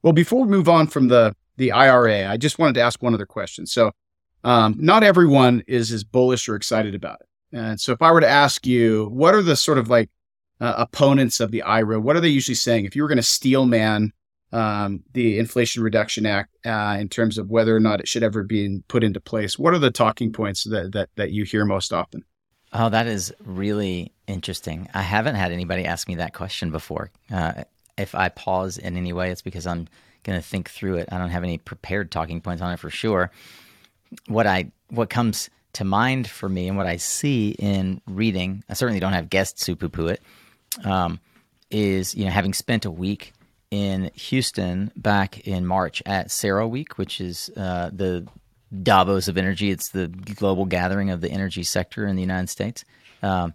Well, 0.06 0.14
before 0.14 0.44
we 0.44 0.50
move 0.50 0.70
on 0.70 0.86
from 0.86 1.08
the 1.08 1.36
the 1.58 1.72
IRA, 1.72 2.30
I 2.30 2.38
just 2.38 2.60
wanted 2.60 2.74
to 2.74 2.82
ask 2.82 3.02
one 3.02 3.16
other 3.16 3.26
question. 3.26 3.66
So, 3.66 3.92
um, 4.44 4.76
not 4.78 5.02
everyone 5.02 5.64
is 5.68 5.92
as 5.92 6.04
bullish 6.04 6.48
or 6.48 6.56
excited 6.56 6.94
about 6.94 7.22
it. 7.22 7.58
And 7.58 7.82
so, 7.82 7.92
if 7.92 8.04
I 8.04 8.12
were 8.12 8.22
to 8.22 8.30
ask 8.30 8.68
you, 8.68 9.06
what 9.06 9.34
are 9.34 9.42
the 9.42 9.56
sort 9.56 9.80
of 9.80 9.90
like 9.90 10.12
uh, 10.62 10.76
opponents 10.78 11.40
of 11.40 11.50
the 11.50 11.64
IRA? 11.64 12.00
What 12.00 12.16
are 12.16 12.20
they 12.20 12.30
usually 12.30 12.54
saying? 12.54 12.86
If 12.86 12.96
you 12.96 13.02
were 13.02 13.08
going 13.08 13.16
to 13.16 13.24
steel 13.24 13.66
man 13.66 14.14
um, 14.52 15.04
the 15.14 15.40
Inflation 15.40 15.82
Reduction 15.82 16.28
Act 16.28 16.56
uh, 16.64 16.98
in 17.00 17.10
terms 17.10 17.40
of 17.40 17.50
whether 17.50 17.76
or 17.76 17.80
not 17.80 18.00
it 18.00 18.08
should 18.08 18.22
ever 18.22 18.44
be 18.44 18.84
put 18.88 19.04
into 19.04 19.20
place, 19.20 19.58
what 19.58 19.74
are 19.74 19.80
the 19.80 19.90
talking 19.90 20.32
points 20.32 20.66
that 20.66 20.92
that, 20.92 21.10
that 21.16 21.32
you 21.32 21.46
hear 21.46 21.66
most 21.66 21.92
often? 21.92 22.24
Oh, 22.74 22.90
that 22.90 23.08
is 23.08 23.34
really 23.44 24.14
interesting. 24.28 24.88
I 24.94 25.02
haven't 25.02 25.34
had 25.34 25.52
anybody 25.52 25.84
ask 25.84 26.08
me 26.08 26.14
that 26.16 26.36
question 26.36 26.70
before. 26.70 27.10
Uh, 27.34 27.64
if 27.98 28.16
I 28.16 28.30
pause 28.30 28.78
in 28.78 28.98
any 28.98 29.14
way, 29.14 29.32
it's 29.32 29.42
because 29.42 29.68
I'm 29.68 29.88
going 30.24 30.40
to 30.40 30.46
think 30.46 30.70
through 30.70 30.96
it. 30.98 31.10
I 31.12 31.18
don't 31.18 31.30
have 31.30 31.44
any 31.44 31.58
prepared 31.58 32.12
talking 32.12 32.42
points 32.42 32.62
on 32.62 32.74
it 32.74 32.80
for 32.80 32.90
sure. 32.90 33.32
What 34.28 34.48
I 34.48 34.72
what 34.90 35.10
comes 35.10 35.50
to 35.74 35.84
mind 35.84 36.30
for 36.30 36.48
me 36.48 36.68
and 36.68 36.78
what 36.78 36.88
I 36.88 36.98
see 36.98 37.52
in 37.52 38.02
reading, 38.08 38.64
I 38.70 38.74
certainly 38.74 39.00
don't 39.00 39.14
have 39.14 39.30
guests 39.30 39.66
who 39.66 39.76
poo 39.76 39.90
poo 39.90 40.08
it. 40.08 40.22
Um, 40.84 41.20
is 41.72 42.14
you 42.16 42.26
know 42.26 42.32
having 42.32 42.54
spent 42.54 42.86
a 42.86 42.92
week 42.92 43.34
in 43.72 44.12
Houston 44.14 44.92
back 44.96 45.40
in 45.48 45.66
March 45.66 46.02
at 46.06 46.28
CERAWeek, 46.28 46.94
which 46.94 47.20
is 47.20 47.50
uh, 47.58 47.90
the 47.92 48.28
Davos 48.84 49.28
of 49.28 49.38
energy. 49.38 49.72
It's 49.72 49.90
the 49.90 50.08
global 50.08 50.66
gathering 50.66 51.10
of 51.10 51.22
the 51.22 51.30
energy 51.30 51.64
sector 51.64 52.06
in 52.06 52.16
the 52.16 52.22
United 52.22 52.50
States. 52.50 52.84
Um, 53.22 53.54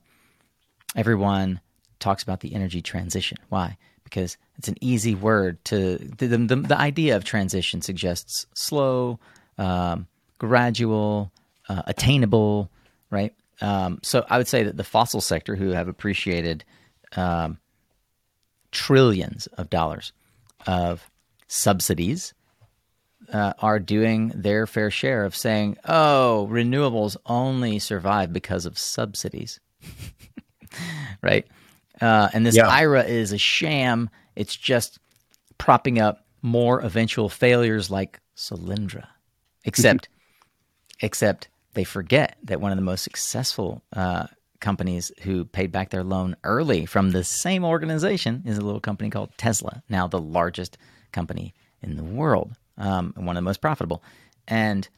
everyone 0.96 1.60
talks 1.98 2.22
about 2.22 2.40
the 2.40 2.54
energy 2.54 2.82
transition. 2.82 3.38
Why? 3.48 3.76
Because 4.10 4.36
it's 4.58 4.68
an 4.68 4.76
easy 4.80 5.14
word 5.14 5.64
to 5.66 5.96
the 5.98 6.26
the, 6.26 6.56
the 6.56 6.78
idea 6.78 7.16
of 7.16 7.24
transition 7.24 7.80
suggests 7.80 8.46
slow, 8.54 9.18
um, 9.56 10.06
gradual, 10.38 11.32
uh, 11.68 11.82
attainable, 11.86 12.70
right? 13.10 13.32
Um, 13.60 14.00
so 14.02 14.26
I 14.28 14.38
would 14.38 14.48
say 14.48 14.64
that 14.64 14.76
the 14.76 14.84
fossil 14.84 15.20
sector, 15.20 15.54
who 15.54 15.70
have 15.70 15.88
appreciated 15.88 16.64
um, 17.16 17.58
trillions 18.72 19.46
of 19.48 19.70
dollars 19.70 20.12
of 20.66 21.08
subsidies, 21.46 22.34
uh, 23.32 23.52
are 23.60 23.78
doing 23.78 24.32
their 24.34 24.66
fair 24.66 24.90
share 24.90 25.24
of 25.24 25.36
saying, 25.36 25.76
"Oh, 25.84 26.48
renewables 26.50 27.16
only 27.26 27.78
survive 27.78 28.32
because 28.32 28.66
of 28.66 28.78
subsidies." 28.78 29.60
right? 31.22 31.46
Uh, 32.00 32.28
and 32.32 32.46
this 32.46 32.56
yeah. 32.56 32.68
IRA 32.68 33.04
is 33.04 33.32
a 33.32 33.38
sham 33.38 34.08
it's 34.36 34.56
just 34.56 34.98
propping 35.58 35.98
up 35.98 36.24
more 36.42 36.80
eventual 36.80 37.28
failures 37.28 37.90
like 37.90 38.20
Solyndra. 38.36 39.06
Except, 39.64 40.08
except 41.00 41.48
they 41.74 41.84
forget 41.84 42.38
that 42.44 42.60
one 42.60 42.72
of 42.72 42.78
the 42.78 42.82
most 42.82 43.02
successful 43.02 43.82
uh, 43.92 44.26
companies 44.60 45.12
who 45.22 45.44
paid 45.44 45.70
back 45.70 45.90
their 45.90 46.02
loan 46.02 46.36
early 46.44 46.86
from 46.86 47.10
the 47.10 47.24
same 47.24 47.64
organization 47.64 48.42
is 48.46 48.56
a 48.56 48.62
little 48.62 48.80
company 48.80 49.10
called 49.10 49.30
Tesla, 49.36 49.82
now 49.90 50.06
the 50.06 50.18
largest 50.18 50.78
company 51.12 51.54
in 51.82 51.96
the 51.96 52.04
world, 52.04 52.52
um, 52.78 53.12
and 53.16 53.26
one 53.26 53.36
of 53.36 53.42
the 53.42 53.48
most 53.48 53.60
profitable. 53.60 54.02
And 54.48 54.88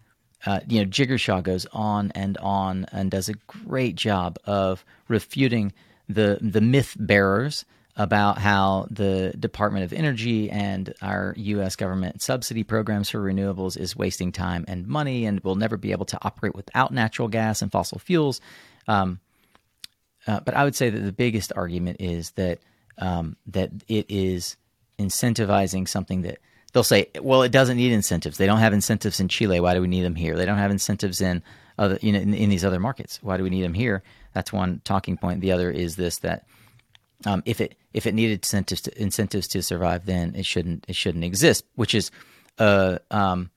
uh, 0.46 0.60
you 0.68 0.80
know, 0.80 0.88
Jigar 0.88 1.18
Shah 1.18 1.40
goes 1.40 1.66
on 1.72 2.12
and 2.14 2.36
on 2.38 2.86
and 2.92 3.10
does 3.10 3.28
a 3.28 3.34
great 3.46 3.96
job 3.96 4.38
of 4.44 4.84
refuting 5.08 5.72
the 6.12 6.38
the 6.40 6.61
myth 6.61 6.96
bearers 6.98 7.64
about 7.96 8.38
how 8.38 8.87
the 8.90 9.35
Department 9.38 9.85
of 9.85 9.92
Energy 9.92 10.51
and 10.51 10.94
our 11.03 11.35
U.S. 11.37 11.77
government 11.77 12.22
subsidy 12.22 12.62
programs 12.62 13.11
for 13.11 13.18
renewables 13.18 13.77
is 13.77 13.94
wasting 13.94 14.33
time 14.33 14.64
and 14.66 14.87
money, 14.87 15.27
and 15.27 15.40
we'll 15.40 15.57
never 15.57 15.77
be 15.77 15.92
able 15.92 16.07
to 16.07 16.18
operate 16.22 16.55
without 16.55 16.92
natural 16.92 17.29
gas 17.29 17.61
and 17.61 17.70
fossil 17.70 17.98
fuels. 17.98 18.40
Um, 18.88 19.20
uh, 20.27 20.40
but 20.40 20.55
I 20.55 20.64
would 20.64 20.75
say 20.75 20.88
that 20.88 21.01
the 21.01 21.12
biggest 21.12 21.53
argument 21.55 21.98
is 22.01 22.31
that 22.33 22.61
um, 22.98 23.37
that 23.48 23.70
it 23.88 24.07
is 24.09 24.57
incentivizing 24.98 25.88
something 25.88 26.22
that 26.22 26.38
they'll 26.72 26.83
say, 26.83 27.09
well, 27.20 27.42
it 27.42 27.53
doesn't 27.53 27.77
need 27.77 27.92
incentives. 27.92 28.38
They 28.38 28.46
don't 28.46 28.59
have 28.59 28.72
incentives 28.72 29.20
in 29.20 29.29
Chile. 29.29 29.61
Why 29.61 29.75
do 29.75 29.81
we 29.81 29.88
need 29.88 30.03
them 30.05 30.14
here? 30.14 30.37
They 30.37 30.46
don't 30.46 30.59
have 30.59 30.70
incentives 30.70 31.20
in 31.20 31.42
other, 31.79 31.98
you 32.01 32.12
know, 32.12 32.20
in, 32.20 32.35
in 32.35 32.51
these 32.51 32.64
other 32.64 32.81
markets. 32.81 33.18
Why 33.22 33.37
do 33.37 33.42
we 33.42 33.51
need 33.51 33.62
them 33.64 33.75
here? 33.75 34.03
That's 34.33 34.53
one 34.53 34.81
talking 34.85 35.16
point. 35.16 35.40
The 35.40 35.53
other 35.53 35.71
is 35.71 35.97
this 35.97 36.18
that 36.18 36.47
um, 37.27 37.42
if 37.47 37.61
it 37.61 37.77
if 37.92 38.07
it 38.07 38.14
needed 38.14 38.40
incentives 38.40 38.83
to, 38.83 39.03
incentives 39.03 39.49
to 39.49 39.62
survive, 39.62 40.07
then 40.07 40.35
it 40.35 40.47
shouldn't 40.47 40.85
it 40.88 40.97
shouldn't 40.97 41.25
exist. 41.25 41.64
Which 41.75 41.95
is 41.95 42.11
uh, 42.59 42.99
um, 43.11 43.51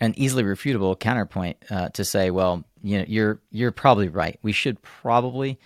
an 0.00 0.14
easily 0.16 0.42
refutable 0.42 0.98
counterpoint 0.98 1.58
uh, 1.70 1.88
to 1.90 2.04
say, 2.04 2.30
well, 2.30 2.64
you 2.82 2.98
know, 2.98 3.04
you're 3.06 3.40
you're 3.50 3.72
probably 3.72 4.08
right. 4.08 4.38
We 4.42 4.52
should 4.52 4.80
probably 4.82 5.58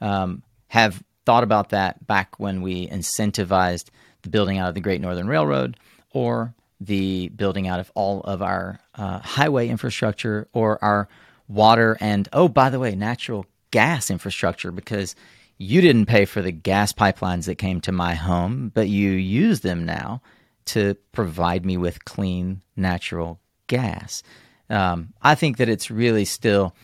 um, 0.00 0.42
have 0.68 1.02
thought 1.24 1.44
about 1.44 1.70
that 1.70 2.06
back 2.06 2.38
when 2.38 2.62
we 2.62 2.86
incentivized 2.88 3.88
the 4.22 4.30
building 4.30 4.58
out 4.58 4.68
of 4.68 4.74
the 4.74 4.80
Great 4.80 5.00
Northern 5.00 5.28
Railroad 5.28 5.76
or 6.12 6.54
the 6.80 7.28
building 7.30 7.66
out 7.66 7.80
of 7.80 7.90
all 7.94 8.20
of 8.20 8.40
our 8.40 8.80
uh, 8.94 9.18
highway 9.18 9.68
infrastructure 9.68 10.48
or 10.52 10.82
our 10.82 11.08
water 11.48 11.96
and 12.00 12.28
oh 12.32 12.46
by 12.46 12.70
the 12.70 12.78
way 12.78 12.94
natural 12.94 13.46
gas 13.70 14.10
infrastructure 14.10 14.72
because 14.72 15.14
you 15.58 15.80
didn't 15.80 16.06
pay 16.06 16.24
for 16.24 16.40
the 16.40 16.52
gas 16.52 16.92
pipelines 16.92 17.46
that 17.46 17.56
came 17.56 17.80
to 17.82 17.92
my 17.92 18.14
home, 18.14 18.70
but 18.74 18.88
you 18.88 19.10
use 19.10 19.60
them 19.60 19.84
now 19.84 20.22
to 20.66 20.94
provide 21.12 21.64
me 21.66 21.76
with 21.76 22.04
clean 22.04 22.62
natural 22.76 23.40
gas. 23.66 24.22
Um, 24.70 25.14
I 25.22 25.34
think 25.34 25.56
that 25.56 25.68
it's 25.68 25.90
really 25.90 26.24
still 26.24 26.74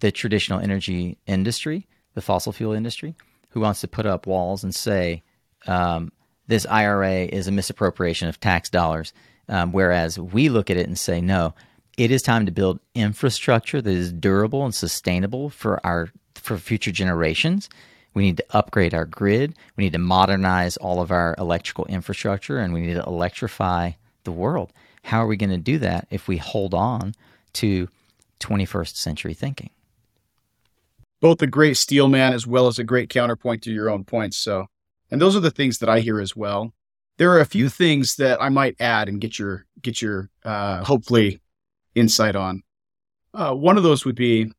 the 0.00 0.10
traditional 0.10 0.58
energy 0.60 1.18
industry, 1.26 1.86
the 2.14 2.22
fossil 2.22 2.52
fuel 2.52 2.72
industry, 2.72 3.14
who 3.50 3.60
wants 3.60 3.80
to 3.82 3.88
put 3.88 4.06
up 4.06 4.26
walls 4.26 4.64
and 4.64 4.74
say 4.74 5.22
um, 5.66 6.10
this 6.46 6.66
IRA 6.66 7.24
is 7.24 7.46
a 7.46 7.52
misappropriation 7.52 8.28
of 8.28 8.40
tax 8.40 8.70
dollars. 8.70 9.12
Um, 9.48 9.72
whereas 9.72 10.18
we 10.18 10.48
look 10.48 10.70
at 10.70 10.78
it 10.78 10.86
and 10.86 10.98
say, 10.98 11.20
no, 11.20 11.54
it 11.96 12.10
is 12.10 12.22
time 12.22 12.46
to 12.46 12.52
build 12.52 12.80
infrastructure 12.94 13.80
that 13.80 13.90
is 13.90 14.12
durable 14.12 14.64
and 14.64 14.74
sustainable 14.74 15.50
for 15.50 15.84
our 15.86 16.10
for 16.34 16.58
future 16.58 16.92
generations. 16.92 17.68
We 18.12 18.24
need 18.24 18.36
to 18.36 18.46
upgrade 18.50 18.94
our 18.94 19.06
grid. 19.06 19.54
We 19.76 19.84
need 19.84 19.92
to 19.92 19.98
modernize 19.98 20.76
all 20.76 21.00
of 21.00 21.10
our 21.10 21.34
electrical 21.38 21.84
infrastructure 21.86 22.58
and 22.58 22.72
we 22.72 22.82
need 22.82 22.94
to 22.94 23.04
electrify 23.04 23.92
the 24.24 24.32
world. 24.32 24.72
How 25.04 25.22
are 25.22 25.26
we 25.26 25.36
going 25.36 25.50
to 25.50 25.58
do 25.58 25.78
that 25.78 26.06
if 26.10 26.28
we 26.28 26.36
hold 26.36 26.74
on 26.74 27.14
to 27.54 27.88
21st 28.40 28.96
century 28.96 29.34
thinking? 29.34 29.70
Both 31.20 31.42
a 31.42 31.46
great 31.46 31.76
steel 31.76 32.08
man 32.08 32.32
as 32.32 32.46
well 32.46 32.66
as 32.66 32.78
a 32.78 32.84
great 32.84 33.08
counterpoint 33.10 33.62
to 33.62 33.72
your 33.72 33.90
own 33.90 34.04
points. 34.04 34.36
So, 34.36 34.66
and 35.10 35.20
those 35.20 35.34
are 35.36 35.40
the 35.40 35.50
things 35.50 35.78
that 35.78 35.88
I 35.88 36.00
hear 36.00 36.20
as 36.20 36.36
well. 36.36 36.72
There 37.16 37.30
are 37.32 37.40
a 37.40 37.46
few 37.46 37.68
things 37.68 38.16
that 38.16 38.42
I 38.42 38.48
might 38.48 38.76
add 38.80 39.08
and 39.08 39.20
get 39.20 39.38
your 39.38 39.66
get 39.80 40.02
your 40.02 40.30
uh, 40.44 40.82
hopefully 40.84 41.40
insight 41.94 42.36
on. 42.36 42.62
Uh, 43.32 43.54
one 43.54 43.76
of 43.76 43.82
those 43.82 44.04
would 44.04 44.16
be 44.16 44.52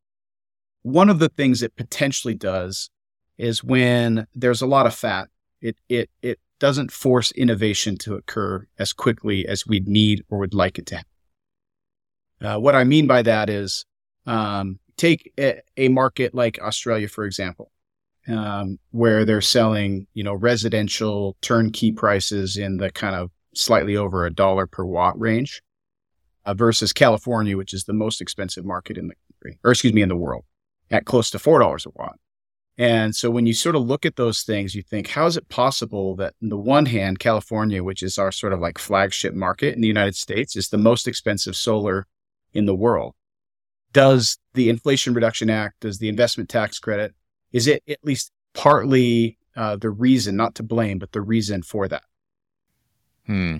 one 0.81 1.09
of 1.09 1.19
the 1.19 1.29
things 1.29 1.63
it 1.63 1.75
potentially 1.75 2.35
does 2.35 2.89
is 3.37 3.63
when 3.63 4.27
there's 4.35 4.61
a 4.61 4.67
lot 4.67 4.85
of 4.85 4.93
fat, 4.93 5.29
it 5.61 5.77
it 5.89 6.09
it 6.21 6.39
doesn't 6.59 6.91
force 6.91 7.31
innovation 7.31 7.97
to 7.97 8.15
occur 8.15 8.65
as 8.79 8.93
quickly 8.93 9.45
as 9.47 9.67
we'd 9.67 9.87
need 9.87 10.23
or 10.29 10.39
would 10.39 10.53
like 10.53 10.77
it 10.77 10.85
to. 10.85 11.03
Uh, 12.41 12.57
what 12.57 12.75
I 12.75 12.83
mean 12.83 13.07
by 13.07 13.21
that 13.23 13.49
is, 13.49 13.85
um, 14.25 14.79
take 14.97 15.31
a, 15.39 15.61
a, 15.77 15.89
market 15.89 16.33
like 16.33 16.59
Australia, 16.61 17.07
for 17.07 17.25
example, 17.25 17.71
um, 18.27 18.79
where 18.91 19.25
they're 19.25 19.41
selling, 19.41 20.07
you 20.13 20.23
know, 20.23 20.33
residential 20.33 21.35
turnkey 21.41 21.91
prices 21.91 22.57
in 22.57 22.77
the 22.77 22.91
kind 22.91 23.15
of 23.15 23.31
slightly 23.53 23.95
over 23.95 24.25
a 24.25 24.33
dollar 24.33 24.67
per 24.67 24.83
watt 24.83 25.19
range, 25.19 25.61
uh, 26.45 26.53
versus 26.53 26.93
California, 26.93 27.57
which 27.57 27.73
is 27.73 27.83
the 27.83 27.93
most 27.93 28.21
expensive 28.21 28.65
market 28.65 28.97
in 28.97 29.07
the 29.07 29.15
country, 29.31 29.59
or 29.63 29.71
excuse 29.71 29.93
me, 29.93 30.01
in 30.01 30.09
the 30.09 30.15
world, 30.15 30.45
at 30.91 31.05
close 31.05 31.29
to 31.31 31.39
four 31.39 31.59
dollars 31.59 31.85
a 31.85 31.89
watt. 31.95 32.17
And 32.77 33.15
so 33.15 33.31
when 33.31 33.45
you 33.45 33.53
sort 33.53 33.75
of 33.75 33.83
look 33.83 34.05
at 34.05 34.17
those 34.17 34.41
things, 34.41 34.75
you 34.75 34.81
think, 34.81 35.07
how 35.07 35.27
is 35.27 35.37
it 35.37 35.47
possible 35.47 36.15
that 36.17 36.33
on 36.43 36.49
the 36.49 36.57
one 36.57 36.85
hand, 36.85 37.19
California, 37.19 37.81
which 37.81 38.03
is 38.03 38.17
our 38.17 38.33
sort 38.33 38.51
of 38.51 38.59
like 38.59 38.77
flagship 38.77 39.33
market 39.33 39.75
in 39.75 39.81
the 39.81 39.87
United 39.87 40.15
States, 40.15 40.57
is 40.57 40.67
the 40.67 40.77
most 40.77 41.07
expensive 41.07 41.55
solar 41.55 42.05
in 42.53 42.65
the 42.65 42.75
world? 42.75 43.15
Does 43.93 44.37
the 44.55 44.67
Inflation 44.67 45.13
Reduction 45.13 45.49
Act, 45.49 45.79
does 45.79 45.99
the 45.99 46.09
investment 46.09 46.49
tax 46.49 46.79
credit, 46.79 47.15
is 47.53 47.65
it 47.67 47.81
at 47.87 48.03
least 48.03 48.31
partly 48.53 49.37
uh, 49.55 49.77
the 49.77 49.89
reason, 49.89 50.35
not 50.35 50.55
to 50.55 50.63
blame, 50.63 50.99
but 50.99 51.13
the 51.13 51.21
reason 51.21 51.63
for 51.63 51.87
that? 51.87 52.03
Hmm. 53.25 53.57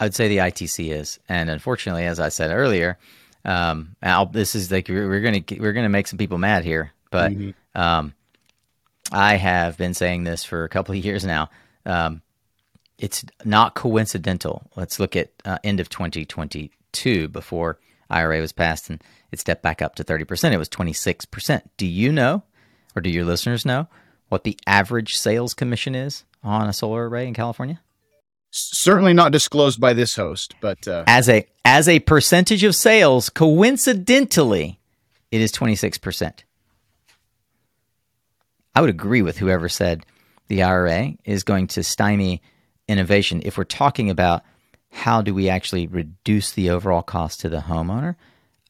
I'd 0.00 0.14
say 0.14 0.28
the 0.28 0.38
ITC 0.38 0.92
is, 0.92 1.18
and 1.28 1.50
unfortunately, 1.50 2.06
as 2.06 2.20
I 2.20 2.28
said 2.28 2.50
earlier, 2.50 2.98
um, 3.44 3.96
Al, 4.02 4.26
this 4.26 4.54
is 4.54 4.70
like 4.70 4.88
we're, 4.88 5.08
we're 5.08 5.20
gonna 5.20 5.42
we're 5.58 5.72
gonna 5.72 5.88
make 5.88 6.06
some 6.06 6.18
people 6.18 6.38
mad 6.38 6.64
here, 6.64 6.92
but 7.10 7.32
mm-hmm. 7.32 7.80
um, 7.80 8.14
I 9.10 9.36
have 9.36 9.76
been 9.76 9.94
saying 9.94 10.24
this 10.24 10.44
for 10.44 10.64
a 10.64 10.68
couple 10.68 10.94
of 10.94 11.04
years 11.04 11.24
now. 11.24 11.50
Um, 11.86 12.22
it's 12.98 13.24
not 13.44 13.74
coincidental. 13.74 14.70
Let's 14.76 14.98
look 14.98 15.16
at 15.16 15.30
uh, 15.44 15.58
end 15.62 15.80
of 15.80 15.88
2022 15.88 17.28
before 17.28 17.78
IRA 18.10 18.40
was 18.40 18.52
passed 18.52 18.90
and 18.90 19.02
it 19.30 19.38
stepped 19.38 19.62
back 19.62 19.82
up 19.82 19.94
to 19.96 20.04
30%. 20.04 20.52
It 20.52 20.58
was 20.58 20.68
26%. 20.68 21.62
Do 21.76 21.86
you 21.86 22.10
know, 22.10 22.42
or 22.96 23.02
do 23.02 23.10
your 23.10 23.24
listeners 23.24 23.64
know, 23.64 23.88
what 24.28 24.44
the 24.44 24.58
average 24.66 25.16
sales 25.16 25.54
commission 25.54 25.94
is 25.94 26.24
on 26.42 26.68
a 26.68 26.72
solar 26.72 27.08
array 27.08 27.26
in 27.26 27.34
California? 27.34 27.80
Certainly 28.58 29.14
not 29.14 29.32
disclosed 29.32 29.80
by 29.80 29.92
this 29.92 30.16
host, 30.16 30.54
but 30.60 30.86
uh... 30.86 31.04
as 31.06 31.28
a 31.28 31.46
as 31.64 31.88
a 31.88 32.00
percentage 32.00 32.64
of 32.64 32.74
sales, 32.74 33.28
coincidentally, 33.28 34.80
it 35.30 35.40
is 35.42 35.52
26%. 35.52 36.44
I 38.74 38.80
would 38.80 38.88
agree 38.88 39.20
with 39.20 39.38
whoever 39.38 39.68
said 39.68 40.06
the 40.46 40.62
IRA 40.62 41.12
is 41.24 41.44
going 41.44 41.66
to 41.68 41.82
stymie 41.82 42.40
innovation. 42.88 43.42
If 43.44 43.58
we're 43.58 43.64
talking 43.64 44.08
about 44.08 44.44
how 44.90 45.20
do 45.20 45.34
we 45.34 45.48
actually 45.48 45.86
reduce 45.86 46.52
the 46.52 46.70
overall 46.70 47.02
cost 47.02 47.40
to 47.40 47.48
the 47.48 47.58
homeowner, 47.58 48.16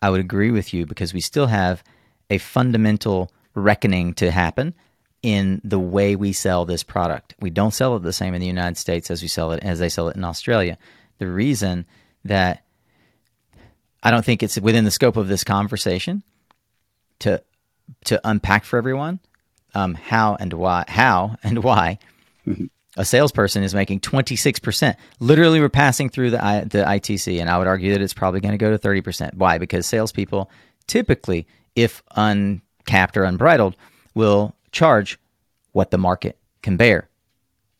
I 0.03 0.11
would 0.11 0.21
agree 0.21 0.51
with 0.51 0.75
you 0.75 0.87
because 0.87 1.15
we 1.15 1.21
still 1.21 1.47
have 1.47 1.85
a 2.31 2.39
fundamental 2.39 3.31
reckoning 3.55 4.15
to 4.15 4.31
happen 4.31 4.75
in 5.23 5.61
the 5.65 5.79
way 5.79 6.17
we 6.17 6.33
sell 6.33 6.65
this 6.65 6.83
product. 6.83 7.35
We 7.41 7.51
don't 7.51 7.75
sell 7.75 7.97
it 7.97 8.03
the 8.03 8.13
same 8.13 8.35
in 8.35 8.41
the 8.41 8.47
United 8.47 8.77
States 8.77 9.11
as 9.11 9.23
we 9.23 9.29
sell 9.29 9.53
it 9.53 9.63
as 9.63 9.79
they 9.79 9.89
sell 9.89 10.09
it 10.09 10.17
in 10.17 10.25
Australia. 10.25 10.79
The 11.19 11.27
reason 11.27 11.87
that 12.25 12.65
I 14.03 14.11
don't 14.11 14.25
think 14.25 14.43
it's 14.43 14.61
within 14.61 14.85
the 14.85 14.91
scope 14.91 15.17
of 15.17 15.29
this 15.29 15.45
conversation 15.45 16.23
to 17.21 17.43
to 18.05 18.21
unpack 18.23 18.65
for 18.65 18.77
everyone 18.77 19.19
um, 19.75 19.95
how 19.95 20.37
and 20.39 20.53
why 20.53 20.85
how 20.87 21.37
and 21.43 21.65
why 21.65 21.99
a 22.97 23.05
salesperson 23.05 23.63
is 23.63 23.75
making 23.75 24.01
26%. 24.01 24.97
Literally, 25.21 25.61
we're 25.61 25.69
passing 25.69 26.09
through 26.09 26.31
the, 26.31 26.45
I, 26.45 26.61
the 26.65 26.83
ITC, 26.83 27.41
and 27.41 27.49
I 27.49 27.57
would 27.57 27.69
argue 27.69 27.93
that 27.93 28.03
it's 28.03 28.13
probably 28.13 28.41
going 28.41 28.53
to 28.53 28.59
go 28.59 28.77
to 28.77 28.79
30%. 28.79 29.35
Why? 29.35 29.59
Because 29.59 29.87
salespeople 29.87 30.51
typically, 30.89 31.47
if 31.77 32.03
uncapped 32.17 33.17
or 33.17 33.23
unbridled, 33.23 33.77
will 34.15 34.57
charge 34.73 35.19
what 35.73 35.91
the 35.91 35.99
market 35.99 36.39
can 36.63 36.77
bear, 36.77 37.09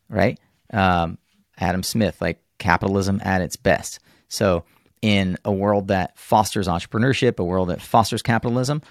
right? 0.09 0.39
Um, 0.73 1.19
Adam 1.59 1.83
Smith, 1.83 2.21
like 2.21 2.41
capitalism 2.59 3.21
at 3.25 3.41
its 3.41 3.57
best. 3.57 4.01
So, 4.29 4.65
in 5.01 5.39
a 5.45 5.53
world 5.53 5.89
that 5.89 6.19
fosters 6.19 6.67
entrepreneurship, 6.67 7.39
a 7.39 7.45
world 7.45 7.69
that 7.69 7.81
fosters 7.81 8.21
capitalism, 8.21 8.83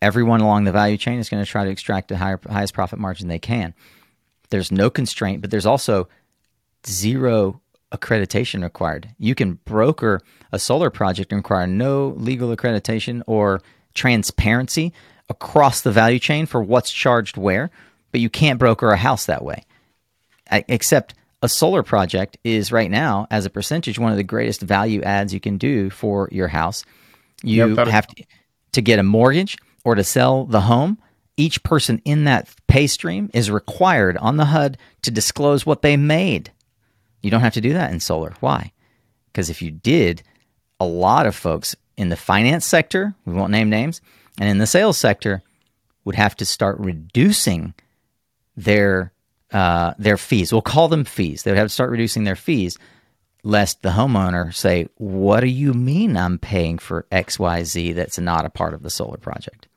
everyone 0.00 0.40
along 0.40 0.64
the 0.64 0.72
value 0.72 0.96
chain 0.96 1.18
is 1.18 1.28
going 1.28 1.44
to 1.44 1.50
try 1.50 1.64
to 1.64 1.70
extract 1.70 2.08
the 2.08 2.16
higher, 2.16 2.40
highest 2.48 2.72
profit 2.74 2.98
margin 2.98 3.28
they 3.28 3.38
can. 3.38 3.74
There's 4.50 4.72
no 4.72 4.90
constraint, 4.90 5.40
but 5.42 5.50
there's 5.50 5.66
also 5.66 6.08
zero 6.86 7.60
accreditation 7.92 8.62
required. 8.62 9.10
You 9.18 9.34
can 9.34 9.54
broker 9.64 10.20
a 10.50 10.58
solar 10.58 10.90
project 10.90 11.32
and 11.32 11.38
require 11.38 11.66
no 11.66 12.08
legal 12.16 12.54
accreditation 12.54 13.22
or 13.26 13.60
transparency 13.94 14.92
across 15.32 15.80
the 15.80 15.90
value 15.90 16.18
chain 16.18 16.44
for 16.46 16.62
what's 16.62 16.92
charged 16.92 17.36
where, 17.36 17.70
but 18.10 18.20
you 18.20 18.28
can't 18.28 18.58
broker 18.58 18.90
a 18.90 18.96
house 18.96 19.26
that 19.26 19.42
way. 19.42 19.64
Except 20.50 21.14
a 21.42 21.48
solar 21.48 21.82
project 21.82 22.36
is 22.44 22.70
right 22.70 22.90
now, 22.90 23.26
as 23.30 23.46
a 23.46 23.50
percentage, 23.50 23.98
one 23.98 24.12
of 24.12 24.18
the 24.18 24.22
greatest 24.22 24.60
value 24.60 25.02
adds 25.02 25.32
you 25.32 25.40
can 25.40 25.56
do 25.56 25.88
for 25.88 26.28
your 26.30 26.48
house. 26.48 26.84
You 27.42 27.74
yep, 27.74 27.88
have 27.88 28.06
to, 28.08 28.24
to 28.72 28.82
get 28.82 28.98
a 28.98 29.02
mortgage 29.02 29.56
or 29.84 29.94
to 29.94 30.04
sell 30.04 30.44
the 30.44 30.60
home, 30.60 30.98
each 31.38 31.62
person 31.62 32.02
in 32.04 32.24
that 32.24 32.48
pay 32.66 32.86
stream 32.86 33.30
is 33.32 33.50
required 33.50 34.18
on 34.18 34.36
the 34.36 34.44
HUD 34.44 34.76
to 35.02 35.10
disclose 35.10 35.64
what 35.64 35.80
they 35.80 35.96
made. 35.96 36.52
You 37.22 37.30
don't 37.30 37.40
have 37.40 37.54
to 37.54 37.60
do 37.62 37.72
that 37.72 37.90
in 37.90 38.00
solar. 38.00 38.34
Why? 38.40 38.72
Because 39.32 39.48
if 39.48 39.62
you 39.62 39.70
did, 39.70 40.22
a 40.78 40.84
lot 40.84 41.26
of 41.26 41.34
folks 41.34 41.74
in 41.96 42.10
the 42.10 42.16
finance 42.16 42.66
sector, 42.66 43.14
we 43.24 43.32
won't 43.32 43.50
name 43.50 43.70
names, 43.70 44.02
and 44.38 44.48
in 44.48 44.58
the 44.58 44.66
sales 44.66 44.98
sector 44.98 45.42
would 46.04 46.14
have 46.14 46.36
to 46.36 46.44
start 46.44 46.78
reducing 46.78 47.74
their 48.56 49.12
uh, 49.52 49.94
their 49.98 50.16
fees. 50.16 50.52
We'll 50.52 50.62
call 50.62 50.88
them 50.88 51.04
fees. 51.04 51.42
They 51.42 51.50
would 51.50 51.58
have 51.58 51.68
to 51.68 51.74
start 51.74 51.90
reducing 51.90 52.24
their 52.24 52.36
fees, 52.36 52.78
lest 53.42 53.82
the 53.82 53.90
homeowner 53.90 54.54
say, 54.54 54.88
"What 54.96 55.40
do 55.40 55.46
you 55.46 55.74
mean 55.74 56.16
I'm 56.16 56.38
paying 56.38 56.78
for 56.78 57.06
X 57.12 57.38
Y 57.38 57.62
Z 57.64 57.92
that's 57.92 58.18
not 58.18 58.46
a 58.46 58.50
part 58.50 58.74
of 58.74 58.82
the 58.82 58.90
solar 58.90 59.18
project?" 59.18 59.68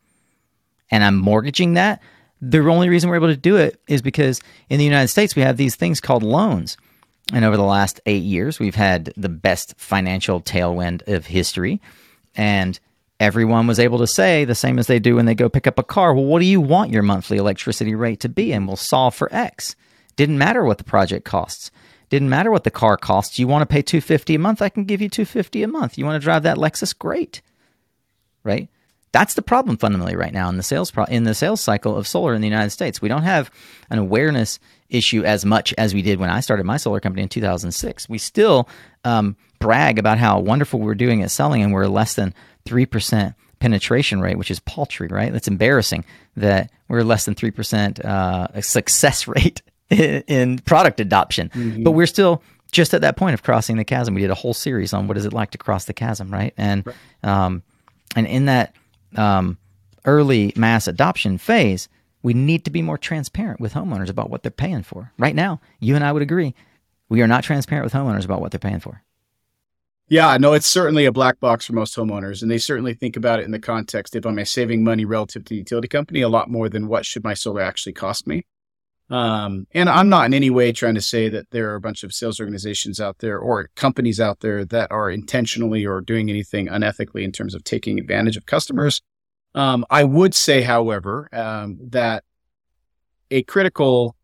and 0.91 1.03
I'm 1.03 1.17
mortgaging 1.17 1.73
that, 1.73 2.01
the 2.41 2.59
only 2.69 2.89
reason 2.89 3.09
we're 3.09 3.15
able 3.17 3.27
to 3.27 3.37
do 3.37 3.57
it 3.57 3.81
is 3.87 4.01
because 4.01 4.41
in 4.69 4.77
the 4.77 4.85
United 4.85 5.07
States 5.07 5.35
we 5.35 5.41
have 5.41 5.57
these 5.57 5.75
things 5.75 6.01
called 6.01 6.23
loans. 6.23 6.77
And 7.33 7.43
over 7.43 7.57
the 7.57 7.63
last 7.63 7.99
eight 8.05 8.23
years, 8.23 8.59
we've 8.59 8.75
had 8.75 9.11
the 9.17 9.29
best 9.29 9.73
financial 9.77 10.41
tailwind 10.41 11.07
of 11.07 11.25
history. 11.25 11.81
And 12.35 12.79
everyone 13.19 13.67
was 13.67 13.79
able 13.79 13.99
to 13.99 14.07
say 14.07 14.45
the 14.45 14.55
same 14.55 14.79
as 14.79 14.87
they 14.87 14.99
do 14.99 15.15
when 15.15 15.25
they 15.25 15.35
go 15.35 15.49
pick 15.49 15.67
up 15.67 15.79
a 15.79 15.83
car 15.83 16.13
well, 16.13 16.25
what 16.25 16.39
do 16.39 16.45
you 16.45 16.61
want 16.61 16.91
your 16.91 17.03
monthly 17.03 17.37
electricity 17.37 17.95
rate 17.95 18.19
to 18.21 18.29
be? 18.29 18.51
And 18.51 18.67
we'll 18.67 18.75
solve 18.75 19.15
for 19.15 19.33
X. 19.33 19.75
Didn't 20.15 20.37
matter 20.37 20.63
what 20.63 20.77
the 20.77 20.83
project 20.83 21.25
costs. 21.25 21.71
Didn't 22.09 22.29
matter 22.29 22.51
what 22.51 22.63
the 22.63 22.71
car 22.71 22.97
costs. 22.97 23.39
You 23.39 23.47
want 23.47 23.63
to 23.63 23.73
pay 23.73 23.81
250 23.81 24.35
a 24.35 24.39
month? 24.39 24.61
I 24.61 24.69
can 24.69 24.85
give 24.85 25.01
you 25.01 25.09
250 25.09 25.63
a 25.63 25.67
month. 25.67 25.97
You 25.97 26.05
want 26.05 26.21
to 26.21 26.23
drive 26.23 26.43
that 26.43 26.57
Lexus? 26.57 26.97
Great. 26.97 27.41
Right? 28.43 28.69
That's 29.11 29.33
the 29.33 29.41
problem 29.41 29.77
fundamentally 29.77 30.17
right 30.17 30.33
now 30.33 30.49
in 30.49 30.57
the 30.57 30.63
sales 30.63 30.91
pro- 30.91 31.05
in 31.05 31.23
the 31.23 31.33
sales 31.33 31.61
cycle 31.61 31.95
of 31.95 32.05
solar 32.05 32.33
in 32.33 32.41
the 32.41 32.49
United 32.49 32.71
States. 32.71 33.01
We 33.01 33.07
don't 33.07 33.23
have 33.23 33.49
an 33.89 33.97
awareness 33.97 34.59
issue 34.89 35.23
as 35.23 35.45
much 35.45 35.73
as 35.77 35.93
we 35.93 36.01
did 36.01 36.19
when 36.19 36.29
I 36.29 36.41
started 36.41 36.65
my 36.65 36.75
solar 36.77 36.99
company 36.99 37.23
in 37.23 37.29
2006. 37.29 38.09
We 38.09 38.17
still 38.17 38.67
um, 39.05 39.37
brag 39.59 39.99
about 39.99 40.17
how 40.17 40.39
wonderful 40.39 40.81
we're 40.81 40.95
doing 40.95 41.23
at 41.23 41.31
selling, 41.31 41.63
and 41.63 41.71
we're 41.71 41.87
less 41.87 42.15
than 42.15 42.33
three 42.65 42.85
percent 42.85 43.35
penetration 43.59 44.21
rate, 44.21 44.37
which 44.37 44.51
is 44.51 44.59
paltry, 44.59 45.07
right? 45.07 45.31
That's 45.31 45.47
embarrassing 45.47 46.05
that 46.35 46.71
we're 46.87 47.03
less 47.03 47.25
than 47.25 47.35
three 47.35 47.51
percent 47.51 47.99
uh, 47.99 48.61
success 48.61 49.27
rate 49.27 49.61
in, 49.89 50.23
in 50.27 50.59
product 50.59 50.99
adoption, 50.99 51.49
mm-hmm. 51.49 51.83
but 51.83 51.91
we're 51.91 52.07
still 52.07 52.41
just 52.71 52.93
at 52.93 53.01
that 53.01 53.15
point 53.15 53.33
of 53.33 53.43
crossing 53.43 53.77
the 53.77 53.85
chasm. 53.85 54.13
We 54.15 54.21
did 54.21 54.31
a 54.31 54.35
whole 54.35 54.53
series 54.53 54.93
on 54.93 55.07
what 55.07 55.17
is 55.17 55.25
it 55.25 55.33
like 55.33 55.51
to 55.51 55.57
cross 55.57 55.85
the 55.85 55.93
chasm, 55.93 56.31
right? 56.31 56.53
And 56.57 56.85
right. 56.85 56.95
Um, 57.23 57.63
and 58.15 58.27
in 58.27 58.45
that 58.45 58.75
um, 59.15 59.57
early 60.05 60.53
mass 60.55 60.87
adoption 60.87 61.37
phase, 61.37 61.89
we 62.23 62.33
need 62.33 62.65
to 62.65 62.71
be 62.71 62.81
more 62.81 62.97
transparent 62.97 63.59
with 63.59 63.73
homeowners 63.73 64.09
about 64.09 64.29
what 64.29 64.41
they're 64.41 64.51
paying 64.51 64.83
for. 64.83 65.11
Right 65.17 65.35
now, 65.35 65.61
you 65.79 65.95
and 65.95 66.03
I 66.03 66.11
would 66.11 66.21
agree, 66.21 66.55
we 67.07 67.21
are 67.21 67.27
not 67.27 67.43
transparent 67.43 67.83
with 67.83 67.93
homeowners 67.93 68.25
about 68.25 68.41
what 68.41 68.51
they're 68.51 68.59
paying 68.59 68.79
for. 68.79 69.03
Yeah, 70.07 70.37
no, 70.37 70.53
it's 70.53 70.67
certainly 70.67 71.05
a 71.05 71.11
black 71.11 71.39
box 71.39 71.65
for 71.65 71.73
most 71.73 71.95
homeowners, 71.95 72.43
and 72.43 72.51
they 72.51 72.59
certainly 72.59 72.93
think 72.93 73.17
about 73.17 73.39
it 73.39 73.45
in 73.45 73.51
the 73.51 73.59
context 73.59 74.15
of 74.15 74.25
am 74.25 74.37
I 74.37 74.43
saving 74.43 74.83
money 74.83 75.03
relative 75.03 75.43
to 75.45 75.49
the 75.49 75.57
utility 75.57 75.87
company 75.87 76.21
a 76.21 76.29
lot 76.29 76.49
more 76.49 76.69
than 76.69 76.87
what 76.87 77.07
should 77.07 77.23
my 77.23 77.33
solar 77.33 77.61
actually 77.61 77.93
cost 77.93 78.27
me. 78.27 78.45
Um, 79.09 79.67
and 79.73 79.89
I'm 79.89 80.09
not 80.09 80.25
in 80.25 80.33
any 80.33 80.49
way 80.49 80.71
trying 80.71 80.95
to 80.95 81.01
say 81.01 81.29
that 81.29 81.49
there 81.51 81.71
are 81.71 81.75
a 81.75 81.81
bunch 81.81 82.03
of 82.03 82.13
sales 82.13 82.39
organizations 82.39 82.99
out 82.99 83.17
there 83.19 83.37
or 83.37 83.69
companies 83.75 84.19
out 84.19 84.39
there 84.39 84.65
that 84.65 84.91
are 84.91 85.09
intentionally 85.09 85.85
or 85.85 86.01
doing 86.01 86.29
anything 86.29 86.67
unethically 86.67 87.23
in 87.23 87.31
terms 87.31 87.53
of 87.53 87.63
taking 87.63 87.99
advantage 87.99 88.37
of 88.37 88.45
customers. 88.45 89.01
Um, 89.55 89.85
I 89.89 90.03
would 90.03 90.35
say, 90.35 90.61
however, 90.61 91.29
um, 91.33 91.77
that 91.81 92.23
a 93.31 93.43
critical 93.43 94.15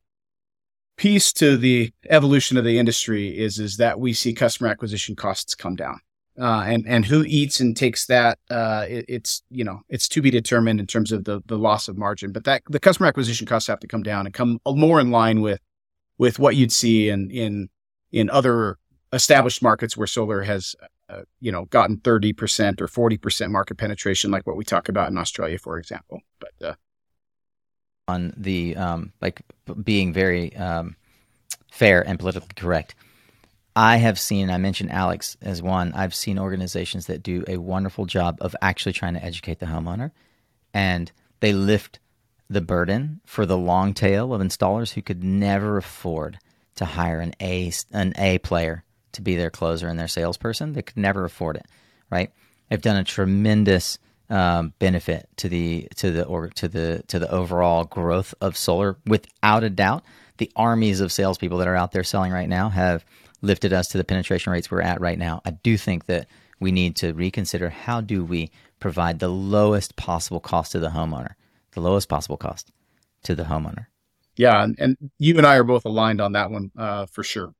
piece 1.01 1.33
to 1.33 1.57
the 1.57 1.91
evolution 2.11 2.57
of 2.57 2.63
the 2.63 2.77
industry 2.77 3.35
is 3.35 3.57
is 3.57 3.77
that 3.77 3.99
we 3.99 4.13
see 4.13 4.33
customer 4.33 4.69
acquisition 4.69 5.15
costs 5.15 5.55
come 5.55 5.75
down. 5.75 5.99
Uh, 6.39 6.63
and 6.67 6.85
and 6.87 7.05
who 7.05 7.23
eats 7.27 7.59
and 7.59 7.75
takes 7.75 8.05
that 8.05 8.37
uh, 8.51 8.85
it, 8.87 9.03
it's 9.07 9.41
you 9.49 9.63
know 9.63 9.81
it's 9.89 10.07
to 10.07 10.21
be 10.21 10.29
determined 10.29 10.79
in 10.79 10.85
terms 10.85 11.11
of 11.11 11.23
the 11.23 11.41
the 11.47 11.57
loss 11.57 11.87
of 11.87 11.97
margin 11.97 12.31
but 12.31 12.43
that 12.45 12.61
the 12.69 12.79
customer 12.79 13.07
acquisition 13.07 13.47
costs 13.47 13.67
have 13.67 13.79
to 13.79 13.87
come 13.87 14.03
down 14.03 14.25
and 14.27 14.33
come 14.33 14.59
more 14.65 14.99
in 14.99 15.09
line 15.09 15.41
with 15.41 15.59
with 16.19 16.37
what 16.37 16.55
you'd 16.55 16.71
see 16.71 17.09
in 17.09 17.29
in 17.31 17.67
in 18.11 18.29
other 18.29 18.77
established 19.11 19.61
markets 19.61 19.97
where 19.97 20.07
solar 20.07 20.43
has 20.43 20.75
uh, 21.09 21.23
you 21.41 21.51
know 21.51 21.65
gotten 21.65 21.97
30% 21.97 22.79
or 22.79 22.87
40% 22.87 23.49
market 23.49 23.77
penetration 23.77 24.31
like 24.31 24.47
what 24.47 24.55
we 24.55 24.63
talk 24.63 24.87
about 24.87 25.09
in 25.09 25.17
Australia 25.17 25.57
for 25.57 25.77
example 25.79 26.21
but 26.39 26.53
uh, 26.63 26.75
on 28.11 28.33
the 28.37 28.75
um, 28.75 29.11
like 29.21 29.41
being 29.83 30.13
very 30.13 30.55
um, 30.55 30.95
fair 31.71 32.01
and 32.07 32.19
politically 32.19 32.49
correct 32.55 32.95
I 33.75 33.97
have 33.97 34.19
seen, 34.19 34.49
I 34.49 34.57
mentioned 34.57 34.91
Alex 34.91 35.37
as 35.41 35.61
one, 35.61 35.93
I've 35.93 36.13
seen 36.13 36.37
organizations 36.37 37.05
that 37.07 37.23
do 37.23 37.43
a 37.47 37.57
wonderful 37.57 38.05
job 38.05 38.37
of 38.41 38.55
actually 38.61 38.93
trying 38.93 39.13
to 39.13 39.23
educate 39.23 39.59
the 39.59 39.65
homeowner 39.65 40.11
and 40.73 41.11
they 41.39 41.53
lift 41.53 41.99
the 42.49 42.61
burden 42.61 43.21
for 43.25 43.45
the 43.45 43.57
long 43.57 43.93
tail 43.93 44.33
of 44.33 44.41
installers 44.41 44.91
who 44.93 45.01
could 45.01 45.23
never 45.23 45.77
afford 45.77 46.37
to 46.75 46.85
hire 46.85 47.21
an 47.21 47.33
A 47.41 47.71
an 47.93 48.13
A 48.17 48.39
player 48.39 48.83
to 49.13 49.21
be 49.21 49.35
their 49.35 49.49
closer 49.49 49.87
and 49.87 49.97
their 49.97 50.07
salesperson. 50.07 50.73
They 50.73 50.81
could 50.81 50.97
never 50.97 51.23
afford 51.23 51.55
it, 51.55 51.65
right? 52.09 52.31
They've 52.69 52.81
done 52.81 52.97
a 52.97 53.03
tremendous 53.05 53.99
um, 54.31 54.73
benefit 54.79 55.27
to 55.37 55.49
the 55.49 55.87
to 55.97 56.09
the 56.09 56.25
or 56.25 56.47
to 56.49 56.67
the 56.67 57.03
to 57.07 57.19
the 57.19 57.29
overall 57.29 57.83
growth 57.83 58.33
of 58.41 58.57
solar. 58.57 58.97
Without 59.05 59.63
a 59.63 59.69
doubt, 59.69 60.03
the 60.37 60.51
armies 60.55 61.01
of 61.01 61.11
salespeople 61.11 61.57
that 61.59 61.67
are 61.67 61.75
out 61.75 61.91
there 61.91 62.03
selling 62.03 62.31
right 62.31 62.49
now 62.49 62.69
have 62.69 63.05
lifted 63.41 63.73
us 63.73 63.89
to 63.89 63.97
the 63.97 64.03
penetration 64.03 64.53
rates 64.53 64.71
we're 64.71 64.81
at 64.81 65.01
right 65.01 65.19
now. 65.19 65.41
I 65.45 65.51
do 65.51 65.77
think 65.77 66.05
that 66.05 66.27
we 66.59 66.71
need 66.71 66.95
to 66.97 67.11
reconsider 67.11 67.69
how 67.69 68.01
do 68.01 68.23
we 68.23 68.51
provide 68.79 69.19
the 69.19 69.27
lowest 69.27 69.95
possible 69.97 70.39
cost 70.39 70.71
to 70.71 70.79
the 70.79 70.89
homeowner, 70.89 71.33
the 71.71 71.81
lowest 71.81 72.07
possible 72.07 72.37
cost 72.37 72.71
to 73.23 73.35
the 73.35 73.43
homeowner. 73.43 73.87
Yeah, 74.37 74.63
and, 74.63 74.75
and 74.79 74.97
you 75.19 75.37
and 75.37 75.45
I 75.45 75.57
are 75.57 75.63
both 75.63 75.85
aligned 75.85 76.21
on 76.21 76.31
that 76.31 76.51
one 76.51 76.71
uh, 76.77 77.05
for 77.07 77.23
sure. 77.23 77.53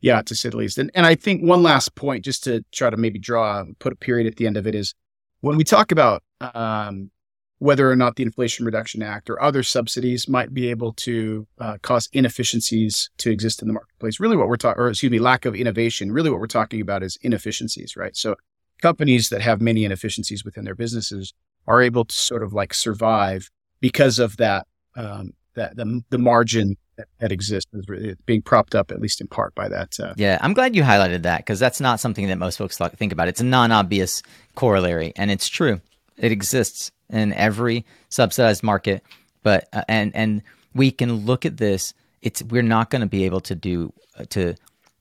Yeah, 0.00 0.22
to 0.22 0.34
say 0.34 0.48
the 0.48 0.56
least. 0.56 0.78
And 0.78 0.90
and 0.94 1.04
I 1.04 1.14
think 1.14 1.42
one 1.42 1.62
last 1.62 1.94
point, 1.94 2.24
just 2.24 2.44
to 2.44 2.64
try 2.72 2.88
to 2.88 2.96
maybe 2.96 3.18
draw 3.18 3.64
put 3.78 3.92
a 3.92 3.96
period 3.96 4.26
at 4.26 4.36
the 4.36 4.46
end 4.46 4.56
of 4.56 4.66
it, 4.66 4.74
is 4.74 4.94
when 5.40 5.56
we 5.56 5.64
talk 5.64 5.92
about 5.92 6.22
um, 6.40 7.10
whether 7.58 7.90
or 7.90 7.96
not 7.96 8.16
the 8.16 8.22
Inflation 8.22 8.66
Reduction 8.66 9.02
Act 9.02 9.30
or 9.30 9.42
other 9.42 9.62
subsidies 9.62 10.28
might 10.28 10.52
be 10.52 10.68
able 10.68 10.92
to 10.92 11.46
uh, 11.58 11.78
cause 11.82 12.08
inefficiencies 12.12 13.10
to 13.18 13.30
exist 13.30 13.62
in 13.62 13.68
the 13.68 13.74
marketplace. 13.74 14.20
Really, 14.20 14.36
what 14.36 14.48
we're 14.48 14.56
talking, 14.56 14.80
or 14.80 14.88
excuse 14.88 15.10
me, 15.10 15.18
lack 15.18 15.44
of 15.44 15.54
innovation. 15.54 16.12
Really, 16.12 16.30
what 16.30 16.40
we're 16.40 16.46
talking 16.46 16.80
about 16.80 17.02
is 17.02 17.18
inefficiencies, 17.22 17.96
right? 17.96 18.16
So, 18.16 18.36
companies 18.82 19.30
that 19.30 19.40
have 19.40 19.60
many 19.60 19.84
inefficiencies 19.84 20.44
within 20.44 20.64
their 20.64 20.74
businesses 20.74 21.32
are 21.66 21.80
able 21.80 22.04
to 22.04 22.14
sort 22.14 22.42
of 22.42 22.52
like 22.52 22.74
survive 22.74 23.50
because 23.80 24.18
of 24.18 24.36
that, 24.36 24.66
um, 24.96 25.32
that 25.54 25.76
the, 25.76 26.02
the 26.10 26.18
margin 26.18 26.76
that, 26.96 27.08
that 27.20 27.32
exists 27.32 27.70
is 27.74 28.16
being 28.26 28.42
propped 28.42 28.74
up 28.74 28.90
at 28.90 29.00
least 29.00 29.20
in 29.20 29.26
part 29.26 29.54
by 29.54 29.68
that. 29.68 29.98
Uh, 30.00 30.14
yeah, 30.16 30.38
I'm 30.40 30.54
glad 30.54 30.74
you 30.74 30.82
highlighted 30.82 31.22
that 31.22 31.38
because 31.38 31.58
that's 31.58 31.80
not 31.80 32.00
something 32.00 32.26
that 32.28 32.36
most 32.38 32.56
folks 32.56 32.78
think 32.78 33.12
about. 33.12 33.28
It's 33.28 33.40
a 33.40 33.44
non-obvious 33.44 34.22
corollary, 34.54 35.12
and 35.16 35.30
it's 35.30 35.48
true. 35.48 35.80
It 36.16 36.32
exists 36.32 36.90
in 37.10 37.32
every 37.34 37.84
subsidized 38.08 38.62
market. 38.62 39.02
But 39.42 39.68
uh, 39.72 39.82
and 39.88 40.14
and 40.14 40.42
we 40.74 40.90
can 40.90 41.12
look 41.12 41.44
at 41.44 41.56
this. 41.58 41.94
It's 42.22 42.42
we're 42.42 42.62
not 42.62 42.90
going 42.90 43.00
to 43.00 43.06
be 43.06 43.24
able 43.24 43.40
to 43.42 43.54
do 43.54 43.92
uh, 44.18 44.24
to 44.30 44.54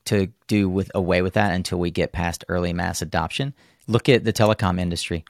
to 0.05 0.27
do 0.47 0.69
with 0.69 0.91
away 0.93 1.21
with 1.21 1.33
that 1.33 1.53
until 1.53 1.79
we 1.79 1.91
get 1.91 2.11
past 2.11 2.45
early 2.47 2.73
mass 2.73 3.01
adoption. 3.01 3.53
Look 3.87 4.09
at 4.09 4.23
the 4.23 4.33
telecom 4.33 4.79
industry. 4.79 5.25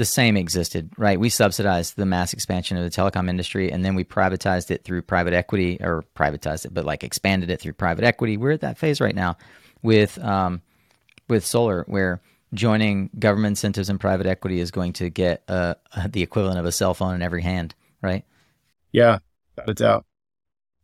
The 0.00 0.06
same 0.06 0.38
existed, 0.38 0.90
right? 0.96 1.20
We 1.20 1.28
subsidized 1.28 1.96
the 1.96 2.06
mass 2.06 2.32
expansion 2.32 2.78
of 2.78 2.84
the 2.84 2.90
telecom 2.90 3.28
industry 3.28 3.70
and 3.70 3.84
then 3.84 3.94
we 3.94 4.02
privatized 4.02 4.70
it 4.70 4.82
through 4.82 5.02
private 5.02 5.34
equity 5.34 5.76
or 5.78 6.06
privatized 6.16 6.64
it, 6.64 6.72
but 6.72 6.86
like 6.86 7.04
expanded 7.04 7.50
it 7.50 7.60
through 7.60 7.74
private 7.74 8.02
equity. 8.02 8.38
We're 8.38 8.52
at 8.52 8.62
that 8.62 8.78
phase 8.78 8.98
right 8.98 9.14
now 9.14 9.36
with 9.82 10.18
um, 10.24 10.62
with 11.28 11.44
solar 11.44 11.84
where 11.86 12.22
joining 12.54 13.10
government 13.18 13.52
incentives 13.52 13.90
and 13.90 14.00
private 14.00 14.26
equity 14.26 14.60
is 14.60 14.70
going 14.70 14.94
to 14.94 15.10
get 15.10 15.42
uh, 15.48 15.74
the 16.08 16.22
equivalent 16.22 16.58
of 16.58 16.64
a 16.64 16.72
cell 16.72 16.94
phone 16.94 17.14
in 17.14 17.20
every 17.20 17.42
hand, 17.42 17.74
right? 18.00 18.24
Yeah, 18.92 19.18
without 19.54 19.68
a 19.68 19.74
doubt. 19.74 20.06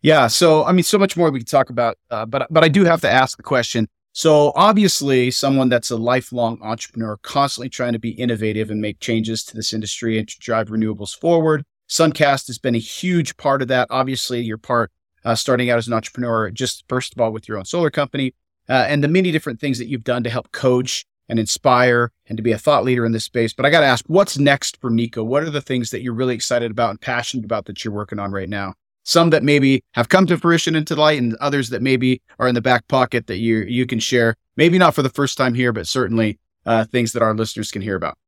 Yeah, 0.03 0.27
so 0.27 0.63
I 0.63 0.73
mean, 0.73 0.83
so 0.83 0.99
much 0.99 1.17
more 1.17 1.31
we 1.31 1.41
could 1.41 1.49
talk 1.49 1.71
about, 1.71 1.97
uh, 2.11 2.27
but 2.27 2.49
but 2.51 2.65
I 2.65 2.69
do 2.69 2.85
have 2.85 3.01
to 3.01 3.11
ask 3.11 3.39
the 3.39 3.43
question. 3.43 3.89
So 4.17 4.51
obviously, 4.57 5.31
someone 5.31 5.69
that's 5.69 5.91
a 5.91 5.97
lifelong 5.99 6.59
entrepreneur, 6.63 7.19
constantly 7.19 7.69
trying 7.69 7.93
to 7.93 7.99
be 7.99 8.13
innovative 8.13 8.71
and 8.71 8.81
make 8.81 8.99
changes 8.99 9.45
to 9.45 9.55
this 9.55 9.75
industry 9.75 10.19
and 10.19 10.27
to 10.27 10.39
drive 10.39 10.69
renewables 10.69 11.15
forward. 11.15 11.65
Suncast 11.87 12.47
has 12.47 12.57
been 12.57 12.75
a 12.75 12.79
huge 12.79 13.37
part 13.37 13.61
of 13.61 13.69
that. 13.69 13.89
Obviously, 13.91 14.41
your 14.41 14.57
part 14.57 14.91
uh, 15.27 15.35
starting 15.35 15.69
out 15.69 15.77
as 15.77 15.87
an 15.87 15.93
entrepreneur, 15.93 16.51
just 16.51 16.85
first 16.89 17.13
of 17.13 17.21
all 17.21 17.31
with 17.31 17.47
your 17.47 17.59
own 17.59 17.67
solar 17.67 17.91
company, 17.91 18.33
uh, 18.71 18.87
and 18.89 19.05
the 19.05 19.09
many 19.09 19.31
different 19.31 19.61
things 19.61 19.77
that 19.77 19.89
you've 19.89 20.03
done 20.03 20.25
to 20.25 20.31
help 20.31 20.51
coach 20.51 21.05
and 21.29 21.39
inspire 21.39 22.11
and 22.27 22.39
to 22.39 22.43
be 22.43 22.53
a 22.53 22.59
thought 22.59 22.85
leader 22.85 23.05
in 23.05 23.13
this 23.13 23.25
space. 23.25 23.53
But 23.53 23.67
I 23.67 23.71
got 23.71 23.81
to 23.81 23.87
ask, 23.87 24.03
what's 24.07 24.39
next 24.39 24.81
for 24.81 24.89
Nico? 24.89 25.25
What 25.25 25.43
are 25.43 25.51
the 25.51 25.61
things 25.61 25.91
that 25.91 26.01
you're 26.01 26.15
really 26.15 26.35
excited 26.35 26.71
about 26.71 26.89
and 26.89 27.01
passionate 27.03 27.45
about 27.45 27.67
that 27.67 27.85
you're 27.85 27.93
working 27.93 28.19
on 28.19 28.33
right 28.33 28.49
now? 28.49 28.77
Some 29.07 29.31
that 29.31 29.45
maybe 29.45 29.85
have 29.93 30.09
come 30.09 30.27
to 30.27 30.37
fruition 30.37 30.75
into 30.75 30.97
light 30.97 31.23
and 31.23 31.37
others 31.37 31.71
that 31.71 31.81
maybe 31.81 32.21
are 32.41 32.49
in 32.49 32.57
the 32.57 32.61
back 32.61 32.89
pocket 32.89 33.29
that 33.29 33.37
you 33.37 33.59
you 33.59 33.87
can 33.87 34.01
share. 34.01 34.35
Maybe 34.57 34.79
not 34.79 34.97
for 34.97 35.03
the 35.03 35.09
first 35.11 35.39
time 35.39 35.55
here, 35.55 35.73
but 35.73 35.87
certainly 35.87 36.41
uh, 36.67 36.85
things 36.87 37.13
that 37.13 37.23
our 37.23 37.33
listeners 37.33 37.71
can 37.71 37.83
hear 37.83 37.95
about. 37.95 38.19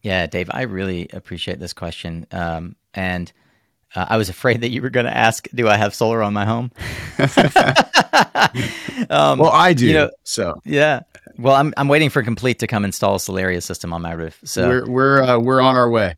Yeah, 0.00 0.26
Dave, 0.26 0.48
I 0.50 0.62
really 0.62 1.08
appreciate 1.12 1.60
this 1.60 1.74
question. 1.74 2.26
Um, 2.30 2.74
and 2.94 3.30
uh, 3.94 4.06
I 4.08 4.16
was 4.16 4.30
afraid 4.30 4.62
that 4.62 4.70
you 4.70 4.80
were 4.80 4.88
going 4.88 5.04
to 5.04 5.14
ask, 5.14 5.46
"Do 5.54 5.68
I 5.68 5.76
have 5.76 5.94
solar 5.94 6.22
on 6.22 6.32
my 6.32 6.46
home?" 6.46 6.72
um, 9.10 9.38
well, 9.38 9.52
I 9.52 9.74
do. 9.74 9.86
You 9.86 9.92
know, 9.92 10.10
so 10.22 10.58
yeah. 10.64 11.00
Well, 11.36 11.54
I'm 11.54 11.74
I'm 11.76 11.88
waiting 11.88 12.08
for 12.08 12.22
Complete 12.22 12.60
to 12.60 12.66
come 12.66 12.86
install 12.86 13.16
a 13.16 13.18
Solaria 13.18 13.62
system 13.62 13.92
on 13.92 14.00
my 14.00 14.12
roof. 14.12 14.40
So 14.42 14.66
we're 14.68 14.90
we're 14.90 15.22
uh, 15.22 15.38
we're 15.38 15.60
on 15.60 15.76
our 15.76 15.90
way. 15.90 16.16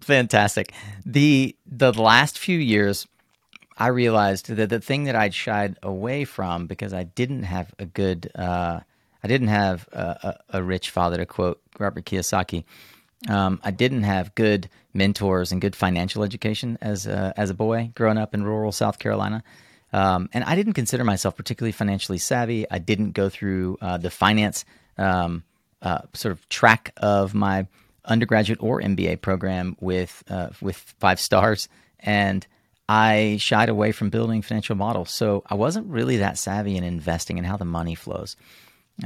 Fantastic. 0.00 0.72
The 1.04 1.56
the 1.66 1.92
last 1.92 2.38
few 2.38 2.58
years, 2.58 3.08
I 3.78 3.86
realized 3.86 4.48
that 4.48 4.68
the 4.68 4.80
thing 4.80 5.04
that 5.04 5.14
I'd 5.14 5.34
shied 5.34 5.78
away 5.82 6.24
from 6.24 6.66
because 6.66 6.92
I 6.92 7.04
didn't 7.04 7.44
have 7.44 7.72
a 7.78 7.86
good, 7.86 8.30
uh, 8.34 8.80
I 9.22 9.28
didn't 9.28 9.48
have 9.48 9.88
a, 9.92 10.36
a, 10.50 10.58
a 10.58 10.62
rich 10.62 10.90
father 10.90 11.16
to 11.16 11.26
quote 11.26 11.60
Robert 11.78 12.04
Kiyosaki 12.04 12.64
um, 13.26 13.60
I 13.64 13.70
didn't 13.70 14.04
have 14.04 14.34
good 14.34 14.68
mentors 14.94 15.50
and 15.50 15.60
good 15.60 15.74
financial 15.74 16.22
education 16.22 16.78
as 16.80 17.06
a, 17.06 17.32
as 17.36 17.50
a 17.50 17.54
boy 17.54 17.90
growing 17.94 18.18
up 18.18 18.34
in 18.34 18.44
rural 18.44 18.70
South 18.70 18.98
Carolina. 18.98 19.42
Um, 19.92 20.28
and 20.32 20.44
I 20.44 20.54
didn't 20.54 20.74
consider 20.74 21.02
myself 21.02 21.34
particularly 21.36 21.72
financially 21.72 22.18
savvy. 22.18 22.70
I 22.70 22.78
didn't 22.78 23.12
go 23.12 23.28
through 23.28 23.78
uh, 23.80 23.96
the 23.96 24.10
finance 24.10 24.64
um, 24.98 25.42
uh, 25.82 26.02
sort 26.12 26.32
of 26.32 26.48
track 26.48 26.92
of 26.98 27.34
my 27.34 27.66
undergraduate 28.04 28.62
or 28.62 28.80
MBA 28.80 29.20
program 29.20 29.76
with 29.80 30.22
uh, 30.28 30.50
with 30.60 30.76
five 30.76 31.20
stars, 31.20 31.68
and 32.00 32.46
I 32.88 33.36
shied 33.38 33.68
away 33.68 33.92
from 33.92 34.10
building 34.10 34.42
financial 34.42 34.76
models. 34.76 35.10
So 35.10 35.42
I 35.46 35.54
wasn't 35.54 35.88
really 35.88 36.18
that 36.18 36.38
savvy 36.38 36.76
in 36.76 36.84
investing 36.84 37.38
and 37.38 37.46
how 37.46 37.56
the 37.56 37.64
money 37.64 37.94
flows. 37.94 38.36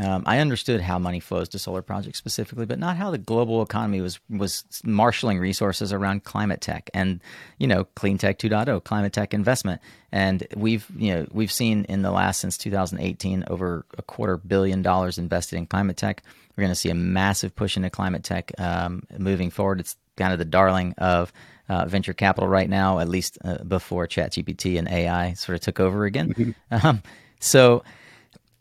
Um, 0.00 0.22
I 0.24 0.38
understood 0.38 0.80
how 0.80 0.98
money 0.98 1.20
flows 1.20 1.50
to 1.50 1.58
solar 1.58 1.82
projects 1.82 2.16
specifically, 2.16 2.64
but 2.64 2.78
not 2.78 2.96
how 2.96 3.10
the 3.10 3.18
global 3.18 3.60
economy 3.60 4.00
was 4.00 4.20
was 4.30 4.64
marshaling 4.84 5.38
resources 5.38 5.92
around 5.92 6.24
climate 6.24 6.62
tech 6.62 6.88
and 6.94 7.20
you 7.58 7.66
know 7.66 7.84
clean 7.94 8.16
tech 8.16 8.38
2.0, 8.38 8.82
climate 8.84 9.12
tech 9.12 9.34
investment. 9.34 9.82
And 10.10 10.46
we've 10.56 10.86
you 10.96 11.12
know 11.12 11.26
we've 11.32 11.52
seen 11.52 11.84
in 11.90 12.00
the 12.00 12.10
last 12.10 12.40
since 12.40 12.56
2018 12.56 13.44
over 13.48 13.84
a 13.98 14.02
quarter 14.02 14.38
billion 14.38 14.80
dollars 14.80 15.18
invested 15.18 15.56
in 15.56 15.66
climate 15.66 15.98
tech. 15.98 16.22
We're 16.56 16.62
going 16.62 16.72
to 16.72 16.80
see 16.80 16.90
a 16.90 16.94
massive 16.94 17.54
push 17.54 17.76
into 17.76 17.90
climate 17.90 18.24
tech 18.24 18.50
um, 18.58 19.02
moving 19.18 19.50
forward. 19.50 19.80
It's 19.80 19.96
kind 20.16 20.32
of 20.32 20.38
the 20.38 20.46
darling 20.46 20.94
of 20.96 21.34
uh, 21.68 21.86
venture 21.86 22.12
capital 22.12 22.48
right 22.48 22.68
now, 22.68 22.98
at 22.98 23.08
least 23.08 23.38
uh, 23.44 23.62
before 23.64 24.06
ChatGPT 24.06 24.78
and 24.78 24.88
AI 24.88 25.34
sort 25.34 25.56
of 25.56 25.62
took 25.62 25.80
over 25.80 26.04
again. 26.04 26.34
Mm-hmm. 26.34 26.50
Um, 26.86 27.02
so 27.40 27.82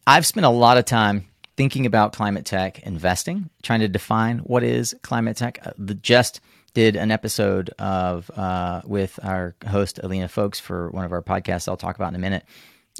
I've 0.05 0.25
spent 0.25 0.45
a 0.45 0.49
lot 0.49 0.77
of 0.77 0.85
time 0.85 1.25
thinking 1.55 1.85
about 1.85 2.13
climate 2.13 2.45
tech 2.45 2.79
investing, 2.79 3.49
trying 3.61 3.81
to 3.81 3.87
define 3.87 4.39
what 4.39 4.63
is 4.63 4.95
climate 5.03 5.37
tech. 5.37 5.59
Uh, 5.65 5.71
the 5.77 5.93
just 5.93 6.41
did 6.73 6.95
an 6.95 7.11
episode 7.11 7.69
of 7.79 8.29
uh, 8.31 8.81
with 8.85 9.19
our 9.23 9.55
host 9.67 9.99
Alina 10.03 10.27
Folks 10.27 10.59
for 10.59 10.89
one 10.89 11.05
of 11.05 11.11
our 11.11 11.21
podcasts. 11.21 11.67
I'll 11.67 11.77
talk 11.77 11.95
about 11.95 12.09
in 12.09 12.15
a 12.15 12.19
minute 12.19 12.45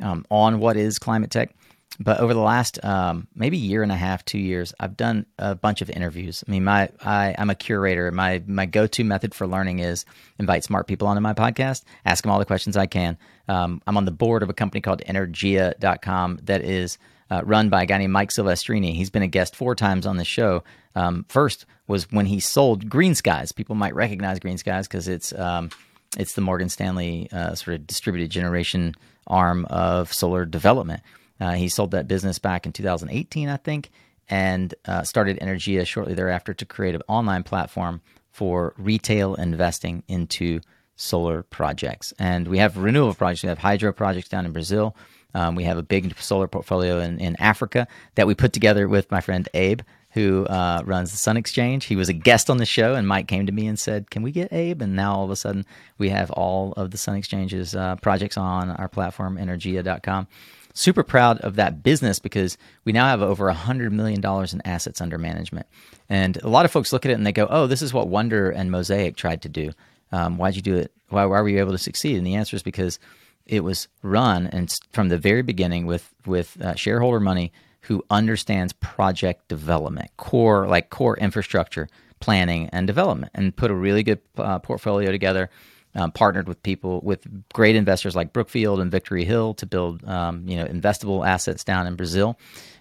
um, 0.01 0.25
on 0.29 0.59
what 0.59 0.77
is 0.77 0.99
climate 0.99 1.31
tech. 1.31 1.55
But 1.99 2.19
over 2.19 2.33
the 2.33 2.39
last 2.39 2.83
um, 2.83 3.27
maybe 3.35 3.57
year 3.57 3.83
and 3.83 3.91
a 3.91 3.95
half, 3.95 4.23
two 4.25 4.39
years, 4.39 4.73
I've 4.79 4.97
done 4.97 5.25
a 5.37 5.55
bunch 5.55 5.81
of 5.81 5.89
interviews. 5.89 6.43
I 6.47 6.51
mean, 6.51 6.63
my 6.63 6.89
I, 7.03 7.35
I'm 7.37 7.49
a 7.49 7.55
curator. 7.55 8.11
My 8.11 8.41
my 8.47 8.65
go 8.65 8.87
to 8.87 9.03
method 9.03 9.35
for 9.35 9.45
learning 9.45 9.79
is 9.79 10.05
invite 10.39 10.63
smart 10.63 10.87
people 10.87 11.07
onto 11.07 11.21
my 11.21 11.33
podcast, 11.33 11.83
ask 12.05 12.23
them 12.23 12.31
all 12.31 12.39
the 12.39 12.45
questions 12.45 12.77
I 12.77 12.87
can. 12.87 13.17
Um, 13.47 13.81
I'm 13.85 13.97
on 13.97 14.05
the 14.05 14.11
board 14.11 14.41
of 14.41 14.49
a 14.49 14.53
company 14.53 14.81
called 14.81 15.01
Energea.com 15.05 16.39
that 16.43 16.61
is 16.61 16.97
uh, 17.29 17.41
run 17.45 17.69
by 17.69 17.83
a 17.83 17.85
guy 17.85 17.97
named 17.97 18.13
Mike 18.13 18.29
Silvestrini. 18.29 18.93
He's 18.93 19.09
been 19.09 19.23
a 19.23 19.27
guest 19.27 19.55
four 19.55 19.75
times 19.75 20.05
on 20.05 20.17
the 20.17 20.25
show. 20.25 20.63
Um, 20.95 21.25
first 21.29 21.65
was 21.87 22.09
when 22.11 22.25
he 22.25 22.39
sold 22.39 22.89
Greenskies. 22.89 23.55
People 23.55 23.75
might 23.75 23.95
recognize 23.95 24.39
Greenskies 24.39 24.83
because 24.83 25.07
it's 25.07 25.33
um, 25.33 25.69
it's 26.17 26.33
the 26.33 26.41
Morgan 26.41 26.69
Stanley 26.69 27.29
uh, 27.31 27.55
sort 27.55 27.75
of 27.75 27.87
distributed 27.87 28.31
generation 28.31 28.95
arm 29.27 29.65
of 29.65 30.11
solar 30.11 30.45
development. 30.45 31.01
Uh, 31.41 31.53
he 31.53 31.67
sold 31.67 31.91
that 31.91 32.07
business 32.07 32.37
back 32.37 32.67
in 32.67 32.71
2018, 32.71 33.49
I 33.49 33.57
think, 33.57 33.89
and 34.29 34.73
uh, 34.85 35.03
started 35.03 35.39
Energea 35.39 35.85
shortly 35.87 36.13
thereafter 36.13 36.53
to 36.53 36.65
create 36.65 36.93
an 36.93 37.01
online 37.07 37.41
platform 37.41 38.01
for 38.29 38.75
retail 38.77 39.33
investing 39.35 40.03
into 40.07 40.61
solar 40.95 41.41
projects. 41.41 42.13
And 42.19 42.47
we 42.47 42.59
have 42.59 42.77
renewable 42.77 43.15
projects. 43.15 43.41
We 43.41 43.49
have 43.49 43.57
hydro 43.57 43.91
projects 43.91 44.29
down 44.29 44.45
in 44.45 44.51
Brazil. 44.51 44.95
Um, 45.33 45.55
we 45.55 45.63
have 45.63 45.79
a 45.79 45.83
big 45.83 46.15
solar 46.19 46.47
portfolio 46.47 46.99
in, 46.99 47.19
in 47.19 47.35
Africa 47.37 47.87
that 48.15 48.27
we 48.27 48.35
put 48.35 48.53
together 48.53 48.87
with 48.87 49.09
my 49.09 49.19
friend 49.19 49.49
Abe, 49.55 49.81
who 50.11 50.45
uh, 50.45 50.83
runs 50.85 51.11
the 51.11 51.17
Sun 51.17 51.37
Exchange. 51.37 51.85
He 51.85 51.95
was 51.95 52.09
a 52.09 52.13
guest 52.13 52.49
on 52.49 52.57
the 52.57 52.65
show, 52.65 52.95
and 52.95 53.07
Mike 53.07 53.27
came 53.27 53.45
to 53.45 53.51
me 53.51 53.65
and 53.65 53.79
said, 53.79 54.11
"Can 54.11 54.23
we 54.23 54.31
get 54.31 54.51
Abe?" 54.51 54.81
And 54.81 54.93
now 54.93 55.15
all 55.15 55.23
of 55.23 55.31
a 55.31 55.37
sudden, 55.37 55.65
we 55.97 56.09
have 56.09 56.29
all 56.31 56.73
of 56.73 56.91
the 56.91 56.97
Sun 56.97 57.15
Exchange's 57.15 57.73
uh, 57.73 57.95
projects 57.95 58.37
on 58.37 58.71
our 58.71 58.89
platform, 58.89 59.37
Energea.com. 59.37 60.27
Super 60.73 61.03
proud 61.03 61.39
of 61.41 61.55
that 61.55 61.83
business 61.83 62.19
because 62.19 62.57
we 62.85 62.91
now 62.91 63.07
have 63.07 63.21
over 63.21 63.51
$100 63.51 63.91
million 63.91 64.21
in 64.23 64.61
assets 64.65 65.01
under 65.01 65.17
management. 65.17 65.67
And 66.09 66.37
a 66.37 66.49
lot 66.49 66.65
of 66.65 66.71
folks 66.71 66.93
look 66.93 67.05
at 67.05 67.11
it 67.11 67.15
and 67.15 67.25
they 67.25 67.31
go, 67.31 67.47
oh, 67.49 67.67
this 67.67 67.81
is 67.81 67.93
what 67.93 68.07
Wunder 68.07 68.49
and 68.49 68.71
Mosaic 68.71 69.15
tried 69.15 69.41
to 69.43 69.49
do. 69.49 69.71
Um, 70.11 70.37
why'd 70.37 70.55
you 70.55 70.61
do 70.61 70.75
it? 70.75 70.91
Why, 71.09 71.25
why 71.25 71.41
were 71.41 71.49
you 71.49 71.59
able 71.59 71.71
to 71.71 71.77
succeed? 71.77 72.17
And 72.17 72.25
the 72.25 72.35
answer 72.35 72.55
is 72.55 72.63
because 72.63 72.99
it 73.45 73.63
was 73.63 73.87
run 74.01 74.47
and 74.47 74.73
from 74.91 75.09
the 75.09 75.17
very 75.17 75.41
beginning 75.41 75.85
with 75.85 76.13
with 76.25 76.59
uh, 76.61 76.75
shareholder 76.75 77.19
money 77.19 77.51
who 77.81 78.03
understands 78.09 78.73
project 78.73 79.47
development, 79.47 80.09
core 80.17 80.67
like 80.67 80.89
core 80.89 81.17
infrastructure 81.17 81.89
planning 82.19 82.69
and 82.71 82.85
development, 82.85 83.31
and 83.33 83.55
put 83.55 83.71
a 83.71 83.75
really 83.75 84.03
good 84.03 84.19
uh, 84.37 84.59
portfolio 84.59 85.11
together. 85.11 85.49
Um, 85.93 86.13
partnered 86.13 86.47
with 86.47 86.63
people 86.63 87.01
with 87.03 87.27
great 87.51 87.75
investors 87.75 88.15
like 88.15 88.31
Brookfield 88.31 88.79
and 88.79 88.89
Victory 88.89 89.25
Hill 89.25 89.55
to 89.55 89.65
build 89.65 90.05
um, 90.05 90.47
you 90.47 90.55
know 90.55 90.65
investable 90.65 91.27
assets 91.27 91.65
down 91.65 91.85
in 91.85 91.95
Brazil, 91.95 92.39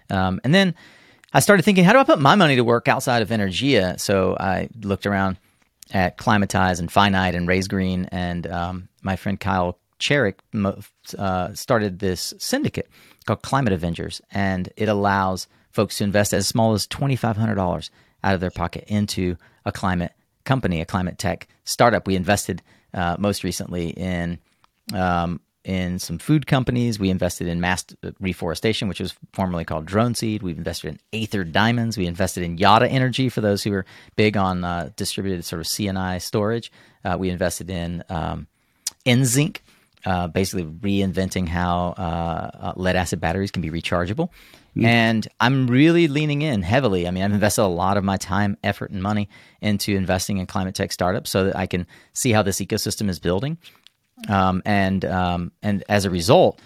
um, 0.09 0.39
and 0.45 0.53
then 0.53 0.75
I 1.33 1.39
started 1.39 1.63
thinking, 1.63 1.85
how 1.85 1.93
do 1.93 1.99
I 1.99 2.03
put 2.03 2.19
my 2.19 2.35
money 2.35 2.57
to 2.57 2.63
work 2.63 2.87
outside 2.87 3.21
of 3.21 3.29
Energea? 3.29 3.99
So 3.99 4.35
I 4.39 4.69
looked 4.81 5.05
around 5.05 5.37
at 5.93 6.17
Climatize 6.17 6.79
and 6.79 6.91
Finite 6.91 7.35
and 7.35 7.47
Raise 7.47 7.67
Green, 7.67 8.05
and 8.11 8.45
um, 8.47 8.89
my 9.01 9.15
friend 9.15 9.39
Kyle 9.39 9.77
Cherick 9.99 10.39
uh, 11.17 11.53
started 11.53 11.99
this 11.99 12.33
syndicate 12.37 12.89
called 13.25 13.41
Climate 13.43 13.73
Avengers, 13.73 14.21
and 14.31 14.69
it 14.75 14.89
allows 14.89 15.47
folks 15.71 15.97
to 15.97 16.03
invest 16.03 16.33
as 16.33 16.47
small 16.47 16.73
as 16.73 16.87
$2,500 16.87 17.89
out 18.23 18.33
of 18.33 18.41
their 18.41 18.51
pocket 18.51 18.83
into 18.87 19.37
a 19.65 19.71
climate 19.71 20.11
company, 20.43 20.81
a 20.81 20.85
climate 20.85 21.17
tech 21.17 21.47
startup. 21.63 22.07
We 22.07 22.15
invested 22.15 22.61
uh, 22.93 23.15
most 23.19 23.43
recently 23.43 23.89
in 23.89 24.39
um, 24.93 25.39
in 25.63 25.99
some 25.99 26.17
food 26.17 26.47
companies. 26.47 26.99
We 26.99 27.09
invested 27.09 27.47
in 27.47 27.61
Mast 27.61 27.95
Reforestation, 28.19 28.87
which 28.87 28.99
was 28.99 29.13
formerly 29.33 29.63
called 29.63 29.85
DroneSeed. 29.85 30.41
We've 30.41 30.57
invested 30.57 30.97
in 31.13 31.21
Aether 31.21 31.43
Diamonds. 31.43 31.97
We 31.97 32.07
invested 32.07 32.43
in 32.43 32.57
Yotta 32.57 32.89
Energy 32.89 33.29
for 33.29 33.41
those 33.41 33.63
who 33.63 33.73
are 33.73 33.85
big 34.15 34.37
on 34.37 34.63
uh, 34.63 34.89
distributed 34.95 35.45
sort 35.45 35.59
of 35.59 35.67
C&I 35.67 36.17
storage. 36.17 36.71
Uh, 37.05 37.17
we 37.19 37.29
invested 37.29 37.69
in 37.69 38.03
um, 38.09 38.47
Enzinc, 39.05 39.57
uh, 40.05 40.27
basically 40.27 40.65
reinventing 40.65 41.47
how 41.47 41.93
uh, 41.97 42.51
uh, 42.53 42.73
lead 42.75 42.95
acid 42.95 43.19
batteries 43.19 43.51
can 43.51 43.61
be 43.61 43.69
rechargeable. 43.69 44.29
And 44.79 45.27
I'm 45.39 45.67
really 45.67 46.07
leaning 46.07 46.41
in 46.41 46.61
heavily. 46.61 47.07
I 47.07 47.11
mean, 47.11 47.23
I've 47.23 47.33
invested 47.33 47.63
a 47.63 47.67
lot 47.67 47.97
of 47.97 48.03
my 48.03 48.17
time, 48.17 48.57
effort, 48.63 48.91
and 48.91 49.03
money 49.03 49.27
into 49.59 49.95
investing 49.95 50.37
in 50.37 50.45
climate 50.45 50.75
tech 50.75 50.91
startups 50.91 51.29
so 51.29 51.45
that 51.45 51.57
I 51.57 51.67
can 51.67 51.87
see 52.13 52.31
how 52.31 52.41
this 52.41 52.59
ecosystem 52.59 53.09
is 53.09 53.19
building. 53.19 53.57
Um, 54.29 54.61
and 54.65 55.03
um, 55.03 55.51
and 55.61 55.83
as 55.89 56.05
a 56.05 56.09
result, 56.09 56.61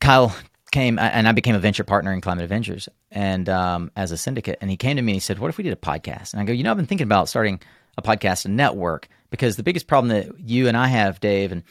Kyle 0.00 0.34
came 0.70 0.98
and 0.98 1.28
I 1.28 1.32
became 1.32 1.54
a 1.54 1.58
venture 1.58 1.84
partner 1.84 2.12
in 2.12 2.20
Climate 2.20 2.48
Ventures 2.48 2.88
and 3.10 3.48
um, 3.48 3.90
as 3.96 4.12
a 4.12 4.16
syndicate. 4.16 4.58
And 4.60 4.70
he 4.70 4.76
came 4.76 4.96
to 4.96 5.02
me 5.02 5.12
and 5.12 5.16
he 5.16 5.20
said, 5.20 5.38
"What 5.38 5.48
if 5.48 5.58
we 5.58 5.64
did 5.64 5.72
a 5.72 5.76
podcast?" 5.76 6.32
And 6.32 6.42
I 6.42 6.44
go, 6.44 6.52
"You 6.52 6.62
know, 6.62 6.70
I've 6.70 6.76
been 6.76 6.86
thinking 6.86 7.06
about 7.06 7.28
starting 7.28 7.60
a 7.96 8.02
podcast 8.02 8.46
network 8.46 9.08
because 9.30 9.56
the 9.56 9.62
biggest 9.62 9.86
problem 9.86 10.08
that 10.08 10.38
you 10.38 10.68
and 10.68 10.76
I 10.76 10.86
have, 10.88 11.20
Dave, 11.20 11.52
and 11.52 11.62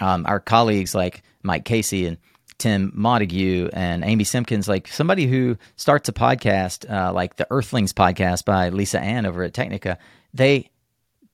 um, 0.00 0.26
our 0.26 0.40
colleagues 0.40 0.94
like 0.94 1.22
Mike 1.42 1.64
Casey 1.64 2.06
and 2.06 2.18
Tim 2.58 2.92
Montague 2.94 3.70
and 3.72 4.04
Amy 4.04 4.24
Simpkins, 4.24 4.68
like 4.68 4.88
somebody 4.88 5.26
who 5.26 5.56
starts 5.76 6.08
a 6.08 6.12
podcast 6.12 6.90
uh, 6.90 7.12
like 7.12 7.36
the 7.36 7.46
Earthlings 7.50 7.92
podcast 7.92 8.44
by 8.44 8.68
Lisa 8.68 9.00
Ann 9.00 9.26
over 9.26 9.42
at 9.44 9.54
Technica, 9.54 9.98
they 10.34 10.70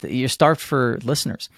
you're 0.02 0.28
starved 0.28 0.60
for 0.60 0.98
listeners. 1.02 1.48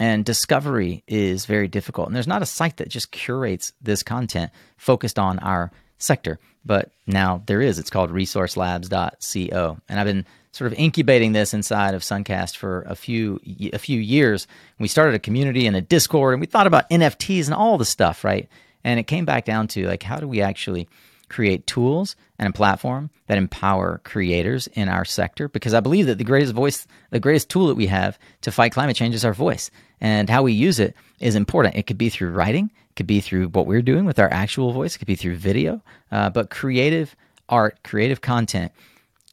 And 0.00 0.24
discovery 0.24 1.02
is 1.08 1.46
very 1.46 1.66
difficult. 1.66 2.06
And 2.06 2.14
there's 2.14 2.28
not 2.28 2.42
a 2.42 2.46
site 2.46 2.76
that 2.76 2.88
just 2.88 3.10
curates 3.10 3.72
this 3.82 4.04
content 4.04 4.52
focused 4.76 5.18
on 5.18 5.40
our 5.40 5.72
sector. 5.98 6.38
But 6.64 6.92
now 7.06 7.42
there 7.46 7.60
is. 7.60 7.80
It's 7.80 7.90
called 7.90 8.10
resourcelabs.co. 8.10 9.78
And 9.88 9.98
I've 9.98 10.06
been 10.06 10.24
sort 10.52 10.72
of 10.72 10.78
incubating 10.78 11.32
this 11.32 11.52
inside 11.52 11.94
of 11.94 12.02
Suncast 12.02 12.56
for 12.56 12.82
a 12.82 12.94
few 12.94 13.40
a 13.72 13.78
few 13.78 14.00
years. 14.00 14.46
We 14.78 14.88
started 14.88 15.14
a 15.14 15.18
community 15.18 15.66
and 15.66 15.76
a 15.76 15.80
Discord, 15.80 16.34
and 16.34 16.40
we 16.40 16.46
thought 16.46 16.66
about 16.66 16.88
NFTs 16.90 17.46
and 17.46 17.54
all 17.54 17.78
the 17.78 17.84
stuff, 17.84 18.24
right? 18.24 18.48
And 18.84 18.98
it 18.98 19.06
came 19.06 19.24
back 19.24 19.44
down 19.44 19.68
to 19.68 19.86
like, 19.86 20.02
how 20.02 20.18
do 20.18 20.28
we 20.28 20.40
actually 20.40 20.88
create 21.28 21.66
tools 21.66 22.16
and 22.38 22.48
a 22.48 22.52
platform 22.52 23.10
that 23.26 23.38
empower 23.38 24.00
creators 24.04 24.66
in 24.68 24.88
our 24.88 25.04
sector? 25.04 25.48
Because 25.48 25.74
I 25.74 25.80
believe 25.80 26.06
that 26.06 26.18
the 26.18 26.24
greatest 26.24 26.54
voice, 26.54 26.86
the 27.10 27.20
greatest 27.20 27.48
tool 27.50 27.66
that 27.68 27.74
we 27.74 27.86
have 27.86 28.18
to 28.42 28.50
fight 28.50 28.72
climate 28.72 28.96
change 28.96 29.14
is 29.14 29.24
our 29.24 29.34
voice, 29.34 29.70
and 30.00 30.30
how 30.30 30.42
we 30.42 30.52
use 30.52 30.78
it 30.78 30.94
is 31.20 31.34
important. 31.34 31.76
It 31.76 31.86
could 31.86 31.98
be 31.98 32.08
through 32.08 32.30
writing, 32.30 32.70
it 32.90 32.96
could 32.96 33.06
be 33.06 33.20
through 33.20 33.48
what 33.48 33.66
we're 33.66 33.82
doing 33.82 34.04
with 34.04 34.18
our 34.18 34.32
actual 34.32 34.72
voice, 34.72 34.94
it 34.94 34.98
could 34.98 35.06
be 35.06 35.16
through 35.16 35.36
video, 35.36 35.82
uh, 36.10 36.30
but 36.30 36.50
creative 36.50 37.14
art, 37.48 37.82
creative 37.82 38.20
content 38.20 38.72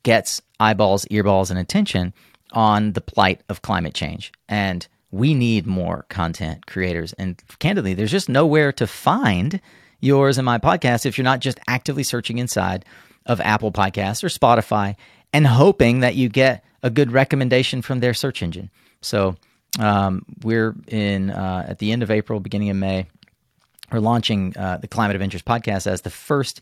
gets 0.04 0.42
eyeballs, 0.60 1.06
earballs, 1.06 1.50
and 1.50 1.60
attention 1.60 2.14
on 2.52 2.94
the 2.94 3.02
plight 3.02 3.42
of 3.50 3.62
climate 3.62 3.94
change. 3.94 4.32
And 4.48 4.88
we 5.16 5.34
need 5.34 5.66
more 5.66 6.06
content 6.10 6.66
creators. 6.68 7.14
And 7.14 7.42
candidly, 7.60 7.94
there's 7.94 8.12
just 8.12 8.28
nowhere 8.28 8.72
to 8.74 8.86
find 8.86 9.62
yours 10.02 10.38
and 10.38 10.46
my 10.46 10.58
podcast 10.58 11.06
if 11.06 11.18
you're 11.18 11.24
not 11.24 11.40
just 11.40 11.60
actively 11.68 12.04
searching 12.04 12.38
inside 12.38 12.86
of 13.26 13.40
Apple 13.42 13.72
Podcasts 13.72 14.24
or 14.24 14.28
Spotify 14.28 14.96
and 15.34 15.48
hoping 15.48 16.02
that 16.02 16.16
you 16.16 16.28
get 16.28 16.64
a 16.84 16.90
good 16.90 17.12
recommendation 17.12 17.82
from 17.82 18.02
their 18.02 18.14
search 18.14 18.44
engine. 18.44 18.70
So 19.02 19.38
um, 19.80 20.26
we're 20.44 20.76
in 20.88 21.32
uh, 21.32 21.66
at 21.68 21.80
the 21.80 21.92
end 21.92 22.04
of 22.04 22.12
April, 22.12 22.40
beginning 22.40 22.70
of 22.70 22.76
May. 22.76 23.08
We're 23.92 24.00
launching 24.00 24.56
uh, 24.58 24.78
the 24.78 24.88
Climate 24.88 25.16
of 25.16 25.22
Interest 25.22 25.46
podcast 25.46 25.88
as 25.88 26.02
the 26.02 26.10
first 26.10 26.62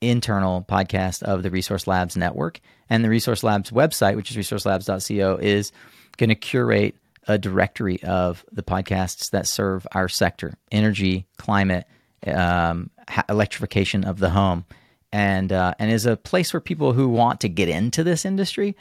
internal 0.00 0.64
podcast 0.68 1.22
of 1.22 1.42
the 1.42 1.50
Resource 1.50 1.86
Labs 1.86 2.16
network. 2.16 2.60
And 2.90 3.02
the 3.02 3.08
Resource 3.08 3.42
Labs 3.42 3.70
website, 3.70 4.16
which 4.16 4.30
is 4.30 4.36
resourcelabs.co, 4.36 5.36
is 5.36 5.72
going 6.18 6.28
to 6.28 6.34
curate 6.34 6.96
a 7.26 7.38
directory 7.38 8.02
of 8.02 8.44
the 8.52 8.62
podcasts 8.62 9.30
that 9.30 9.46
serve 9.46 9.86
our 9.92 10.08
sector 10.08 10.54
energy, 10.70 11.26
climate, 11.36 11.86
um, 12.26 12.90
electrification 13.28 14.04
of 14.04 14.18
the 14.18 14.30
home. 14.30 14.64
And, 15.12 15.52
uh, 15.52 15.74
and 15.78 15.92
is 15.92 16.06
a 16.06 16.16
place 16.16 16.52
where 16.52 16.60
people 16.60 16.92
who 16.92 17.08
want 17.08 17.40
to 17.42 17.48
get 17.48 17.68
into 17.68 18.02
this 18.02 18.24
industry 18.24 18.76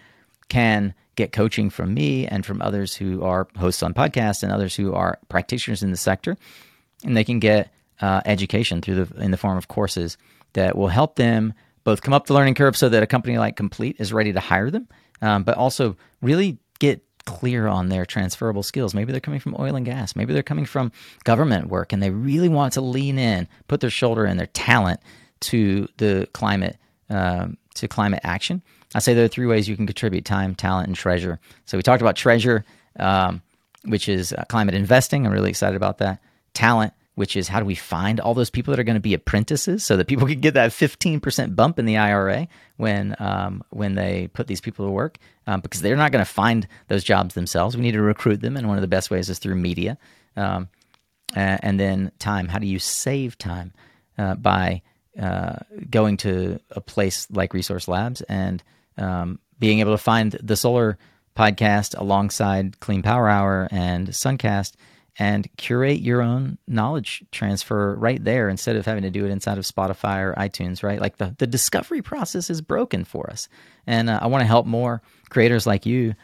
can 0.49 0.95
get 1.15 1.31
coaching 1.31 1.69
from 1.69 1.93
me 1.93 2.25
and 2.25 2.43
from 2.43 2.59
others 2.61 2.95
who 2.95 3.23
are 3.23 3.47
hosts 3.55 3.83
on 3.83 3.93
podcasts 3.93 4.41
and 4.41 4.51
others 4.51 4.75
who 4.75 4.93
are 4.93 5.19
practitioners 5.29 5.83
in 5.83 5.91
the 5.91 5.97
sector. 5.97 6.35
And 7.03 7.15
they 7.15 7.23
can 7.23 7.39
get 7.39 7.71
uh, 8.01 8.21
education 8.25 8.81
through 8.81 9.05
the 9.05 9.23
in 9.23 9.31
the 9.31 9.37
form 9.37 9.57
of 9.57 9.67
courses 9.67 10.17
that 10.53 10.75
will 10.75 10.87
help 10.87 11.15
them 11.15 11.53
both 11.83 12.01
come 12.01 12.13
up 12.13 12.27
the 12.27 12.33
learning 12.33 12.55
curve 12.55 12.77
so 12.77 12.89
that 12.89 13.03
a 13.03 13.07
company 13.07 13.37
like 13.37 13.55
Complete 13.55 13.97
is 13.99 14.13
ready 14.13 14.33
to 14.33 14.39
hire 14.39 14.71
them, 14.71 14.87
um, 15.21 15.43
but 15.43 15.57
also 15.57 15.97
really 16.21 16.57
clear 17.26 17.67
on 17.67 17.89
their 17.89 18.05
transferable 18.05 18.63
skills. 18.63 18.93
Maybe 18.93 19.11
they're 19.11 19.21
coming 19.21 19.39
from 19.39 19.55
oil 19.59 19.76
and 19.76 19.86
gas. 19.86 20.15
Maybe 20.15 20.34
they're 20.34 20.43
coming 20.43 20.65
from 20.65 20.91
government 21.24 21.67
work 21.67 21.93
and 21.93 22.03
they 22.03 22.09
really 22.09 22.49
want 22.49 22.74
to 22.74 22.82
lean 22.82 23.17
in, 23.17 23.47
put 23.67 23.80
their 23.80 23.89
shoulder 23.89 24.26
and 24.26 24.39
their 24.39 24.47
talent 24.47 24.99
to 25.41 25.88
the 25.97 26.28
climate 26.34 26.78
um, 27.09 27.57
to 27.76 27.88
climate 27.88 28.21
action. 28.24 28.61
I 28.95 28.99
say 28.99 29.13
there 29.13 29.26
are 29.26 29.30
three 29.30 29.45
ways 29.45 29.67
you 29.67 29.76
can 29.76 29.88
contribute: 29.88 30.26
time, 30.26 30.55
talent, 30.55 30.88
and 30.88 30.95
treasure. 30.95 31.39
So 31.65 31.78
we 31.78 31.84
talked 31.84 32.01
about 32.01 32.15
treasure, 32.15 32.63
um, 32.99 33.41
which 33.86 34.07
is 34.07 34.34
uh, 34.34 34.43
climate 34.49 34.76
investing. 34.76 35.26
I'm 35.26 35.34
really 35.34 35.49
excited 35.49 35.76
about 35.76 35.97
that. 35.97 36.19
Talent, 36.53 36.93
which 37.16 37.36
is 37.36 37.47
how 37.47 37.59
do 37.59 37.66
we 37.66 37.76
find 37.76 38.20
all 38.20 38.34
those 38.34 38.49
people 38.49 38.72
that 38.72 38.80
are 38.80 38.84
going 38.84 38.95
to 38.95 39.01
be 39.01 39.14
apprentices 39.14 39.84
so 39.84 39.97
that 39.97 40.07
people 40.07 40.28
can 40.34 40.39
get 40.39 40.55
that 40.55 40.72
15% 40.72 41.55
bump 41.55 41.80
in 41.80 41.86
the 41.86 41.97
IRA 41.97 42.47
when 42.78 43.16
um, 43.20 43.64
when 43.70 43.95
they 43.95 44.30
put 44.34 44.47
these 44.47 44.61
people 44.61 44.86
to 44.86 44.91
work 44.91 45.18
um, 45.47 45.61
because 45.61 45.82
they're 45.82 45.95
not 45.95 46.11
going 46.11 46.26
to 46.26 46.32
find 46.32 46.68
those 46.88 47.03
jobs 47.03 47.36
themselves. 47.36 47.76
We 47.76 47.84
need 47.84 47.91
to 47.91 48.01
recruit 48.01 48.41
them, 48.41 48.57
and 48.57 48.68
one 48.68 48.78
of 48.78 48.82
the 48.82 48.88
best 48.88 49.11
ways 49.11 49.30
is 49.30 49.39
through 49.39 49.55
media. 49.55 49.97
Um, 50.36 50.70
and 51.36 51.80
then 51.80 52.11
time. 52.20 52.47
How 52.47 52.59
do 52.59 52.68
you 52.68 52.80
save 52.80 53.38
time 53.38 53.74
uh, 54.18 54.36
by 54.36 54.82
uh, 55.20 55.57
going 55.89 56.18
to 56.18 56.59
a 56.72 56.82
place 56.82 57.28
like 57.32 57.53
Resource 57.53 57.88
Labs 57.88 58.22
and 58.22 58.64
um, 58.97 59.39
being 59.59 59.80
able 59.80 59.93
to 59.93 59.97
find 59.97 60.32
the 60.32 60.55
solar 60.55 60.97
podcast 61.36 61.97
alongside 61.97 62.80
Clean 62.80 63.01
Power 63.01 63.28
Hour 63.30 63.68
and 63.72 64.09
Suncast 64.09 64.74
and 65.20 65.47
curate 65.57 65.99
your 65.99 66.22
own 66.22 66.57
knowledge 66.68 67.24
transfer 67.32 67.95
right 67.95 68.24
there 68.24 68.49
instead 68.49 68.76
of 68.76 68.86
having 68.86 69.03
to 69.03 69.11
do 69.11 69.26
it 69.26 69.32
inside 69.32 69.57
of 69.57 69.66
Spotify 69.66 70.20
or 70.20 70.34
iTunes, 70.38 70.82
right? 70.82 70.99
Like 70.99 71.18
the, 71.18 71.36
the 71.38 71.47
discovery 71.47 72.01
process 72.01 72.49
is 72.49 72.61
broken 72.61 73.03
for 73.03 73.30
us. 73.30 73.47
And 73.86 74.09
uh, 74.09 74.20
I 74.22 74.28
want 74.28 74.41
to 74.41 74.47
help 74.47 74.66
more 74.66 75.01
creators 75.30 75.68
like 75.68 75.86
you, 75.86 76.16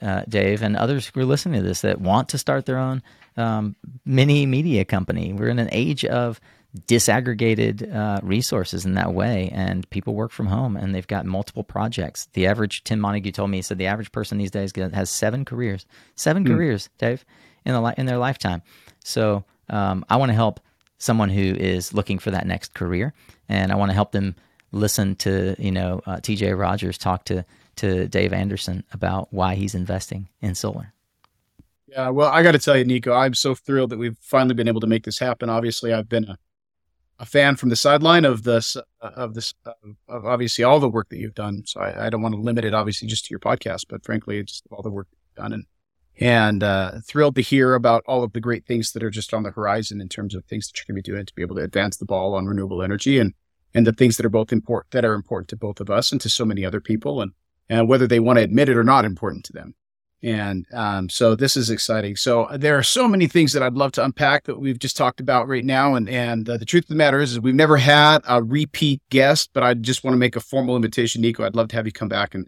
uh, 0.00 0.22
Dave, 0.28 0.62
and 0.62 0.76
others 0.76 1.06
who 1.06 1.20
are 1.20 1.24
listening 1.24 1.60
to 1.60 1.66
this 1.66 1.80
that 1.80 2.00
want 2.00 2.28
to 2.30 2.38
start 2.38 2.66
their 2.66 2.78
own 2.78 3.02
um, 3.36 3.74
mini 4.04 4.46
media 4.46 4.84
company. 4.84 5.32
We're 5.32 5.48
in 5.48 5.58
an 5.58 5.70
age 5.72 6.04
of 6.04 6.40
disaggregated 6.86 7.94
uh, 7.94 8.20
resources 8.22 8.84
in 8.84 8.94
that 8.94 9.12
way, 9.12 9.50
and 9.52 9.88
people 9.90 10.14
work 10.14 10.30
from 10.30 10.46
home 10.46 10.76
and 10.76 10.94
they've 10.94 11.06
got 11.06 11.24
multiple 11.26 11.64
projects. 11.64 12.28
The 12.34 12.46
average, 12.46 12.84
Tim 12.84 13.00
Montague 13.00 13.32
told 13.32 13.50
me, 13.50 13.58
he 13.58 13.62
said 13.62 13.78
the 13.78 13.86
average 13.86 14.12
person 14.12 14.38
these 14.38 14.50
days 14.50 14.72
has 14.76 15.10
seven 15.10 15.44
careers, 15.44 15.86
seven 16.14 16.44
mm. 16.44 16.48
careers, 16.48 16.90
Dave, 16.98 17.24
in 17.66 17.74
the 17.74 17.94
in 17.98 18.06
their 18.06 18.18
lifetime. 18.18 18.62
So 19.04 19.44
um, 19.68 20.04
I 20.08 20.16
want 20.16 20.30
to 20.30 20.34
help 20.34 20.60
someone 20.98 21.28
who 21.28 21.54
is 21.54 21.92
looking 21.92 22.18
for 22.18 22.30
that 22.30 22.46
next 22.46 22.74
career, 22.74 23.12
and 23.48 23.70
I 23.70 23.76
want 23.76 23.90
to 23.90 23.94
help 23.94 24.12
them 24.12 24.34
listen 24.72 25.16
to 25.16 25.54
you 25.58 25.72
know 25.72 26.00
uh, 26.06 26.20
T.J. 26.20 26.54
Rogers 26.54 26.96
talk 26.96 27.24
to 27.26 27.44
to 27.76 28.08
Dave 28.08 28.32
Anderson 28.32 28.84
about 28.92 29.32
why 29.32 29.54
he's 29.54 29.74
investing 29.74 30.28
in 30.40 30.54
solar. 30.54 30.92
Yeah, 31.88 32.08
well, 32.08 32.30
I 32.30 32.42
got 32.42 32.52
to 32.52 32.58
tell 32.58 32.76
you, 32.76 32.84
Nico, 32.84 33.12
I'm 33.12 33.34
so 33.34 33.54
thrilled 33.54 33.90
that 33.90 33.98
we've 33.98 34.16
finally 34.20 34.54
been 34.54 34.68
able 34.68 34.80
to 34.80 34.86
make 34.86 35.04
this 35.04 35.18
happen. 35.18 35.48
Obviously, 35.48 35.92
I've 35.92 36.08
been 36.08 36.24
a 36.24 36.38
a 37.18 37.24
fan 37.24 37.56
from 37.56 37.70
the 37.70 37.76
sideline 37.76 38.24
of 38.24 38.42
this 38.42 38.76
of 39.00 39.34
this 39.34 39.54
of 40.08 40.26
obviously 40.26 40.64
all 40.64 40.80
the 40.80 40.88
work 40.88 41.08
that 41.08 41.18
you've 41.18 41.34
done. 41.34 41.62
So 41.66 41.80
I, 41.80 42.06
I, 42.06 42.10
don't 42.10 42.22
want 42.22 42.34
to 42.34 42.40
limit 42.40 42.64
it 42.64 42.74
obviously 42.74 43.08
just 43.08 43.24
to 43.26 43.30
your 43.30 43.40
podcast, 43.40 43.86
but 43.88 44.04
frankly, 44.04 44.42
just 44.42 44.64
all 44.70 44.82
the 44.82 44.90
work 44.90 45.08
done 45.34 45.52
and 45.52 45.64
and 46.18 46.62
uh, 46.62 46.92
thrilled 47.06 47.34
to 47.36 47.42
hear 47.42 47.74
about 47.74 48.02
all 48.06 48.24
of 48.24 48.32
the 48.32 48.40
great 48.40 48.66
things 48.66 48.92
that 48.92 49.02
are 49.02 49.10
just 49.10 49.34
on 49.34 49.42
the 49.42 49.50
horizon 49.50 50.00
in 50.00 50.08
terms 50.08 50.34
of 50.34 50.44
things 50.44 50.66
that 50.66 50.78
you're 50.78 50.84
going 50.86 51.02
to 51.02 51.06
be 51.06 51.12
doing 51.12 51.26
to 51.26 51.34
be 51.34 51.42
able 51.42 51.56
to 51.56 51.62
advance 51.62 51.96
the 51.96 52.06
ball 52.06 52.34
on 52.34 52.46
renewable 52.46 52.82
energy 52.82 53.18
and 53.18 53.34
and 53.74 53.86
the 53.86 53.92
things 53.92 54.16
that 54.16 54.24
are 54.24 54.30
both 54.30 54.52
important 54.52 54.90
that 54.92 55.04
are 55.04 55.14
important 55.14 55.48
to 55.48 55.56
both 55.56 55.80
of 55.80 55.90
us 55.90 56.12
and 56.12 56.20
to 56.20 56.28
so 56.28 56.44
many 56.44 56.64
other 56.64 56.80
people 56.80 57.20
and 57.20 57.32
and 57.68 57.88
whether 57.88 58.06
they 58.06 58.20
want 58.20 58.38
to 58.38 58.44
admit 58.44 58.68
it 58.68 58.76
or 58.76 58.84
not 58.84 59.04
important 59.04 59.44
to 59.44 59.52
them. 59.52 59.74
And 60.22 60.66
um, 60.72 61.08
so 61.08 61.34
this 61.34 61.56
is 61.56 61.68
exciting. 61.68 62.16
So 62.16 62.48
there 62.54 62.78
are 62.78 62.82
so 62.82 63.06
many 63.06 63.26
things 63.26 63.52
that 63.52 63.62
I'd 63.62 63.74
love 63.74 63.92
to 63.92 64.04
unpack 64.04 64.44
that 64.44 64.58
we've 64.58 64.78
just 64.78 64.96
talked 64.96 65.20
about 65.20 65.46
right 65.46 65.64
now. 65.64 65.94
And 65.94 66.08
and 66.08 66.48
uh, 66.48 66.56
the 66.56 66.64
truth 66.64 66.84
of 66.84 66.88
the 66.88 66.94
matter 66.94 67.20
is, 67.20 67.32
is 67.32 67.40
we've 67.40 67.54
never 67.54 67.76
had 67.76 68.22
a 68.26 68.42
repeat 68.42 69.02
guest, 69.10 69.50
but 69.52 69.62
I 69.62 69.74
just 69.74 70.04
want 70.04 70.14
to 70.14 70.18
make 70.18 70.36
a 70.36 70.40
formal 70.40 70.74
invitation, 70.74 71.20
Nico. 71.20 71.44
I'd 71.44 71.54
love 71.54 71.68
to 71.68 71.76
have 71.76 71.86
you 71.86 71.92
come 71.92 72.08
back 72.08 72.34
and 72.34 72.46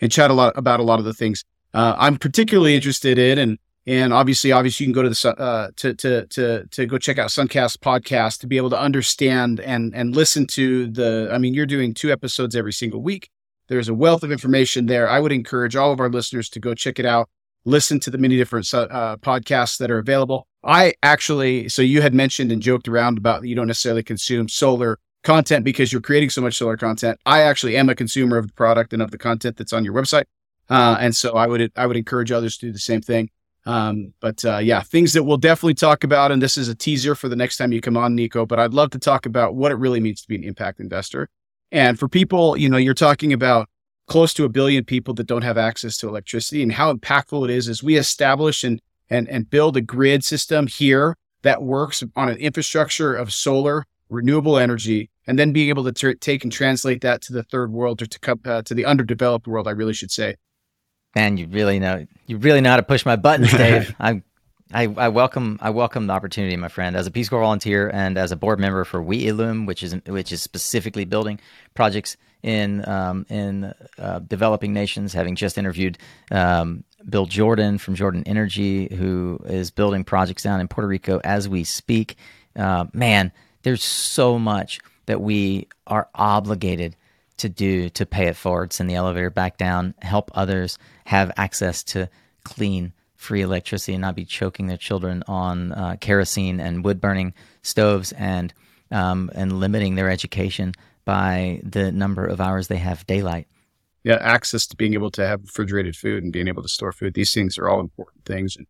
and 0.00 0.12
chat 0.12 0.30
a 0.30 0.34
lot 0.34 0.52
about 0.56 0.78
a 0.78 0.84
lot 0.84 1.00
of 1.00 1.04
the 1.04 1.12
things 1.12 1.44
uh, 1.74 1.94
I'm 1.98 2.16
particularly 2.16 2.74
interested 2.74 3.18
in. 3.18 3.38
And 3.38 3.58
and 3.86 4.12
obviously, 4.12 4.52
obviously, 4.52 4.84
you 4.84 4.92
can 4.92 5.02
go 5.02 5.02
to 5.02 5.08
the 5.08 5.40
uh, 5.40 5.70
to 5.76 5.94
to 5.94 6.26
to 6.26 6.66
to 6.66 6.86
go 6.86 6.98
check 6.98 7.18
out 7.18 7.30
Suncast 7.30 7.78
podcast 7.78 8.40
to 8.40 8.46
be 8.46 8.58
able 8.58 8.70
to 8.70 8.78
understand 8.78 9.60
and 9.60 9.94
and 9.94 10.14
listen 10.14 10.46
to 10.48 10.88
the. 10.88 11.30
I 11.32 11.38
mean, 11.38 11.54
you're 11.54 11.66
doing 11.66 11.94
two 11.94 12.12
episodes 12.12 12.54
every 12.54 12.72
single 12.72 13.00
week. 13.00 13.30
There's 13.68 13.88
a 13.88 13.94
wealth 13.94 14.22
of 14.22 14.30
information 14.30 14.86
there. 14.86 15.08
I 15.08 15.20
would 15.20 15.32
encourage 15.32 15.74
all 15.74 15.92
of 15.92 16.00
our 16.00 16.10
listeners 16.10 16.48
to 16.50 16.60
go 16.60 16.74
check 16.74 16.98
it 16.98 17.06
out, 17.06 17.28
listen 17.64 18.00
to 18.00 18.10
the 18.10 18.18
many 18.18 18.36
different 18.36 18.72
uh, 18.74 19.16
podcasts 19.18 19.78
that 19.78 19.90
are 19.90 19.98
available. 19.98 20.46
I 20.64 20.94
actually, 21.02 21.68
so 21.68 21.82
you 21.82 22.02
had 22.02 22.14
mentioned 22.14 22.50
and 22.50 22.60
joked 22.60 22.88
around 22.88 23.16
about 23.18 23.46
you 23.46 23.54
don't 23.54 23.68
necessarily 23.68 24.02
consume 24.02 24.48
solar 24.48 24.98
content 25.22 25.64
because 25.64 25.92
you're 25.92 26.02
creating 26.02 26.30
so 26.30 26.40
much 26.40 26.56
solar 26.56 26.76
content. 26.76 27.20
I 27.26 27.40
actually 27.40 27.76
am 27.76 27.88
a 27.88 27.94
consumer 27.94 28.38
of 28.38 28.48
the 28.48 28.52
product 28.54 28.92
and 28.92 29.02
of 29.02 29.10
the 29.10 29.18
content 29.18 29.56
that's 29.56 29.72
on 29.72 29.84
your 29.84 29.94
website. 29.94 30.24
Uh, 30.70 30.96
and 31.00 31.14
so 31.14 31.34
I 31.34 31.46
would, 31.46 31.72
I 31.76 31.86
would 31.86 31.96
encourage 31.96 32.30
others 32.30 32.58
to 32.58 32.66
do 32.66 32.72
the 32.72 32.78
same 32.78 33.00
thing. 33.00 33.30
Um, 33.66 34.14
but 34.20 34.44
uh, 34.44 34.58
yeah, 34.58 34.80
things 34.80 35.12
that 35.12 35.24
we'll 35.24 35.36
definitely 35.36 35.74
talk 35.74 36.04
about. 36.04 36.32
And 36.32 36.40
this 36.40 36.56
is 36.56 36.68
a 36.68 36.74
teaser 36.74 37.14
for 37.14 37.28
the 37.28 37.36
next 37.36 37.58
time 37.58 37.72
you 37.72 37.80
come 37.80 37.96
on, 37.96 38.14
Nico. 38.14 38.46
But 38.46 38.58
I'd 38.58 38.72
love 38.72 38.90
to 38.90 38.98
talk 38.98 39.26
about 39.26 39.54
what 39.54 39.72
it 39.72 39.76
really 39.76 40.00
means 40.00 40.22
to 40.22 40.28
be 40.28 40.36
an 40.36 40.44
impact 40.44 40.80
investor 40.80 41.28
and 41.70 41.98
for 41.98 42.08
people, 42.08 42.56
you 42.56 42.68
know, 42.68 42.76
you're 42.76 42.94
talking 42.94 43.32
about 43.32 43.68
close 44.06 44.32
to 44.34 44.44
a 44.44 44.48
billion 44.48 44.84
people 44.84 45.12
that 45.14 45.26
don't 45.26 45.42
have 45.42 45.58
access 45.58 45.96
to 45.98 46.08
electricity 46.08 46.62
and 46.62 46.72
how 46.72 46.92
impactful 46.92 47.44
it 47.44 47.50
is 47.50 47.68
as 47.68 47.82
we 47.82 47.96
establish 47.96 48.64
and 48.64 48.80
and 49.10 49.28
and 49.28 49.50
build 49.50 49.76
a 49.76 49.80
grid 49.80 50.24
system 50.24 50.66
here 50.66 51.16
that 51.42 51.62
works 51.62 52.02
on 52.16 52.28
an 52.28 52.36
infrastructure 52.38 53.14
of 53.14 53.32
solar 53.32 53.84
renewable 54.08 54.58
energy 54.58 55.10
and 55.26 55.38
then 55.38 55.52
being 55.52 55.68
able 55.68 55.84
to 55.84 55.92
t- 55.92 56.14
take 56.14 56.42
and 56.42 56.52
translate 56.52 57.02
that 57.02 57.20
to 57.20 57.34
the 57.34 57.42
third 57.42 57.70
world 57.70 58.00
or 58.00 58.06
to 58.06 58.38
uh, 58.46 58.62
to 58.62 58.74
the 58.74 58.84
underdeveloped 58.86 59.46
world 59.46 59.68
i 59.68 59.70
really 59.70 59.92
should 59.92 60.10
say 60.10 60.34
man 61.18 61.36
you 61.36 61.46
really 61.48 61.78
know 61.78 62.06
you 62.26 62.36
really 62.38 62.60
know 62.60 62.70
how 62.70 62.76
to 62.76 62.82
push 62.82 63.04
my 63.04 63.16
buttons 63.16 63.50
dave 63.64 63.94
i'm 63.98 64.22
I, 64.70 64.82
I, 64.82 65.08
welcome 65.08 65.58
I 65.62 65.70
welcome 65.70 66.08
the 66.08 66.12
opportunity, 66.12 66.54
my 66.58 66.68
friend, 66.68 66.94
as 66.94 67.06
a 67.06 67.10
Peace 67.10 67.30
Corps 67.30 67.40
volunteer 67.40 67.88
and 67.88 68.18
as 68.18 68.32
a 68.32 68.36
board 68.36 68.60
member 68.60 68.84
for 68.84 69.00
We 69.00 69.26
Illume, 69.26 69.64
which 69.64 69.82
is 69.82 69.96
which 70.04 70.30
is 70.30 70.42
specifically 70.42 71.06
building 71.06 71.40
projects 71.72 72.18
in 72.42 72.86
um, 72.86 73.24
in 73.30 73.72
uh, 73.96 74.18
developing 74.18 74.74
nations. 74.74 75.14
Having 75.14 75.36
just 75.36 75.56
interviewed 75.56 75.96
um, 76.30 76.84
Bill 77.08 77.24
Jordan 77.24 77.78
from 77.78 77.94
Jordan 77.94 78.24
Energy, 78.26 78.94
who 78.94 79.40
is 79.46 79.70
building 79.70 80.04
projects 80.04 80.42
down 80.42 80.60
in 80.60 80.68
Puerto 80.68 80.86
Rico 80.86 81.18
as 81.24 81.48
we 81.48 81.64
speak. 81.64 82.16
Uh, 82.54 82.84
man, 82.92 83.32
there's 83.62 83.82
so 83.82 84.38
much 84.38 84.80
that 85.06 85.22
we 85.22 85.66
are 85.86 86.10
obligated 86.14 86.94
to 87.38 87.48
do 87.48 87.88
to 87.90 88.06
pay 88.06 88.26
it 88.26 88.36
forward, 88.36 88.72
send 88.72 88.88
the 88.88 88.94
elevator 88.94 89.30
back 89.30 89.56
down, 89.56 89.94
help 90.02 90.30
others 90.34 90.78
have 91.06 91.32
access 91.36 91.82
to 91.84 92.08
clean 92.44 92.92
free 93.14 93.42
electricity 93.42 93.94
and 93.94 94.02
not 94.02 94.14
be 94.14 94.24
choking 94.24 94.66
their 94.68 94.76
children 94.76 95.24
on 95.26 95.72
uh, 95.72 95.96
kerosene 96.00 96.60
and 96.60 96.84
wood 96.84 97.00
burning 97.00 97.34
stoves 97.62 98.12
and 98.12 98.54
um, 98.90 99.30
and 99.34 99.60
limiting 99.60 99.96
their 99.96 100.08
education 100.08 100.72
by 101.04 101.60
the 101.64 101.92
number 101.92 102.24
of 102.24 102.40
hours 102.40 102.68
they 102.68 102.76
have 102.76 103.06
daylight. 103.06 103.46
Yeah, 104.04 104.18
access 104.20 104.66
to 104.68 104.76
being 104.76 104.94
able 104.94 105.10
to 105.12 105.26
have 105.26 105.42
refrigerated 105.42 105.96
food 105.96 106.22
and 106.22 106.32
being 106.32 106.48
able 106.48 106.62
to 106.62 106.68
store 106.68 106.92
food. 106.92 107.14
These 107.14 107.34
things 107.34 107.58
are 107.58 107.68
all 107.68 107.80
important 107.80 108.24
things 108.24 108.56
and 108.56 108.66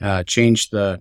uh, 0.00 0.24
change 0.24 0.70
the 0.70 1.00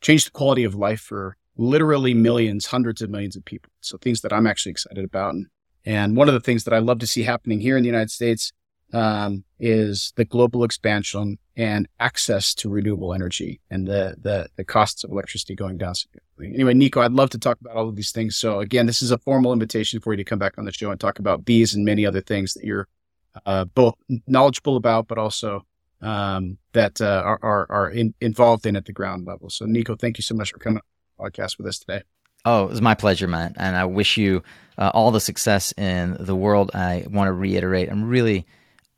change 0.00 0.24
the 0.24 0.30
quality 0.30 0.64
of 0.64 0.74
life 0.74 1.00
for 1.00 1.36
literally 1.56 2.14
millions, 2.14 2.66
hundreds 2.66 3.02
of 3.02 3.10
millions 3.10 3.36
of 3.36 3.44
people. 3.44 3.70
So 3.80 3.98
things 3.98 4.22
that 4.22 4.32
I'm 4.32 4.46
actually 4.46 4.70
excited 4.70 5.04
about. 5.04 5.34
And, 5.34 5.46
and 5.84 6.16
one 6.16 6.28
of 6.28 6.34
the 6.34 6.40
things 6.40 6.64
that 6.64 6.74
I 6.74 6.78
love 6.78 6.98
to 7.00 7.06
see 7.06 7.22
happening 7.22 7.60
here 7.60 7.76
in 7.76 7.82
the 7.82 7.88
United 7.88 8.10
States 8.10 8.52
um, 8.92 9.44
is 9.58 10.12
the 10.16 10.24
global 10.24 10.64
expansion 10.64 11.38
and 11.56 11.88
access 11.98 12.54
to 12.54 12.68
renewable 12.68 13.14
energy 13.14 13.60
and 13.70 13.86
the, 13.86 14.16
the, 14.20 14.48
the 14.56 14.64
costs 14.64 15.04
of 15.04 15.10
electricity 15.10 15.54
going 15.54 15.76
down 15.78 15.94
significantly. 15.94 16.52
Anyway, 16.54 16.74
Nico, 16.74 17.00
I'd 17.00 17.12
love 17.12 17.30
to 17.30 17.38
talk 17.38 17.60
about 17.60 17.76
all 17.76 17.88
of 17.88 17.96
these 17.96 18.12
things. 18.12 18.36
So 18.36 18.60
again, 18.60 18.86
this 18.86 19.02
is 19.02 19.10
a 19.10 19.18
formal 19.18 19.52
invitation 19.52 20.00
for 20.00 20.12
you 20.12 20.16
to 20.16 20.24
come 20.24 20.38
back 20.38 20.58
on 20.58 20.64
the 20.64 20.72
show 20.72 20.90
and 20.90 20.98
talk 20.98 21.18
about 21.18 21.46
these 21.46 21.74
and 21.74 21.84
many 21.84 22.06
other 22.06 22.20
things 22.20 22.54
that 22.54 22.64
you're 22.64 22.88
uh, 23.46 23.64
both 23.66 23.94
knowledgeable 24.26 24.76
about, 24.76 25.06
but 25.06 25.18
also 25.18 25.64
um, 26.00 26.58
that 26.72 27.00
uh, 27.00 27.22
are, 27.24 27.38
are, 27.42 27.66
are 27.70 27.90
in, 27.90 28.14
involved 28.20 28.66
in 28.66 28.74
at 28.74 28.86
the 28.86 28.92
ground 28.92 29.26
level. 29.26 29.50
So 29.50 29.66
Nico, 29.66 29.96
thank 29.96 30.18
you 30.18 30.22
so 30.22 30.34
much 30.34 30.50
for 30.50 30.58
coming 30.58 30.78
on 30.78 30.82
the 31.26 31.30
podcast 31.30 31.58
with 31.58 31.66
us 31.66 31.78
today. 31.78 32.02
Oh, 32.44 32.64
it 32.64 32.70
was 32.70 32.80
my 32.80 32.94
pleasure, 32.94 33.28
man. 33.28 33.54
And 33.56 33.76
I 33.76 33.84
wish 33.84 34.16
you 34.16 34.42
uh, 34.78 34.90
all 34.94 35.10
the 35.10 35.20
success 35.20 35.72
in 35.76 36.16
the 36.18 36.36
world. 36.36 36.70
I 36.74 37.06
want 37.10 37.28
to 37.28 37.32
reiterate, 37.32 37.90
I'm 37.90 38.08
really– 38.08 38.46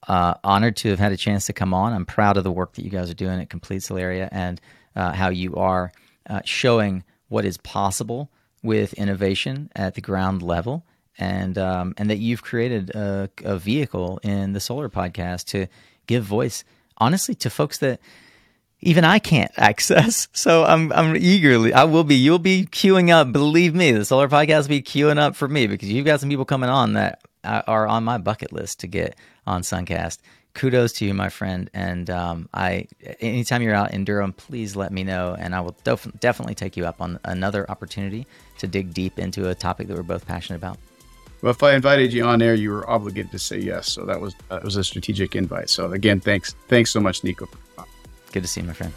uh, 0.08 0.34
honored 0.42 0.76
to 0.76 0.90
have 0.90 0.98
had 0.98 1.12
a 1.12 1.16
chance 1.16 1.46
to 1.46 1.52
come 1.52 1.72
on. 1.72 1.92
I'm 1.92 2.06
proud 2.06 2.36
of 2.36 2.44
the 2.44 2.52
work 2.52 2.74
that 2.74 2.84
you 2.84 2.90
guys 2.90 3.10
are 3.10 3.14
doing 3.14 3.40
at 3.40 3.50
Complete 3.50 3.82
Solaria 3.82 4.28
and 4.32 4.60
uh, 4.96 5.12
how 5.12 5.28
you 5.28 5.54
are 5.56 5.92
uh, 6.28 6.40
showing 6.44 7.04
what 7.28 7.44
is 7.44 7.56
possible 7.58 8.30
with 8.62 8.92
innovation 8.94 9.70
at 9.74 9.94
the 9.94 10.00
ground 10.00 10.42
level, 10.42 10.84
and 11.18 11.58
um, 11.58 11.94
and 11.96 12.10
that 12.10 12.18
you've 12.18 12.42
created 12.42 12.90
a, 12.90 13.28
a, 13.44 13.58
vehicle 13.58 14.20
in 14.22 14.52
the 14.52 14.60
Solar 14.60 14.88
Podcast 14.88 15.46
to 15.46 15.66
give 16.06 16.24
voice, 16.24 16.62
honestly, 16.98 17.34
to 17.36 17.50
folks 17.50 17.78
that 17.78 18.00
even 18.82 19.04
I 19.04 19.18
can't 19.18 19.52
access. 19.56 20.28
So 20.42 20.64
I'm 20.64 20.92
I'm 20.92 21.16
eagerly 21.16 21.72
I 21.72 21.84
will 21.84 22.02
be 22.04 22.16
you'll 22.16 22.38
be 22.40 22.66
queuing 22.66 23.10
up. 23.10 23.32
Believe 23.32 23.74
me, 23.74 23.92
the 23.92 24.04
Solar 24.04 24.28
Podcast 24.28 24.62
will 24.62 24.70
be 24.70 24.82
queuing 24.82 25.18
up 25.18 25.36
for 25.36 25.46
me 25.46 25.66
because 25.68 25.88
you've 25.88 26.04
got 26.04 26.20
some 26.20 26.28
people 26.28 26.44
coming 26.44 26.68
on 26.68 26.94
that 26.94 27.22
are 27.44 27.86
on 27.86 28.04
my 28.04 28.18
bucket 28.18 28.52
list 28.52 28.80
to 28.80 28.86
get 28.86 29.16
on 29.46 29.62
Suncast. 29.62 30.18
Kudos 30.54 30.92
to 30.94 31.04
you, 31.06 31.14
my 31.14 31.28
friend. 31.28 31.70
And 31.72 32.10
um, 32.10 32.48
I, 32.52 32.86
anytime 33.20 33.62
you're 33.62 33.74
out 33.74 33.92
in 33.92 34.04
Durham, 34.04 34.32
please 34.32 34.76
let 34.76 34.92
me 34.92 35.02
know, 35.02 35.34
and 35.38 35.54
I 35.54 35.60
will 35.60 35.76
def- 35.82 36.12
definitely 36.20 36.54
take 36.54 36.76
you 36.76 36.84
up 36.84 37.00
on 37.00 37.18
another 37.24 37.70
opportunity 37.70 38.26
to 38.58 38.66
dig 38.66 38.92
deep 38.92 39.18
into 39.18 39.48
a 39.48 39.54
topic 39.54 39.88
that 39.88 39.96
we're 39.96 40.02
both 40.02 40.26
passionate 40.26 40.58
about. 40.58 40.78
Well, 41.40 41.50
if 41.50 41.62
I 41.62 41.74
invited 41.74 42.12
you 42.12 42.24
on 42.24 42.38
there, 42.38 42.54
you 42.54 42.70
were 42.70 42.88
obligated 42.88 43.32
to 43.32 43.38
say 43.38 43.58
yes. 43.58 43.90
So 43.90 44.04
that 44.04 44.20
was 44.20 44.34
that 44.48 44.62
was 44.62 44.76
a 44.76 44.84
strategic 44.84 45.34
invite. 45.34 45.70
So 45.70 45.90
again, 45.92 46.20
thanks, 46.20 46.54
thanks 46.68 46.90
so 46.92 47.00
much, 47.00 47.24
Nico. 47.24 47.48
Good 48.32 48.42
to 48.42 48.48
see 48.48 48.62
you, 48.62 48.66
my 48.66 48.72
friend. 48.72 48.92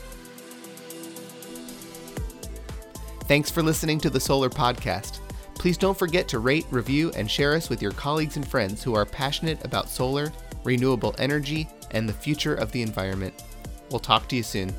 Thanks 3.28 3.50
for 3.50 3.64
listening 3.64 4.00
to 4.00 4.10
the 4.10 4.20
Solar 4.20 4.50
Podcast. 4.50 5.20
Please 5.56 5.78
don't 5.78 5.98
forget 5.98 6.28
to 6.28 6.40
rate, 6.40 6.66
review, 6.70 7.12
and 7.16 7.30
share 7.30 7.54
us 7.56 7.70
with 7.70 7.82
your 7.82 7.92
colleagues 7.92 8.36
and 8.36 8.48
friends 8.48 8.84
who 8.84 8.94
are 8.94 9.06
passionate 9.06 9.64
about 9.66 9.90
solar, 9.90 10.32
renewable 10.64 11.16
energy, 11.18 11.68
and 11.92 12.08
the 12.08 12.14
future 12.14 12.54
of 12.54 12.72
the 12.72 12.82
environment. 12.82 13.44
We'll 13.90 14.00
talk 14.00 14.28
to 14.30 14.36
you 14.36 14.44
soon. 14.44 14.74